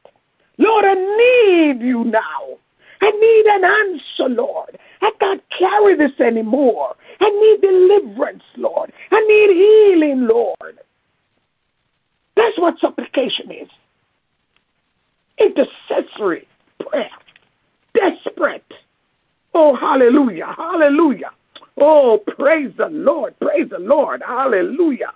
Lord, 0.58 0.86
I 0.86 0.94
need 0.94 1.82
you 1.82 2.04
now. 2.04 2.58
I 3.02 3.12
need 3.12 3.46
an 3.46 3.64
answer, 3.64 4.36
Lord. 4.36 4.78
I 5.02 5.12
can't 5.20 5.42
carry 5.58 5.96
this 5.96 6.20
anymore. 6.20 6.96
I 7.22 7.30
need 7.30 7.62
deliverance, 7.62 8.44
Lord. 8.58 8.92
I 9.12 9.22
need 9.22 9.56
healing, 9.56 10.28
Lord. 10.28 10.80
That's 12.36 12.58
what 12.58 12.76
supplication 12.82 13.52
is. 13.52 13.70
Intercessory 15.40 16.48
prayer. 16.90 17.10
Desperate. 17.94 18.64
Oh, 19.54 19.76
hallelujah. 19.76 20.54
Hallelujah. 20.58 21.32
Oh, 21.80 22.20
praise 22.28 22.72
the 22.78 22.88
Lord. 22.88 23.40
Praise 23.40 23.70
the 23.70 23.80
Lord. 23.80 24.22
Hallelujah. 24.26 25.12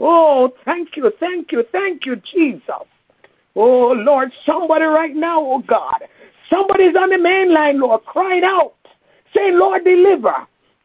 Oh, 0.00 0.50
thank 0.64 0.90
you. 0.96 1.10
Thank 1.20 1.52
you. 1.52 1.64
Thank 1.72 2.06
you, 2.06 2.16
Jesus. 2.34 2.86
Oh, 3.54 3.92
Lord, 3.96 4.30
somebody 4.44 4.84
right 4.84 5.14
now, 5.14 5.40
oh 5.40 5.62
God. 5.66 6.04
Somebody's 6.50 6.94
on 6.94 7.10
the 7.10 7.18
main 7.18 7.52
line, 7.52 7.80
Lord, 7.80 8.04
crying 8.04 8.44
out, 8.44 8.74
saying, 9.34 9.58
Lord, 9.58 9.84
deliver. 9.84 10.34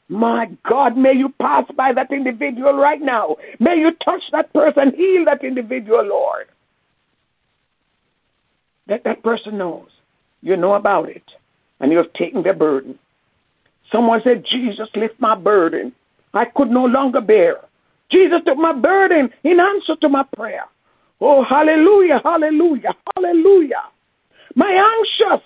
My 0.08 0.48
God, 0.68 0.98
may 0.98 1.14
you 1.14 1.30
pass 1.40 1.64
by 1.78 1.94
that 1.94 2.12
individual 2.12 2.74
right 2.74 3.02
now. 3.02 3.36
May 3.60 3.78
you 3.78 3.92
touch 4.04 4.22
that 4.32 4.52
person, 4.54 4.94
heal 4.96 5.24
that 5.26 5.44
individual, 5.44 6.04
Lord. 6.04 6.48
That 8.88 9.04
that 9.06 9.24
person 9.24 9.58
knows. 9.58 9.88
You 10.42 10.58
know 10.58 10.74
about 10.74 11.10
it. 11.10 11.24
And 11.80 11.92
you 11.92 11.98
have 11.98 12.12
taken 12.14 12.44
their 12.44 12.54
burden. 12.54 13.00
Someone 13.92 14.22
said, 14.24 14.46
Jesus, 14.50 14.88
lift 14.96 15.20
my 15.20 15.36
burden. 15.36 15.92
I 16.34 16.46
could 16.46 16.70
no 16.70 16.86
longer 16.86 17.22
bear. 17.22 17.58
Jesus 18.10 18.40
took 18.46 18.58
my 18.58 18.74
burden 18.74 19.30
in 19.44 19.60
answer 19.60 19.96
to 20.02 20.10
my 20.10 20.24
prayer. 20.36 20.66
Oh, 21.20 21.44
hallelujah, 21.44 22.20
hallelujah, 22.24 22.96
hallelujah. 23.16 23.84
My 24.56 24.98
anxious 25.00 25.46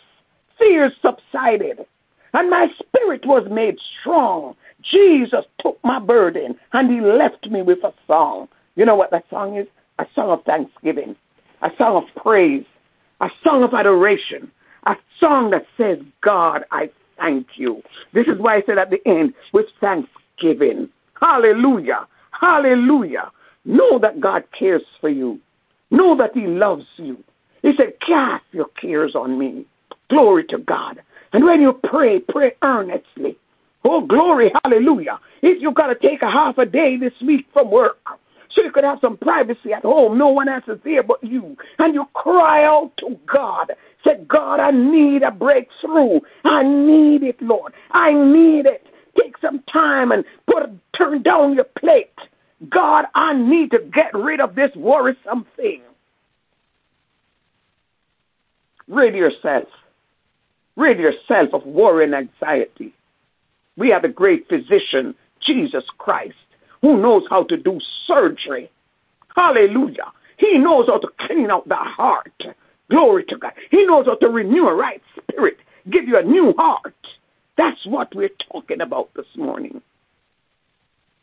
fears 0.57 0.93
subsided, 1.01 1.85
and 2.33 2.49
my 2.49 2.67
spirit 2.79 3.25
was 3.25 3.47
made 3.51 3.75
strong. 3.99 4.55
Jesus 4.81 5.45
took 5.61 5.77
my 5.83 5.99
burden, 5.99 6.55
and 6.73 6.91
he 6.91 7.01
left 7.01 7.47
me 7.49 7.61
with 7.61 7.83
a 7.83 7.93
song. 8.07 8.47
You 8.75 8.85
know 8.85 8.95
what 8.95 9.11
that 9.11 9.25
song 9.29 9.57
is? 9.57 9.67
A 9.99 10.05
song 10.15 10.29
of 10.29 10.43
thanksgiving, 10.43 11.15
a 11.61 11.69
song 11.77 12.03
of 12.03 12.21
praise, 12.21 12.65
a 13.21 13.29
song 13.43 13.63
of 13.63 13.73
adoration, 13.73 14.51
a 14.85 14.95
song 15.19 15.49
that 15.51 15.65
says, 15.77 15.97
God, 16.21 16.63
I 16.71 16.89
thank 17.17 17.47
you. 17.55 17.81
This 18.13 18.27
is 18.27 18.39
why 18.39 18.57
I 18.57 18.63
said 18.65 18.77
at 18.77 18.89
the 18.89 19.05
end, 19.05 19.33
with 19.53 19.65
thanksgiving. 19.79 20.89
Hallelujah. 21.19 22.07
Hallelujah. 22.39 23.31
Know 23.65 23.99
that 23.99 24.19
God 24.19 24.43
cares 24.57 24.83
for 25.01 25.09
you. 25.09 25.39
Know 25.91 26.15
that 26.17 26.31
He 26.33 26.47
loves 26.47 26.85
you. 26.97 27.23
He 27.61 27.71
said, 27.77 27.93
Cast 28.05 28.43
your 28.51 28.67
cares 28.79 29.15
on 29.15 29.39
me. 29.39 29.65
Glory 30.09 30.45
to 30.49 30.57
God. 30.59 31.01
And 31.33 31.43
when 31.43 31.61
you 31.61 31.79
pray, 31.83 32.19
pray 32.19 32.53
earnestly. 32.63 33.37
Oh, 33.83 34.01
glory, 34.01 34.51
hallelujah. 34.63 35.19
If 35.41 35.61
you've 35.61 35.75
got 35.75 35.87
to 35.87 35.95
take 35.95 36.21
a 36.21 36.31
half 36.31 36.57
a 36.57 36.65
day 36.65 36.97
this 36.97 37.13
week 37.25 37.45
from 37.53 37.69
work, 37.69 37.97
so 38.55 38.63
you 38.63 38.71
could 38.71 38.85
have 38.85 38.99
some 39.01 39.17
privacy 39.17 39.73
at 39.75 39.83
home. 39.83 40.17
No 40.17 40.29
one 40.29 40.47
else 40.47 40.63
is 40.67 40.79
there 40.85 41.03
but 41.03 41.21
you. 41.21 41.57
And 41.77 41.93
you 41.93 42.05
cry 42.13 42.63
out 42.63 42.91
to 42.99 43.19
God. 43.31 43.73
Say, 44.03 44.23
God, 44.27 44.59
I 44.59 44.71
need 44.71 45.23
a 45.23 45.31
breakthrough. 45.31 46.21
I 46.45 46.63
need 46.63 47.23
it, 47.23 47.41
Lord. 47.41 47.73
I 47.91 48.13
need 48.13 48.65
it. 48.65 48.85
Take 49.19 49.37
some 49.41 49.61
time 49.71 50.11
and 50.11 50.23
put 50.47 50.69
turn 50.97 51.21
down 51.21 51.53
your 51.53 51.65
plate. 51.77 52.13
God, 52.69 53.05
I 53.13 53.33
need 53.33 53.71
to 53.71 53.79
get 53.93 54.13
rid 54.13 54.39
of 54.39 54.55
this 54.55 54.71
worrisome 54.75 55.45
thing. 55.57 55.81
Rid 58.87 59.15
yourself. 59.15 59.67
Rid 60.77 60.99
yourself 60.99 61.49
of 61.53 61.65
worry 61.65 62.05
and 62.05 62.15
anxiety. 62.15 62.93
We 63.77 63.89
have 63.89 64.03
a 64.03 64.09
great 64.09 64.47
physician, 64.47 65.15
Jesus 65.45 65.83
Christ, 65.97 66.35
who 66.85 67.01
knows 67.01 67.23
how 67.31 67.43
to 67.45 67.57
do 67.57 67.79
surgery. 68.05 68.69
Hallelujah. 69.35 70.13
He 70.37 70.59
knows 70.59 70.85
how 70.87 70.99
to 70.99 71.07
clean 71.21 71.49
out 71.49 71.67
the 71.67 71.73
heart. 71.75 72.43
Glory 72.91 73.25
to 73.29 73.37
God. 73.37 73.53
He 73.71 73.87
knows 73.87 74.05
how 74.05 74.13
to 74.17 74.27
renew 74.27 74.67
a 74.67 74.75
right 74.75 75.01
spirit, 75.17 75.57
give 75.91 76.07
you 76.07 76.19
a 76.19 76.21
new 76.21 76.53
heart. 76.55 76.93
That's 77.57 77.83
what 77.87 78.13
we're 78.13 78.29
talking 78.51 78.81
about 78.81 79.09
this 79.15 79.25
morning. 79.35 79.81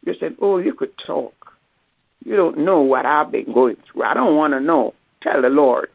You 0.05 0.15
said, 0.19 0.35
Oh, 0.41 0.59
you 0.59 0.75
could 0.75 0.95
talk. 1.07 1.53
You 2.25 2.35
don't 2.35 2.59
know 2.59 2.81
what 2.81 3.07
I've 3.07 3.31
been 3.31 3.53
going 3.55 3.77
through. 3.77 4.03
I 4.03 4.15
don't 4.15 4.35
want 4.35 4.55
to 4.55 4.61
know. 4.61 4.95
Tell 5.23 5.43
the 5.43 5.49
Lord. 5.49 5.91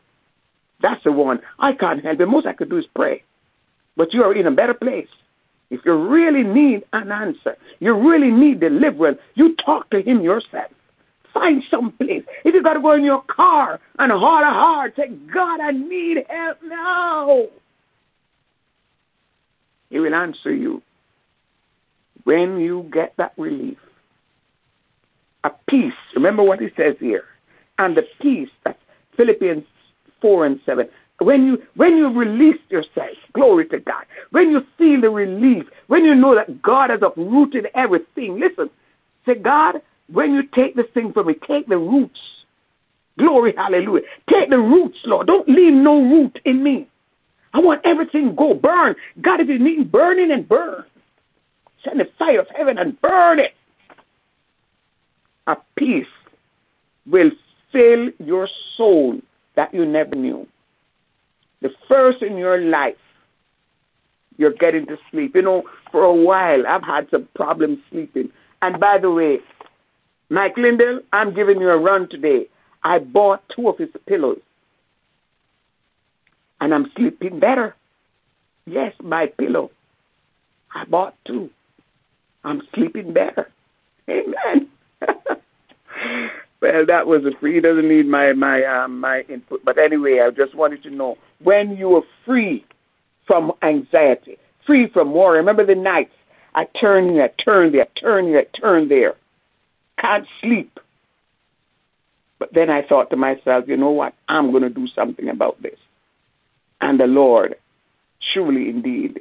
That's 0.81 1.03
the 1.03 1.11
one. 1.11 1.41
I 1.59 1.73
can't 1.73 2.05
help 2.05 2.21
it. 2.21 2.25
Most 2.25 2.47
I 2.47 2.53
could 2.53 2.69
do 2.69 2.77
is 2.77 2.85
pray. 2.95 3.21
But 3.97 4.13
you 4.13 4.23
are 4.23 4.33
in 4.33 4.47
a 4.47 4.51
better 4.51 4.73
place. 4.73 5.09
If 5.69 5.81
you 5.85 5.93
really 5.95 6.43
need 6.43 6.83
an 6.93 7.11
answer, 7.11 7.57
you 7.79 7.93
really 7.93 8.31
need 8.31 8.59
deliverance, 8.59 9.19
you 9.35 9.55
talk 9.65 9.89
to 9.89 10.01
Him 10.01 10.21
yourself. 10.21 10.71
Find 11.33 11.61
some 11.69 11.91
place. 11.91 12.23
If 12.45 12.55
you 12.55 12.63
got 12.63 12.73
to 12.73 12.81
go 12.81 12.93
in 12.93 13.03
your 13.03 13.21
car 13.23 13.79
and 13.99 14.11
heart 14.11 14.43
to 14.43 14.49
heart, 14.49 14.93
say, 14.95 15.09
God, 15.33 15.59
I 15.59 15.71
need 15.71 16.17
help 16.29 16.57
now. 16.63 17.45
He 19.89 19.99
will 19.99 20.15
answer 20.15 20.53
you 20.53 20.81
when 22.23 22.59
you 22.59 22.89
get 22.91 23.13
that 23.17 23.33
relief. 23.37 23.77
A 25.43 25.51
peace. 25.69 25.93
Remember 26.15 26.43
what 26.43 26.59
he 26.59 26.67
says 26.75 26.95
here. 26.99 27.23
And 27.77 27.95
the 27.95 28.03
peace, 28.21 28.49
that's 28.65 28.79
Philippians 29.15 29.63
4 30.21 30.45
and 30.45 30.59
7. 30.65 30.89
When 31.19 31.45
you 31.45 31.63
when 31.75 31.97
you 31.97 32.09
release 32.09 32.61
yourself, 32.69 33.17
glory 33.33 33.67
to 33.69 33.79
God. 33.79 34.05
When 34.31 34.51
you 34.51 34.61
feel 34.77 35.01
the 35.01 35.09
relief, 35.09 35.65
when 35.87 36.05
you 36.05 36.13
know 36.13 36.35
that 36.35 36.61
God 36.61 36.91
has 36.91 36.99
uprooted 37.01 37.67
everything, 37.73 38.39
listen, 38.39 38.69
say, 39.25 39.35
God, 39.35 39.81
when 40.11 40.33
you 40.33 40.43
take 40.55 40.75
this 40.75 40.85
thing 40.93 41.11
from 41.13 41.27
me, 41.27 41.33
take 41.47 41.67
the 41.67 41.77
roots. 41.77 42.19
Glory, 43.17 43.53
hallelujah. 43.57 44.03
Take 44.29 44.51
the 44.51 44.59
roots, 44.59 44.97
Lord. 45.05 45.25
Don't 45.25 45.49
leave 45.49 45.73
no 45.73 46.01
root 46.01 46.39
in 46.45 46.63
me. 46.63 46.87
I 47.53 47.59
want 47.59 47.81
everything 47.83 48.35
go 48.35 48.53
burn. 48.53 48.95
God, 49.21 49.39
if 49.39 49.47
you 49.47 49.57
need 49.57 49.91
burning 49.91 50.31
and 50.31 50.47
burn, 50.47 50.83
send 51.83 51.99
the 51.99 52.05
fire 52.19 52.41
of 52.41 52.47
heaven 52.55 52.77
and 52.77 52.99
burn 53.01 53.39
it. 53.39 53.53
A 55.47 55.55
peace 55.75 56.05
will 57.07 57.31
fill 57.71 58.09
your 58.19 58.47
soul 58.75 59.19
that 59.55 59.73
you 59.73 59.85
never 59.85 60.15
knew. 60.15 60.45
The 61.61 61.69
first 61.87 62.21
in 62.21 62.37
your 62.37 62.59
life, 62.61 62.95
you're 64.37 64.53
getting 64.53 64.85
to 64.87 64.97
sleep. 65.11 65.35
You 65.35 65.41
know, 65.41 65.63
for 65.91 66.03
a 66.03 66.13
while, 66.13 66.67
I've 66.67 66.83
had 66.83 67.09
some 67.09 67.27
problems 67.35 67.79
sleeping. 67.89 68.29
And 68.61 68.79
by 68.79 68.97
the 68.99 69.11
way, 69.11 69.39
Mike 70.29 70.57
Lindell, 70.57 70.99
I'm 71.13 71.33
giving 71.33 71.59
you 71.59 71.69
a 71.69 71.77
run 71.77 72.09
today. 72.09 72.47
I 72.83 72.99
bought 72.99 73.43
two 73.55 73.67
of 73.69 73.77
his 73.77 73.89
pillows 74.07 74.39
and 76.59 76.73
I'm 76.73 76.91
sleeping 76.95 77.39
better. 77.39 77.75
Yes, 78.65 78.93
my 79.01 79.27
pillow. 79.27 79.71
I 80.73 80.85
bought 80.85 81.15
two. 81.25 81.49
I'm 82.43 82.61
sleeping 82.75 83.13
better. 83.13 83.49
Amen. 84.09 84.69
well, 86.61 86.85
that 86.85 87.07
was 87.07 87.23
a 87.25 87.37
free. 87.39 87.55
He 87.55 87.61
doesn't 87.61 87.87
need 87.87 88.07
my 88.07 88.33
my 88.33 88.63
um, 88.63 88.99
my 88.99 89.21
input. 89.29 89.63
But 89.63 89.77
anyway, 89.77 90.19
I 90.25 90.31
just 90.31 90.55
wanted 90.55 90.83
to 90.83 90.89
know 90.89 91.17
when 91.43 91.77
you 91.77 91.89
were 91.89 92.01
free 92.25 92.65
from 93.25 93.51
anxiety, 93.61 94.37
free 94.65 94.89
from 94.91 95.13
worry. 95.13 95.37
Remember 95.37 95.65
the 95.65 95.75
nights 95.75 96.13
I 96.55 96.65
turn 96.79 97.13
here, 97.13 97.25
I 97.25 97.43
turn 97.43 97.71
there, 97.71 97.83
I 97.83 97.99
turn 97.99 98.25
here, 98.25 98.39
I 98.39 98.57
turn 98.57 98.89
there. 98.89 99.13
Can't 99.99 100.25
sleep. 100.41 100.79
But 102.39 102.53
then 102.53 102.69
I 102.69 102.81
thought 102.81 103.09
to 103.11 103.15
myself, 103.15 103.65
you 103.67 103.77
know 103.77 103.91
what? 103.91 104.13
I'm 104.29 104.51
going 104.51 104.63
to 104.63 104.69
do 104.69 104.87
something 104.87 105.27
about 105.27 105.61
this. 105.61 105.77
And 106.81 106.99
the 106.99 107.05
Lord, 107.05 107.55
truly 108.33 108.69
indeed, 108.69 109.19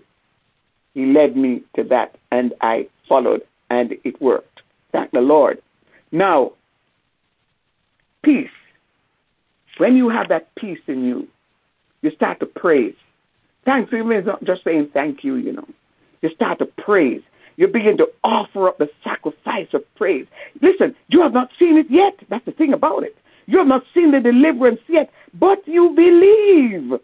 He 0.94 1.06
led 1.06 1.36
me 1.36 1.62
to 1.76 1.84
that 1.84 2.16
and 2.30 2.54
I 2.60 2.88
followed 3.08 3.42
and 3.70 3.92
it 4.04 4.20
worked. 4.20 4.60
Thank 4.92 5.10
the 5.10 5.20
Lord. 5.20 5.60
Now, 6.12 6.52
peace. 8.26 8.50
When 9.78 9.96
you 9.96 10.08
have 10.10 10.28
that 10.28 10.54
peace 10.56 10.80
in 10.88 11.04
you, 11.04 11.28
you 12.02 12.10
start 12.10 12.40
to 12.40 12.46
praise. 12.46 12.94
Thanks 13.64 13.92
is 13.92 14.26
not 14.26 14.44
just 14.44 14.64
saying 14.64 14.90
thank 14.92 15.24
you, 15.24 15.36
you 15.36 15.52
know. 15.52 15.66
You 16.22 16.30
start 16.34 16.58
to 16.58 16.66
praise. 16.66 17.22
You 17.56 17.68
begin 17.68 17.96
to 17.98 18.06
offer 18.22 18.68
up 18.68 18.78
the 18.78 18.88
sacrifice 19.02 19.68
of 19.72 19.82
praise. 19.94 20.26
Listen, 20.60 20.94
you 21.08 21.22
have 21.22 21.32
not 21.32 21.50
seen 21.58 21.78
it 21.78 21.86
yet. 21.88 22.14
That's 22.28 22.44
the 22.44 22.52
thing 22.52 22.72
about 22.72 23.02
it. 23.02 23.16
You 23.46 23.58
have 23.58 23.66
not 23.66 23.84
seen 23.94 24.10
the 24.10 24.20
deliverance 24.20 24.80
yet, 24.88 25.10
but 25.34 25.66
you 25.66 25.92
believe. 25.94 27.00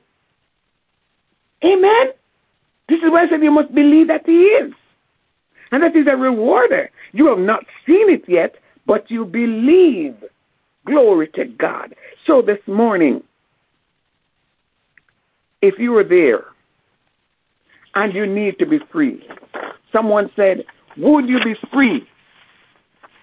Amen. 1.64 2.06
This 2.88 2.98
is 2.98 3.10
why 3.10 3.24
I 3.24 3.28
said 3.28 3.42
you 3.42 3.50
must 3.50 3.74
believe 3.74 4.08
that 4.08 4.26
He 4.26 4.32
is. 4.32 4.72
And 5.70 5.82
that 5.82 5.96
is 5.96 6.06
a 6.06 6.16
rewarder. 6.16 6.90
You 7.12 7.28
have 7.28 7.38
not 7.38 7.64
seen 7.86 8.10
it 8.10 8.24
yet, 8.28 8.56
but 8.86 9.10
you 9.10 9.24
believe. 9.24 10.16
Glory 10.86 11.28
to 11.34 11.44
God. 11.44 11.94
So 12.26 12.42
this 12.42 12.58
morning, 12.66 13.22
if 15.60 15.78
you 15.78 15.96
are 15.96 16.04
there 16.04 16.44
and 17.94 18.14
you 18.14 18.26
need 18.26 18.58
to 18.58 18.66
be 18.66 18.78
free, 18.90 19.26
someone 19.92 20.30
said, 20.34 20.64
Would 20.96 21.28
you 21.28 21.38
be 21.44 21.54
free 21.72 22.06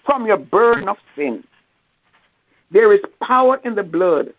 from 0.05 0.25
your 0.25 0.37
burden 0.37 0.87
of 0.87 0.97
sin? 1.15 1.43
There 2.71 2.93
is 2.93 3.01
power 3.21 3.59
in 3.65 3.75
the 3.75 3.83
blood. 3.83 4.33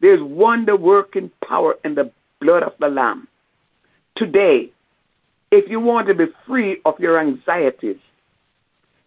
There's 0.00 0.20
wonder 0.22 0.76
working 0.76 1.30
power 1.46 1.76
in 1.84 1.94
the 1.94 2.10
blood 2.40 2.62
of 2.62 2.72
the 2.78 2.88
Lamb. 2.88 3.26
Today, 4.16 4.70
if 5.50 5.70
you 5.70 5.80
want 5.80 6.08
to 6.08 6.14
be 6.14 6.26
free 6.46 6.80
of 6.84 6.98
your 6.98 7.18
anxieties, 7.18 7.96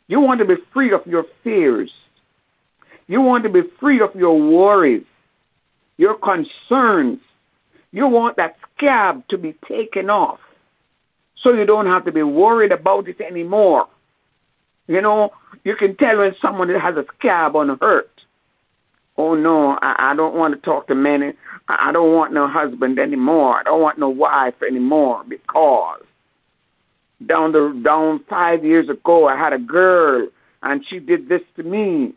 you 0.07 0.19
want 0.19 0.39
to 0.39 0.45
be 0.45 0.55
free 0.73 0.91
of 0.91 1.05
your 1.05 1.25
fears, 1.43 1.91
you 3.11 3.21
want 3.21 3.43
to 3.43 3.49
be 3.49 3.61
free 3.79 4.01
of 4.01 4.15
your 4.15 4.39
worries, 4.39 5.05
your 5.97 6.15
concerns, 6.15 7.19
you 7.91 8.07
want 8.07 8.37
that 8.37 8.55
scab 8.75 9.27
to 9.29 9.37
be 9.37 9.55
taken 9.67 10.09
off 10.09 10.39
so 11.43 11.53
you 11.53 11.65
don't 11.65 11.87
have 11.87 12.05
to 12.05 12.11
be 12.11 12.23
worried 12.23 12.71
about 12.71 13.07
it 13.07 13.19
anymore. 13.19 13.87
You 14.87 15.01
know, 15.01 15.31
you 15.63 15.75
can 15.75 15.95
tell 15.97 16.17
when 16.17 16.35
someone 16.41 16.69
has 16.69 16.95
a 16.95 17.05
scab 17.17 17.55
on 17.55 17.69
a 17.69 17.75
hurt 17.75 18.09
oh 19.21 19.35
no, 19.35 19.77
I, 19.81 20.11
I 20.11 20.15
don't 20.15 20.35
want 20.35 20.55
to 20.55 20.61
talk 20.61 20.87
to 20.87 20.95
men. 20.95 21.33
I 21.67 21.91
don't 21.91 22.13
want 22.13 22.33
no 22.33 22.47
husband 22.47 22.99
anymore. 22.99 23.59
I 23.59 23.63
don't 23.63 23.81
want 23.81 23.99
no 23.99 24.09
wife 24.09 24.55
anymore 24.67 25.23
because 25.27 26.01
down 27.25 27.51
the 27.51 27.79
down 27.83 28.23
five 28.27 28.65
years 28.65 28.89
ago 28.89 29.27
I 29.27 29.37
had 29.37 29.53
a 29.53 29.59
girl 29.59 30.27
and 30.63 30.83
she 30.89 30.99
did 30.99 31.29
this 31.29 31.41
to 31.55 31.63
me. 31.63 32.13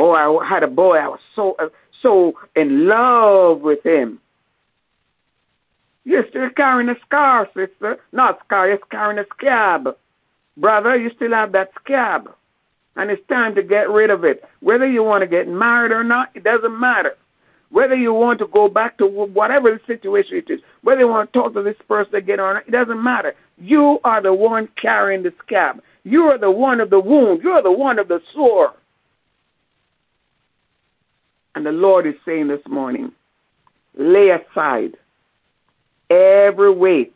Oh, 0.00 0.12
I 0.12 0.48
had 0.48 0.62
a 0.62 0.68
boy. 0.68 0.96
I 0.96 1.08
was 1.08 1.20
so 1.34 1.56
uh, 1.58 1.68
so 2.02 2.34
in 2.54 2.86
love 2.86 3.60
with 3.60 3.84
him. 3.84 4.20
You're 6.04 6.28
still 6.30 6.48
carrying 6.56 6.88
a 6.88 6.94
scar, 7.04 7.48
sister. 7.48 7.98
Not 8.12 8.38
scar. 8.46 8.68
You're 8.68 8.78
carrying 8.90 9.18
a 9.18 9.24
scab, 9.36 9.88
brother. 10.56 10.96
You 10.96 11.10
still 11.16 11.32
have 11.32 11.52
that 11.52 11.70
scab 11.82 12.30
and 12.98 13.10
it's 13.10 13.26
time 13.28 13.54
to 13.54 13.62
get 13.62 13.88
rid 13.88 14.10
of 14.10 14.24
it. 14.24 14.44
Whether 14.60 14.90
you 14.90 15.04
want 15.04 15.22
to 15.22 15.28
get 15.28 15.48
married 15.48 15.92
or 15.92 16.04
not, 16.04 16.30
it 16.34 16.42
doesn't 16.42 16.78
matter. 16.78 17.12
Whether 17.70 17.94
you 17.94 18.12
want 18.12 18.40
to 18.40 18.46
go 18.46 18.68
back 18.68 18.98
to 18.98 19.06
whatever 19.06 19.70
the 19.70 19.80
situation 19.86 20.38
it 20.38 20.50
is, 20.52 20.60
whether 20.82 21.00
you 21.02 21.08
want 21.08 21.32
to 21.32 21.38
talk 21.38 21.54
to 21.54 21.62
this 21.62 21.76
person 21.86 22.16
again 22.16 22.40
or 22.40 22.54
not, 22.54 22.66
it 22.66 22.72
doesn't 22.72 23.02
matter. 23.02 23.34
You 23.56 24.00
are 24.04 24.20
the 24.20 24.34
one 24.34 24.68
carrying 24.80 25.22
the 25.22 25.32
scab. 25.44 25.80
You 26.02 26.22
are 26.22 26.38
the 26.38 26.50
one 26.50 26.80
of 26.80 26.90
the 26.90 26.98
wound. 26.98 27.42
You 27.42 27.50
are 27.50 27.62
the 27.62 27.70
one 27.70 27.98
of 27.98 28.08
the 28.08 28.20
sore. 28.34 28.74
And 31.54 31.66
the 31.66 31.72
Lord 31.72 32.06
is 32.06 32.14
saying 32.24 32.48
this 32.48 32.60
morning, 32.68 33.12
lay 33.96 34.30
aside 34.30 34.96
every 36.10 36.70
weight 36.70 37.14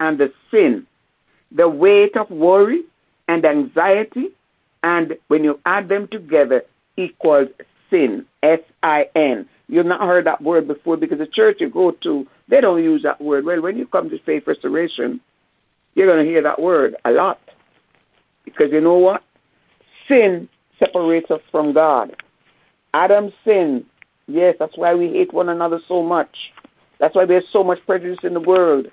and 0.00 0.18
the 0.18 0.32
sin, 0.50 0.86
the 1.50 1.68
weight 1.68 2.16
of 2.16 2.30
worry 2.30 2.82
and 3.28 3.44
anxiety 3.44 4.28
and 4.82 5.14
when 5.28 5.44
you 5.44 5.60
add 5.64 5.88
them 5.88 6.08
together, 6.10 6.62
equals 6.96 7.48
sin. 7.90 8.26
S 8.42 8.60
I 8.82 9.06
N. 9.14 9.48
You've 9.68 9.86
not 9.86 10.00
heard 10.00 10.26
that 10.26 10.42
word 10.42 10.66
before 10.66 10.96
because 10.96 11.18
the 11.18 11.26
church 11.26 11.58
you 11.60 11.70
go 11.70 11.92
to, 11.92 12.26
they 12.48 12.60
don't 12.60 12.82
use 12.82 13.02
that 13.04 13.20
word. 13.20 13.44
Well, 13.44 13.62
when 13.62 13.76
you 13.76 13.86
come 13.86 14.10
to 14.10 14.18
faith 14.26 14.44
restoration, 14.46 15.20
you're 15.94 16.12
going 16.12 16.24
to 16.24 16.30
hear 16.30 16.42
that 16.42 16.60
word 16.60 16.96
a 17.04 17.10
lot. 17.10 17.38
Because 18.44 18.72
you 18.72 18.80
know 18.80 18.98
what? 18.98 19.22
Sin 20.08 20.48
separates 20.78 21.30
us 21.30 21.40
from 21.50 21.72
God. 21.72 22.16
Adam 22.94 23.32
sinned. 23.44 23.84
Yes, 24.26 24.56
that's 24.58 24.76
why 24.76 24.94
we 24.94 25.08
hate 25.08 25.32
one 25.32 25.48
another 25.48 25.80
so 25.88 26.02
much. 26.02 26.34
That's 27.00 27.14
why 27.14 27.24
there's 27.24 27.44
so 27.52 27.64
much 27.64 27.78
prejudice 27.86 28.20
in 28.22 28.34
the 28.34 28.40
world. 28.40 28.86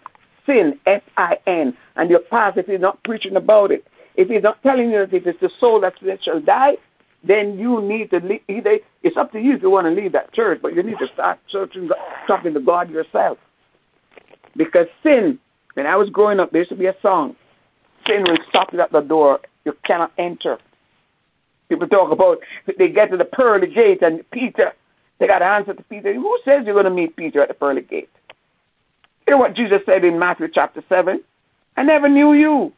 Sin, 0.45 0.79
S 0.85 1.01
I 1.17 1.37
N. 1.45 1.75
And 1.95 2.09
your 2.09 2.21
pastor, 2.21 2.61
if 2.61 2.65
he's 2.65 2.79
not 2.79 3.03
preaching 3.03 3.35
about 3.35 3.71
it, 3.71 3.85
if 4.15 4.27
he's 4.27 4.43
not 4.43 4.61
telling 4.63 4.89
you 4.89 5.05
that 5.05 5.13
if 5.13 5.27
it's 5.27 5.39
the 5.39 5.49
soul 5.59 5.79
that 5.81 5.93
shall 6.23 6.41
die, 6.41 6.77
then 7.23 7.59
you 7.59 7.81
need 7.81 8.09
to 8.09 8.19
leave. 8.19 8.41
It's 8.47 9.17
up 9.17 9.31
to 9.33 9.39
you 9.39 9.55
if 9.55 9.61
you 9.61 9.69
want 9.69 9.85
to 9.85 9.91
leave 9.91 10.13
that 10.13 10.33
church, 10.33 10.59
but 10.61 10.73
you 10.73 10.81
need 10.81 10.97
to 10.99 11.07
start 11.13 11.37
searching, 11.51 11.89
talking 12.27 12.53
to 12.53 12.59
God 12.59 12.89
yourself. 12.89 13.37
Because 14.57 14.87
sin, 15.03 15.37
when 15.75 15.85
I 15.85 15.95
was 15.95 16.09
growing 16.09 16.39
up, 16.39 16.51
there 16.51 16.61
used 16.61 16.71
to 16.71 16.75
be 16.75 16.87
a 16.87 16.95
song. 17.01 17.35
Sin 18.07 18.23
will 18.23 18.39
stop 18.49 18.73
you 18.73 18.81
at 18.81 18.91
the 18.91 19.01
door. 19.01 19.39
You 19.65 19.73
cannot 19.85 20.11
enter. 20.17 20.57
People 21.69 21.87
talk 21.87 22.11
about 22.11 22.39
they 22.77 22.89
get 22.89 23.11
to 23.11 23.17
the 23.17 23.25
pearly 23.25 23.67
gate 23.67 24.01
and 24.01 24.29
Peter, 24.31 24.73
they 25.19 25.27
got 25.27 25.39
to 25.39 25.45
answer 25.45 25.73
to 25.73 25.83
Peter. 25.83 26.13
Who 26.13 26.39
says 26.43 26.63
you're 26.65 26.73
going 26.73 26.85
to 26.85 26.91
meet 26.91 27.15
Peter 27.15 27.41
at 27.41 27.47
the 27.47 27.53
pearly 27.53 27.81
gate? 27.81 28.09
You 29.27 29.33
know 29.33 29.37
what 29.37 29.55
Jesus 29.55 29.81
said 29.85 30.03
in 30.03 30.17
Matthew 30.17 30.47
chapter 30.51 30.83
7? 30.89 31.21
I 31.77 31.83
never 31.83 32.09
knew 32.09 32.33
you. 32.33 32.73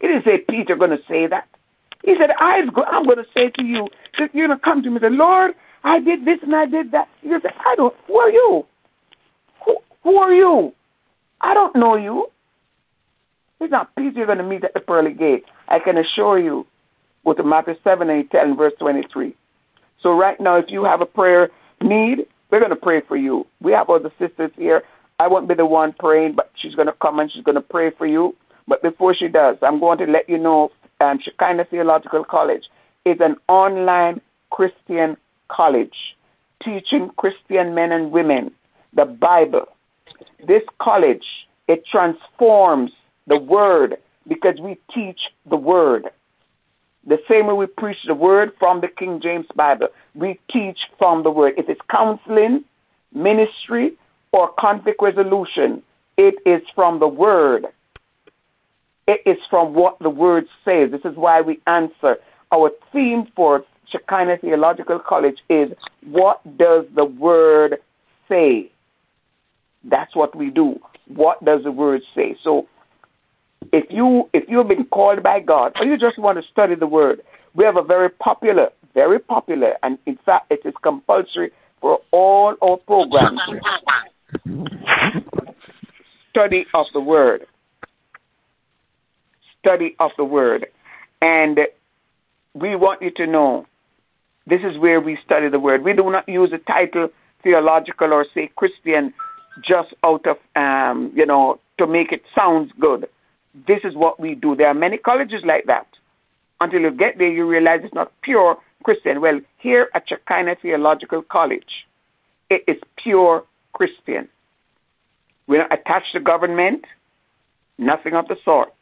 He 0.00 0.08
didn't 0.08 0.24
say 0.24 0.38
Peter 0.38 0.74
going 0.74 0.90
to 0.90 0.98
say 1.08 1.28
that. 1.28 1.48
He 2.04 2.16
said, 2.18 2.30
I'm 2.40 2.72
going 2.72 3.18
to 3.18 3.26
say 3.32 3.50
to 3.50 3.62
you, 3.62 3.88
that 4.18 4.34
you're 4.34 4.48
going 4.48 4.58
to 4.58 4.64
come 4.64 4.82
to 4.82 4.90
me 4.90 4.96
and 4.96 5.02
say, 5.02 5.10
Lord, 5.10 5.52
I 5.84 6.00
did 6.00 6.24
this 6.24 6.38
and 6.42 6.54
I 6.54 6.66
did 6.66 6.90
that. 6.90 7.08
You 7.22 7.40
say, 7.40 7.50
I 7.64 7.76
don't, 7.76 7.94
who 8.08 8.16
are 8.16 8.30
you? 8.30 8.66
Who, 9.64 9.76
who 10.02 10.16
are 10.16 10.32
you? 10.32 10.72
I 11.40 11.54
don't 11.54 11.76
know 11.76 11.96
you. 11.96 12.26
It's 13.60 13.70
not 13.70 13.94
Peter 13.94 14.10
you're 14.10 14.26
going 14.26 14.38
to 14.38 14.44
meet 14.44 14.64
at 14.64 14.74
the 14.74 14.80
pearly 14.80 15.12
gate. 15.12 15.44
I 15.68 15.78
can 15.78 15.96
assure 15.96 16.38
you. 16.40 16.66
Go 17.24 17.34
to 17.34 17.42
Matthew 17.42 17.74
7 17.84 18.10
and 18.10 18.30
10, 18.30 18.56
verse 18.56 18.72
23. 18.78 19.34
So 20.02 20.12
right 20.12 20.40
now, 20.40 20.56
if 20.56 20.66
you 20.68 20.84
have 20.84 21.00
a 21.00 21.06
prayer 21.06 21.48
need, 21.80 22.26
we're 22.50 22.58
going 22.58 22.70
to 22.70 22.76
pray 22.76 23.00
for 23.06 23.16
you. 23.16 23.46
We 23.60 23.72
have 23.72 23.88
other 23.88 24.12
sisters 24.18 24.50
here. 24.56 24.82
I 25.18 25.28
won't 25.28 25.48
be 25.48 25.54
the 25.54 25.66
one 25.66 25.94
praying, 25.98 26.34
but 26.34 26.50
she's 26.56 26.74
going 26.74 26.88
to 26.88 26.94
come 27.00 27.18
and 27.18 27.30
she's 27.30 27.44
going 27.44 27.54
to 27.54 27.60
pray 27.60 27.90
for 27.90 28.06
you. 28.06 28.34
But 28.66 28.82
before 28.82 29.14
she 29.14 29.28
does, 29.28 29.56
I'm 29.62 29.78
going 29.78 29.98
to 29.98 30.06
let 30.06 30.28
you 30.28 30.38
know 30.38 30.70
um, 31.00 31.18
Shekinah 31.22 31.66
Theological 31.66 32.24
College 32.24 32.64
is 33.04 33.18
an 33.20 33.36
online 33.48 34.20
Christian 34.50 35.16
college 35.48 35.94
teaching 36.62 37.10
Christian 37.16 37.74
men 37.74 37.92
and 37.92 38.10
women 38.10 38.52
the 38.94 39.04
Bible. 39.04 39.66
This 40.46 40.62
college, 40.80 41.24
it 41.68 41.84
transforms 41.86 42.92
the 43.26 43.38
Word 43.38 43.96
because 44.28 44.58
we 44.60 44.78
teach 44.94 45.20
the 45.48 45.56
Word. 45.56 46.10
The 47.06 47.18
same 47.28 47.46
way 47.46 47.54
we 47.54 47.66
preach 47.66 47.98
the 48.06 48.14
Word 48.14 48.52
from 48.58 48.80
the 48.80 48.88
King 48.88 49.20
James 49.20 49.46
Bible, 49.56 49.88
we 50.14 50.38
teach 50.50 50.78
from 50.98 51.22
the 51.22 51.30
Word. 51.30 51.54
If 51.56 51.68
it's 51.68 51.80
counseling, 51.90 52.64
ministry, 53.12 53.92
or 54.32 54.52
conflict 54.58 55.02
resolution, 55.02 55.82
it 56.16 56.34
is 56.46 56.62
from 56.74 57.00
the 57.00 57.08
Word. 57.08 57.66
It 59.08 59.20
is 59.26 59.38
from 59.50 59.74
what 59.74 59.98
the 59.98 60.10
Word 60.10 60.46
says. 60.64 60.90
This 60.92 61.04
is 61.04 61.16
why 61.16 61.40
we 61.40 61.60
answer. 61.66 62.18
Our 62.52 62.70
theme 62.92 63.26
for 63.34 63.64
Shekinah 63.88 64.38
Theological 64.38 65.00
College 65.00 65.38
is 65.48 65.72
What 66.04 66.40
does 66.56 66.84
the 66.94 67.04
Word 67.04 67.78
say? 68.28 68.70
That's 69.84 70.14
what 70.14 70.36
we 70.36 70.50
do. 70.50 70.78
What 71.08 71.44
does 71.44 71.64
the 71.64 71.72
Word 71.72 72.02
say? 72.14 72.36
So 72.44 72.68
if 73.72 73.84
you 73.90 74.28
if 74.32 74.44
you've 74.48 74.68
been 74.68 74.84
called 74.86 75.22
by 75.22 75.40
God 75.40 75.72
or 75.78 75.86
you 75.86 75.98
just 75.98 76.18
want 76.18 76.42
to 76.42 76.50
study 76.50 76.74
the 76.74 76.86
Word, 76.86 77.20
we 77.54 77.64
have 77.64 77.76
a 77.76 77.82
very 77.82 78.10
popular, 78.10 78.68
very 78.94 79.18
popular, 79.18 79.74
and 79.82 79.98
in 80.06 80.18
fact 80.24 80.50
it 80.50 80.60
is 80.64 80.74
compulsory 80.82 81.50
for 81.80 82.00
all 82.10 82.54
our 82.62 82.76
programs. 82.78 83.40
Study 86.30 86.66
of 86.74 86.86
the 86.94 87.00
Word 87.00 87.46
study 89.62 89.94
of 90.00 90.10
the 90.16 90.24
Word. 90.24 90.66
And 91.20 91.60
we 92.54 92.76
want 92.76 93.00
you 93.00 93.10
to 93.12 93.26
know 93.26 93.66
this 94.46 94.60
is 94.60 94.78
where 94.78 95.00
we 95.00 95.16
study 95.24 95.48
the 95.48 95.60
Word. 95.60 95.84
We 95.84 95.92
do 95.92 96.10
not 96.10 96.28
use 96.28 96.50
the 96.50 96.58
title 96.58 97.08
theological 97.42 98.12
or 98.12 98.26
say 98.34 98.50
Christian 98.56 99.14
just 99.66 99.94
out 100.04 100.26
of, 100.26 100.36
um, 100.56 101.12
you 101.14 101.26
know, 101.26 101.60
to 101.78 101.86
make 101.86 102.12
it 102.12 102.22
sound 102.34 102.72
good. 102.80 103.08
This 103.54 103.80
is 103.84 103.94
what 103.94 104.18
we 104.18 104.34
do. 104.34 104.56
There 104.56 104.68
are 104.68 104.74
many 104.74 104.98
colleges 104.98 105.42
like 105.44 105.66
that. 105.66 105.86
Until 106.60 106.80
you 106.80 106.90
get 106.90 107.18
there, 107.18 107.28
you 107.28 107.46
realize 107.46 107.80
it's 107.82 107.94
not 107.94 108.12
pure 108.22 108.56
Christian. 108.84 109.20
Well, 109.20 109.40
here 109.58 109.88
at 109.94 110.08
Shekinah 110.08 110.56
Theological 110.62 111.22
College, 111.22 111.86
it 112.50 112.64
is 112.66 112.76
pure 112.96 113.44
Christian. 113.72 114.28
We're 115.46 115.58
not 115.58 115.72
attached 115.72 116.12
to 116.12 116.20
government, 116.20 116.84
nothing 117.78 118.14
of 118.14 118.28
the 118.28 118.36
sort 118.44 118.72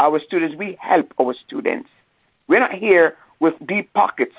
our 0.00 0.20
students, 0.20 0.56
we 0.56 0.78
help 0.80 1.12
our 1.20 1.34
students. 1.46 1.88
We're 2.46 2.60
not 2.60 2.72
here 2.72 3.16
with 3.40 3.54
deep 3.66 3.92
pockets 3.94 4.34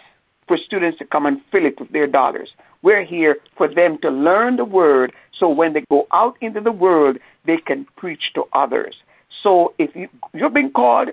for 0.48 0.58
students 0.58 0.98
to 1.00 1.06
come 1.06 1.26
and 1.26 1.42
fill 1.52 1.66
it 1.66 1.80
with 1.80 1.92
their 1.92 2.08
dollars. 2.08 2.50
We're 2.82 3.04
here 3.04 3.38
for 3.58 3.68
them 3.68 3.98
to 4.02 4.10
learn 4.10 4.56
the 4.56 4.66
word 4.66 5.14
so 5.40 5.50
when 5.50 5.74
they 5.74 5.84
go 5.90 6.08
out 6.12 6.38
into 6.42 6.62
the 6.62 6.72
world, 6.72 7.18
they 7.46 7.58
can 7.58 7.86
preach 7.96 8.34
to 8.36 8.44
others. 8.54 8.94
So 9.42 9.74
if 9.78 9.96
you, 9.96 10.10
you're 10.34 10.50
being 10.50 10.72
called, 10.72 11.10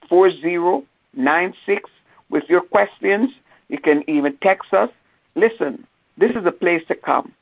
4096 0.07 1.89
with 2.30 2.43
your 2.47 2.61
questions. 2.61 3.32
You 3.67 3.80
can 3.80 4.09
even 4.09 4.38
text 4.41 4.74
us. 4.74 4.89
Listen, 5.36 5.86
this 6.17 6.32
is 6.32 6.45
a 6.45 6.51
place 6.51 6.82
to 6.88 6.95
come. 6.95 7.34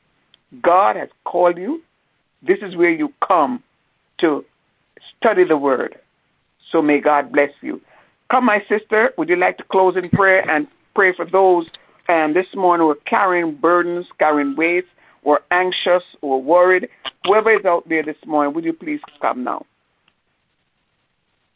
God 0.62 0.96
has 0.96 1.10
called 1.24 1.58
you. 1.58 1.82
This 2.46 2.58
is 2.62 2.76
where 2.76 2.90
you 2.90 3.12
come 3.26 3.62
to 4.20 4.44
study 5.18 5.44
the 5.44 5.56
word. 5.56 5.96
So 6.70 6.82
may 6.82 7.00
God 7.00 7.32
bless 7.32 7.50
you. 7.60 7.80
Come, 8.30 8.44
my 8.44 8.62
sister, 8.68 9.12
would 9.16 9.28
you 9.28 9.36
like 9.36 9.56
to 9.58 9.64
close 9.64 9.96
in 9.96 10.10
prayer 10.10 10.48
and 10.48 10.66
pray 10.94 11.14
for 11.14 11.24
those 11.24 11.66
um, 12.08 12.34
this 12.34 12.46
morning 12.54 12.84
who 12.84 12.90
are 12.90 12.98
carrying 13.06 13.54
burdens, 13.54 14.06
carrying 14.18 14.54
weights, 14.54 14.88
or 15.22 15.40
anxious 15.50 16.02
or 16.20 16.42
worried? 16.42 16.88
Whoever 17.24 17.52
is 17.54 17.64
out 17.64 17.88
there 17.88 18.02
this 18.02 18.16
morning, 18.26 18.54
would 18.54 18.64
you 18.64 18.72
please 18.72 19.00
come 19.20 19.44
now? 19.44 19.64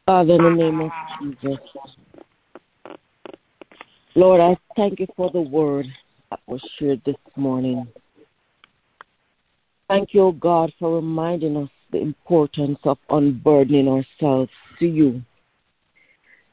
Father, 0.07 0.35
in 0.35 0.43
the 0.43 0.51
name 0.51 0.81
of 0.81 0.91
Jesus, 1.21 1.59
Lord, 4.15 4.41
I 4.41 4.57
thank 4.77 4.99
you 4.99 5.07
for 5.17 5.31
the 5.31 5.41
word 5.41 5.87
that 6.31 6.41
was 6.47 6.61
shared 6.79 7.03
this 7.05 7.17
morning. 7.37 7.87
Thank 9.93 10.15
you, 10.15 10.35
God, 10.41 10.73
for 10.79 10.97
reminding 10.97 11.55
us 11.55 11.69
the 11.91 12.01
importance 12.01 12.79
of 12.85 12.97
unburdening 13.11 13.89
ourselves 13.89 14.51
to 14.79 14.87
you. 14.87 15.21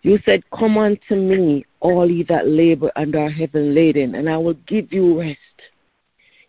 You 0.02 0.20
said, 0.26 0.44
Come 0.52 0.78
unto 0.78 1.16
me, 1.16 1.66
all 1.80 2.12
ye 2.12 2.24
that 2.24 2.50
labor 2.50 2.92
and 2.98 3.16
are 3.16 3.30
heavy 3.30 3.62
laden, 3.62 4.16
and 4.16 4.30
I 4.30 4.36
will 4.36 4.58
give 4.68 4.92
you 4.92 5.22
rest. 5.22 5.40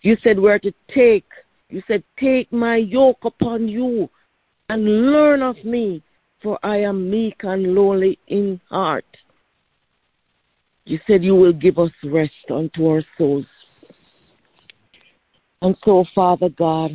You 0.02 0.16
said, 0.24 0.40
Where 0.40 0.58
to 0.58 0.72
take. 0.92 1.26
You 1.68 1.80
said, 1.86 2.02
Take 2.18 2.52
my 2.52 2.78
yoke 2.78 3.24
upon 3.24 3.68
you 3.68 4.10
and 4.68 5.12
learn 5.12 5.42
of 5.42 5.64
me, 5.64 6.02
for 6.42 6.58
I 6.64 6.78
am 6.78 7.08
meek 7.08 7.36
and 7.44 7.72
lowly 7.72 8.18
in 8.26 8.60
heart 8.68 9.06
you 10.90 10.98
said 11.06 11.22
you 11.22 11.36
will 11.36 11.52
give 11.52 11.78
us 11.78 11.92
rest 12.02 12.32
unto 12.52 12.88
our 12.88 13.04
souls. 13.16 13.46
And 15.62 15.76
so, 15.84 16.04
Father 16.14 16.48
God, 16.48 16.92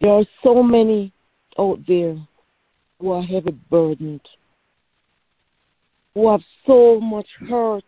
there 0.00 0.12
are 0.12 0.24
so 0.42 0.62
many 0.62 1.12
out 1.58 1.80
there 1.86 2.16
who 2.98 3.10
are 3.10 3.22
heavy 3.22 3.52
burdened, 3.70 4.20
who 6.14 6.30
have 6.30 6.42
so 6.66 7.00
much 7.00 7.26
hurt 7.48 7.84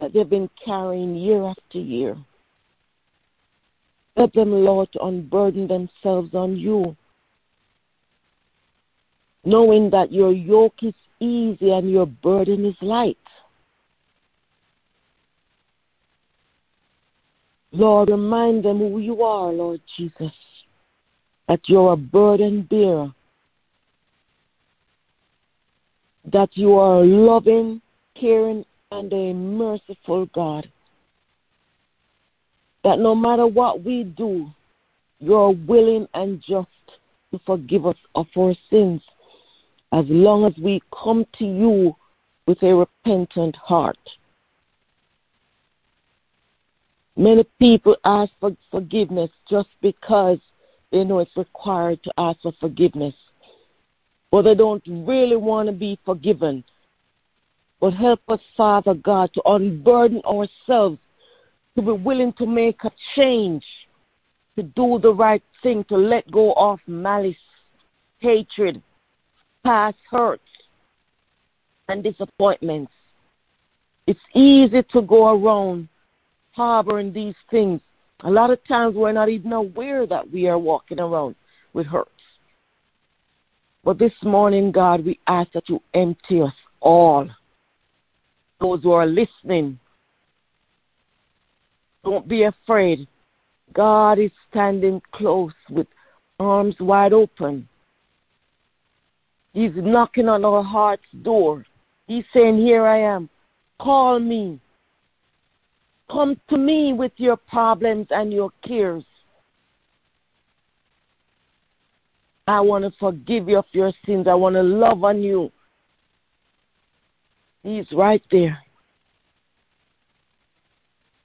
that 0.00 0.12
they've 0.12 0.28
been 0.28 0.50
carrying 0.64 1.16
year 1.16 1.44
after 1.44 1.78
year. 1.78 2.16
Help 4.16 4.32
them, 4.32 4.52
Lord, 4.52 4.88
to 4.92 5.04
unburden 5.04 5.66
themselves 5.66 6.34
on 6.34 6.56
you, 6.56 6.96
knowing 9.44 9.90
that 9.90 10.12
your 10.12 10.32
yoke 10.32 10.82
is 10.82 10.94
easy 11.20 11.70
and 11.70 11.90
your 11.90 12.06
burden 12.06 12.64
is 12.64 12.76
light. 12.80 13.18
Lord, 17.76 18.08
remind 18.08 18.64
them 18.64 18.78
who 18.78 18.98
you 19.00 19.22
are, 19.22 19.52
Lord 19.52 19.80
Jesus, 19.98 20.32
that 21.46 21.60
you're 21.66 21.92
a 21.92 21.96
burden 21.96 22.62
bearer, 22.62 23.12
that 26.32 26.48
you 26.54 26.74
are 26.74 27.02
a 27.02 27.06
loving, 27.06 27.82
caring, 28.18 28.64
and 28.90 29.12
a 29.12 29.34
merciful 29.34 30.26
God. 30.34 30.70
That 32.82 32.98
no 32.98 33.14
matter 33.14 33.46
what 33.46 33.84
we 33.84 34.04
do, 34.04 34.48
you're 35.18 35.50
willing 35.50 36.06
and 36.14 36.42
just 36.48 36.68
to 37.32 37.40
forgive 37.44 37.84
us 37.86 37.96
of 38.14 38.26
our 38.38 38.54
sins 38.70 39.02
as 39.92 40.04
long 40.08 40.46
as 40.46 40.52
we 40.62 40.80
come 40.92 41.26
to 41.38 41.44
you 41.44 41.94
with 42.46 42.62
a 42.62 42.74
repentant 42.74 43.56
heart. 43.56 43.98
Many 47.16 47.44
people 47.58 47.96
ask 48.04 48.30
for 48.38 48.54
forgiveness 48.70 49.30
just 49.48 49.68
because 49.80 50.38
they 50.92 51.02
know 51.02 51.20
it's 51.20 51.36
required 51.36 52.02
to 52.04 52.12
ask 52.18 52.40
for 52.42 52.52
forgiveness. 52.60 53.14
But 54.30 54.42
they 54.42 54.54
don't 54.54 54.82
really 54.86 55.36
want 55.36 55.68
to 55.68 55.72
be 55.72 55.98
forgiven. 56.04 56.62
But 57.80 57.94
help 57.94 58.20
us, 58.28 58.40
Father 58.56 58.94
God, 58.94 59.30
to 59.34 59.42
unburden 59.46 60.20
ourselves, 60.26 60.98
to 61.74 61.82
be 61.82 61.92
willing 61.92 62.34
to 62.34 62.46
make 62.46 62.84
a 62.84 62.90
change, 63.14 63.64
to 64.56 64.62
do 64.62 64.98
the 65.02 65.12
right 65.12 65.42
thing, 65.62 65.84
to 65.88 65.96
let 65.96 66.30
go 66.30 66.52
of 66.52 66.80
malice, 66.86 67.36
hatred, 68.18 68.82
past 69.64 69.96
hurts, 70.10 70.42
and 71.88 72.02
disappointments. 72.02 72.92
It's 74.06 74.20
easy 74.34 74.82
to 74.92 75.02
go 75.02 75.30
around 75.30 75.88
harboring 76.56 77.12
these 77.12 77.34
things. 77.50 77.80
A 78.24 78.30
lot 78.30 78.50
of 78.50 78.58
times 78.66 78.96
we're 78.96 79.12
not 79.12 79.28
even 79.28 79.52
aware 79.52 80.06
that 80.06 80.30
we 80.32 80.48
are 80.48 80.58
walking 80.58 80.98
around 80.98 81.36
with 81.74 81.86
hurts. 81.86 82.10
But 83.84 83.98
this 83.98 84.12
morning, 84.24 84.72
God, 84.72 85.04
we 85.04 85.20
ask 85.28 85.52
that 85.52 85.68
you 85.68 85.80
empty 85.94 86.42
us 86.42 86.52
all. 86.80 87.28
Those 88.58 88.82
who 88.82 88.92
are 88.92 89.06
listening, 89.06 89.78
don't 92.02 92.26
be 92.26 92.44
afraid. 92.44 93.06
God 93.74 94.18
is 94.18 94.30
standing 94.50 95.02
close 95.12 95.52
with 95.70 95.86
arms 96.40 96.74
wide 96.80 97.12
open. 97.12 97.68
He's 99.52 99.72
knocking 99.74 100.28
on 100.28 100.44
our 100.44 100.62
heart's 100.62 101.04
door. 101.22 101.64
He's 102.06 102.24
saying, 102.32 102.58
Here 102.58 102.86
I 102.86 103.00
am. 103.00 103.28
Call 103.80 104.18
me. 104.18 104.60
Come 106.10 106.40
to 106.50 106.56
me 106.56 106.92
with 106.92 107.12
your 107.16 107.36
problems 107.36 108.06
and 108.10 108.32
your 108.32 108.50
cares. 108.66 109.04
I 112.46 112.60
want 112.60 112.84
to 112.84 112.92
forgive 113.00 113.48
you 113.48 113.58
of 113.58 113.64
your 113.72 113.92
sins. 114.04 114.26
I 114.28 114.34
want 114.34 114.54
to 114.54 114.62
love 114.62 115.02
on 115.02 115.22
you. 115.22 115.50
He's 117.64 117.86
right 117.92 118.22
there. 118.30 118.58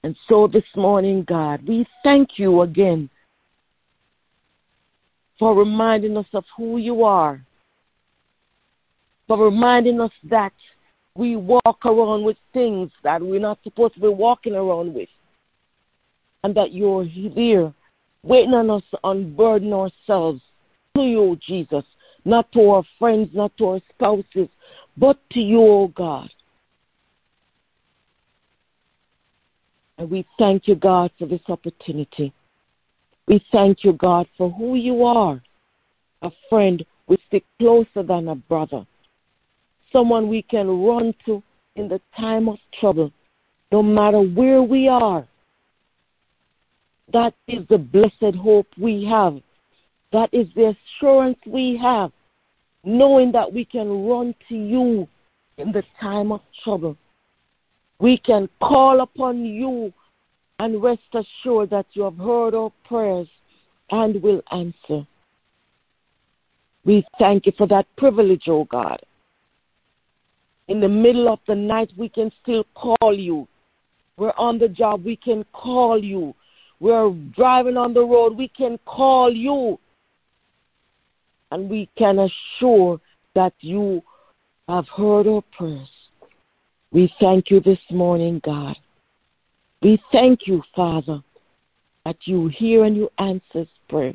And 0.02 0.16
so 0.28 0.48
this 0.48 0.64
morning, 0.74 1.24
God, 1.28 1.66
we 1.66 1.86
thank 2.02 2.30
you 2.36 2.62
again 2.62 3.08
for 5.38 5.54
reminding 5.54 6.16
us 6.16 6.26
of 6.32 6.44
who 6.56 6.78
you 6.78 7.04
are, 7.04 7.40
for 9.28 9.44
reminding 9.44 10.00
us 10.00 10.10
that 10.24 10.52
we 11.14 11.36
walk 11.36 11.84
around 11.84 12.24
with 12.24 12.36
things 12.52 12.90
that 13.02 13.20
we're 13.20 13.40
not 13.40 13.58
supposed 13.62 13.94
to 13.94 14.00
be 14.00 14.08
walking 14.08 14.54
around 14.54 14.94
with. 14.94 15.08
And 16.44 16.54
that 16.56 16.72
you're 16.72 17.04
here 17.04 17.72
waiting 18.22 18.54
on 18.54 18.70
us 18.70 18.82
to 18.90 18.98
unburden 19.04 19.72
ourselves 19.72 20.40
to 20.96 21.02
you, 21.02 21.38
Jesus. 21.46 21.84
Not 22.24 22.50
to 22.52 22.70
our 22.70 22.84
friends, 22.98 23.30
not 23.32 23.56
to 23.58 23.66
our 23.66 23.80
spouses, 23.94 24.48
but 24.96 25.18
to 25.32 25.40
you, 25.40 25.60
O 25.60 25.88
God. 25.88 26.30
And 29.98 30.10
we 30.10 30.26
thank 30.38 30.66
you, 30.66 30.74
God, 30.74 31.10
for 31.18 31.26
this 31.26 31.42
opportunity. 31.48 32.32
We 33.28 33.44
thank 33.52 33.84
you, 33.84 33.92
God, 33.92 34.26
for 34.36 34.50
who 34.50 34.74
you 34.74 35.04
are. 35.04 35.40
A 36.22 36.30
friend 36.48 36.84
we 37.06 37.18
stick 37.28 37.44
closer 37.58 38.02
than 38.02 38.28
a 38.28 38.34
brother 38.34 38.86
someone 39.92 40.28
we 40.28 40.42
can 40.42 40.68
run 40.68 41.14
to 41.26 41.42
in 41.76 41.88
the 41.88 42.00
time 42.16 42.48
of 42.48 42.58
trouble, 42.80 43.10
no 43.70 43.82
matter 43.82 44.20
where 44.20 44.62
we 44.62 44.88
are. 44.88 45.26
That 47.12 47.34
is 47.46 47.66
the 47.68 47.78
blessed 47.78 48.36
hope 48.36 48.66
we 48.78 49.04
have. 49.04 49.38
That 50.12 50.28
is 50.32 50.46
the 50.54 50.74
assurance 50.74 51.38
we 51.46 51.78
have, 51.82 52.12
knowing 52.84 53.32
that 53.32 53.52
we 53.52 53.64
can 53.64 54.06
run 54.06 54.34
to 54.48 54.54
you 54.54 55.08
in 55.58 55.72
the 55.72 55.82
time 56.00 56.32
of 56.32 56.40
trouble. 56.64 56.96
We 57.98 58.18
can 58.18 58.48
call 58.60 59.00
upon 59.00 59.44
you 59.44 59.92
and 60.58 60.82
rest 60.82 61.02
assured 61.12 61.70
that 61.70 61.86
you 61.92 62.02
have 62.02 62.16
heard 62.16 62.54
our 62.54 62.72
prayers 62.84 63.28
and 63.90 64.22
will 64.22 64.42
answer. 64.50 65.06
We 66.84 67.04
thank 67.18 67.46
you 67.46 67.52
for 67.56 67.66
that 67.68 67.86
privilege, 67.96 68.44
O 68.48 68.60
oh 68.60 68.64
God 68.64 69.00
in 70.68 70.80
the 70.80 70.88
middle 70.88 71.28
of 71.28 71.40
the 71.46 71.54
night, 71.54 71.90
we 71.96 72.08
can 72.08 72.30
still 72.42 72.64
call 72.74 73.16
you. 73.16 73.46
We're 74.16 74.32
on 74.38 74.58
the 74.58 74.68
job, 74.68 75.04
we 75.04 75.16
can 75.16 75.44
call 75.52 76.02
you. 76.02 76.34
We're 76.80 77.10
driving 77.34 77.76
on 77.76 77.94
the 77.94 78.04
road, 78.04 78.36
we 78.36 78.48
can 78.48 78.78
call 78.84 79.32
you. 79.32 79.78
And 81.50 81.68
we 81.68 81.88
can 81.98 82.18
assure 82.18 83.00
that 83.34 83.52
you 83.60 84.02
have 84.68 84.86
heard 84.88 85.26
our 85.26 85.42
prayers. 85.56 85.88
We 86.92 87.12
thank 87.20 87.50
you 87.50 87.60
this 87.60 87.78
morning, 87.90 88.40
God. 88.44 88.76
We 89.82 89.98
thank 90.12 90.46
you, 90.46 90.62
Father, 90.76 91.20
that 92.04 92.16
you 92.24 92.48
hear 92.48 92.84
and 92.84 92.96
you 92.96 93.08
answer 93.18 93.66
prayer. 93.88 94.14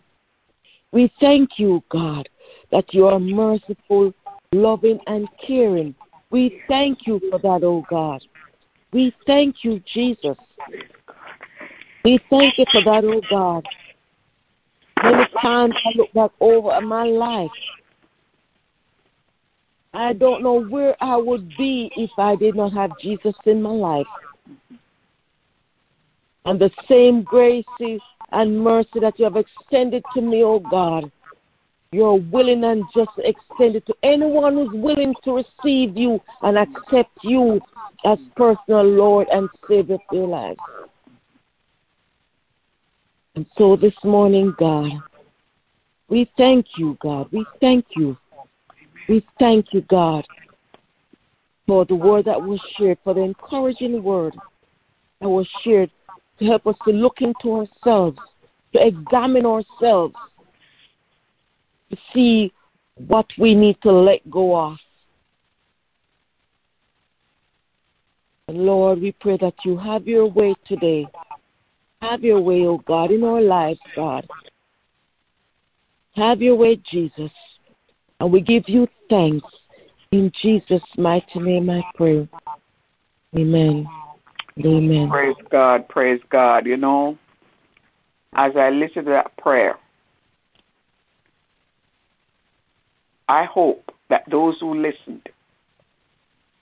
We 0.91 1.11
thank 1.19 1.51
you, 1.57 1.83
God, 1.89 2.29
that 2.71 2.93
you 2.93 3.05
are 3.07 3.19
merciful, 3.19 4.13
loving, 4.53 4.99
and 5.07 5.27
caring 5.45 5.95
we 6.29 6.61
thank 6.67 6.99
you 7.05 7.21
for 7.29 7.39
that, 7.39 7.63
oh 7.63 7.83
God. 7.89 8.21
We 8.91 9.13
thank 9.25 9.57
you, 9.63 9.81
Jesus. 9.93 10.37
We 12.03 12.19
thank 12.29 12.57
you 12.57 12.65
for 12.71 12.83
that, 12.83 13.03
oh 13.05 13.21
God. 13.29 13.65
Many 15.03 15.25
times 15.41 15.73
I 15.85 15.97
look 15.97 16.11
back 16.13 16.31
over 16.39 16.81
my 16.81 17.05
life. 17.05 17.51
I 19.93 20.13
don't 20.13 20.43
know 20.43 20.63
where 20.63 20.95
I 21.01 21.15
would 21.15 21.49
be 21.57 21.91
if 21.95 22.11
I 22.17 22.35
did 22.35 22.55
not 22.55 22.73
have 22.73 22.91
Jesus 23.01 23.35
in 23.45 23.61
my 23.61 23.71
life. 23.71 24.07
And 26.45 26.59
the 26.59 26.71
same 26.87 27.23
graces 27.23 28.01
and 28.31 28.61
mercy 28.61 28.99
that 29.01 29.17
you 29.17 29.25
have 29.25 29.37
extended 29.37 30.03
to 30.13 30.21
me, 30.21 30.43
oh 30.43 30.59
God, 30.59 31.11
you're 31.91 32.19
willing 32.31 32.63
and 32.63 32.83
just 32.95 33.11
extend 33.19 33.75
it 33.75 33.85
to 33.87 33.93
anyone 34.03 34.55
who's 34.55 34.73
willing 34.73 35.13
to 35.23 35.31
receive 35.31 35.95
you 35.95 36.19
and 36.41 36.57
accept 36.57 37.11
you 37.23 37.61
as 38.05 38.17
personal 38.35 38.83
Lord 38.83 39.27
and 39.31 39.49
Savior 39.67 39.95
of 39.95 40.01
their 40.11 40.27
lives. 40.27 40.59
And 43.35 43.45
so 43.57 43.75
this 43.75 43.93
morning, 44.03 44.53
God, 44.57 44.91
we 46.09 46.29
thank 46.37 46.65
you, 46.77 46.97
God. 47.01 47.29
We 47.31 47.45
thank 47.61 47.85
you. 47.95 48.17
We 49.07 49.25
thank 49.39 49.67
you, 49.71 49.81
God, 49.89 50.25
for 51.67 51.85
the 51.85 51.95
word 51.95 52.25
that 52.25 52.41
was 52.41 52.59
shared, 52.77 52.97
for 53.03 53.13
the 53.13 53.21
encouraging 53.21 54.03
word 54.03 54.33
that 55.21 55.29
was 55.29 55.47
shared 55.63 55.89
to 56.39 56.45
help 56.45 56.67
us 56.67 56.75
to 56.85 56.91
look 56.91 57.21
into 57.21 57.59
ourselves, 57.59 58.17
to 58.73 58.85
examine 58.85 59.45
ourselves 59.45 60.15
to 61.89 61.97
see 62.13 62.51
what 62.95 63.25
we 63.37 63.53
need 63.53 63.77
to 63.83 63.91
let 63.91 64.29
go 64.29 64.55
of. 64.55 64.77
And 68.47 68.59
Lord, 68.59 69.01
we 69.01 69.11
pray 69.11 69.37
that 69.41 69.53
you 69.65 69.77
have 69.77 70.07
your 70.07 70.25
way 70.27 70.55
today. 70.67 71.05
Have 72.01 72.23
your 72.23 72.39
way, 72.39 72.61
O 72.61 72.69
oh 72.69 72.83
God, 72.87 73.11
in 73.11 73.23
our 73.23 73.41
lives, 73.41 73.79
God. 73.95 74.27
Have 76.15 76.41
your 76.41 76.55
way, 76.55 76.79
Jesus. 76.89 77.31
And 78.19 78.31
we 78.31 78.41
give 78.41 78.63
you 78.67 78.87
thanks. 79.09 79.45
In 80.11 80.31
Jesus' 80.41 80.81
mighty 80.97 81.39
name 81.39 81.69
I 81.69 81.81
pray. 81.95 82.27
Amen. 83.35 83.85
Amen. 84.65 85.09
Praise 85.09 85.35
God. 85.51 85.87
Praise 85.89 86.21
God. 86.29 86.65
You 86.65 86.77
know, 86.77 87.17
as 88.35 88.53
I 88.55 88.69
listen 88.69 89.05
to 89.05 89.11
that 89.11 89.35
prayer, 89.37 89.75
I 93.27 93.45
hope 93.45 93.91
that 94.09 94.23
those 94.29 94.55
who 94.59 94.73
listened, 94.75 95.29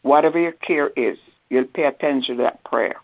whatever 0.02 0.40
your 0.40 0.54
care 0.54 0.90
is, 0.90 1.18
you'll 1.50 1.66
pay 1.66 1.84
attention 1.84 2.38
to 2.38 2.44
that 2.44 2.64
prayer. 2.64 2.96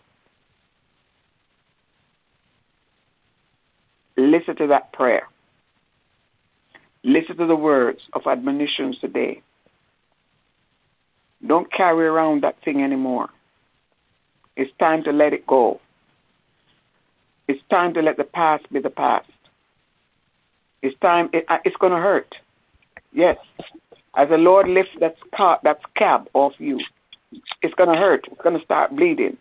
Listen 4.16 4.56
to 4.56 4.66
that 4.68 4.92
prayer. 4.92 5.28
Listen 7.04 7.36
to 7.36 7.46
the 7.46 7.56
words 7.56 8.00
of 8.12 8.22
admonitions 8.26 8.98
today. 9.00 9.42
Don't 11.46 11.72
carry 11.72 12.06
around 12.06 12.42
that 12.42 12.56
thing 12.64 12.82
anymore. 12.82 13.28
It's 14.56 14.70
time 14.78 15.02
to 15.04 15.12
let 15.12 15.32
it 15.32 15.46
go. 15.46 15.80
It's 17.48 17.60
time 17.70 17.94
to 17.94 18.02
let 18.02 18.16
the 18.16 18.24
past 18.24 18.70
be 18.72 18.80
the 18.80 18.90
past. 18.90 19.28
It's 20.82 20.98
time. 21.00 21.30
It, 21.32 21.44
uh, 21.48 21.58
it's 21.64 21.76
going 21.76 21.92
to 21.92 21.98
hurt. 21.98 22.34
Yes. 23.12 23.36
As 24.14 24.28
the 24.28 24.36
Lord 24.36 24.68
lifts 24.68 24.92
that 25.00 25.16
car, 25.34 25.58
that 25.62 25.80
scab 25.94 26.28
off 26.34 26.52
you, 26.58 26.80
it's 27.62 27.74
going 27.74 27.88
to 27.88 27.98
hurt. 27.98 28.26
It's 28.30 28.42
going 28.42 28.58
to 28.58 28.64
start 28.64 28.94
bleeding. 28.94 29.36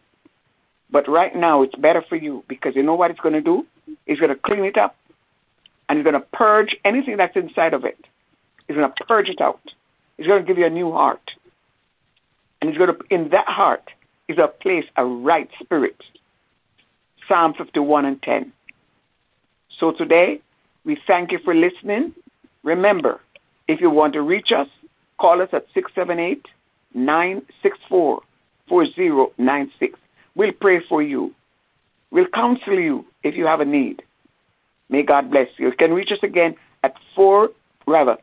But 0.90 1.08
right 1.10 1.36
now, 1.36 1.62
it's 1.62 1.76
better 1.76 2.04
for 2.08 2.16
you 2.16 2.44
because 2.48 2.76
you 2.76 2.84
know 2.84 2.96
what 2.96 3.12
it's 3.12 3.20
going 3.20 3.34
to 3.36 3.42
do? 3.42 3.66
It's 4.06 4.20
going 4.20 4.34
to 4.34 4.40
clean 4.40 4.66
it 4.66 4.78
up 4.78 4.96
and 5.88 6.00
it's 6.00 6.06
going 6.06 6.22
to 6.22 6.28
purge 6.34 6.76
anything 6.86 7.18
that's 7.18 7.36
inside 7.36 7.74
of 7.74 7.84
it. 7.84 7.98
It's 8.68 8.78
going 8.78 8.90
to 8.90 9.04
purge 9.06 9.28
it 9.28 9.42
out. 9.42 9.60
It's 10.18 10.28
going 10.28 10.42
to 10.42 10.48
give 10.48 10.58
you 10.58 10.66
a 10.66 10.70
new 10.70 10.92
heart. 10.92 11.32
And 12.62 12.70
it's 12.70 12.78
going 12.78 12.96
to, 12.96 13.00
in 13.10 13.30
that 13.32 13.48
heart, 13.48 13.90
is 14.30 14.38
a 14.38 14.48
place, 14.48 14.86
a 14.96 15.06
right 15.06 15.50
spirit. 15.62 15.98
Psalm 17.28 17.54
51 17.58 18.06
and 18.06 18.24
10. 18.24 18.54
So 19.80 19.92
today, 19.92 20.42
we 20.86 20.98
thank 21.08 21.32
you 21.32 21.40
for 21.44 21.54
listening. 21.54 22.14
Remember, 22.64 23.20
if 23.72 23.82
you 23.82 23.90
want 23.90 24.14
to 24.14 24.22
reach 24.22 24.52
us, 24.52 24.68
call 25.20 25.42
us 25.42 25.50
at 25.54 25.66
678 25.74 26.46
964 26.94 28.22
4096. 28.68 29.98
We'll 30.36 30.52
pray 30.54 30.82
for 30.88 31.02
you. 31.02 31.34
We'll 32.12 32.28
counsel 32.28 32.80
you 32.80 33.06
if 33.24 33.36
you 33.36 33.46
have 33.46 33.62
a 33.62 33.66
need. 33.66 34.04
May 34.90 35.04
God 35.04 35.32
bless 35.32 35.48
you. 35.58 35.68
You 35.68 35.74
can 35.74 35.94
reach 35.94 36.12
us 36.12 36.20
again 36.24 36.56
at 36.84 36.96
4, 37.16 37.50
rather, 37.88 38.18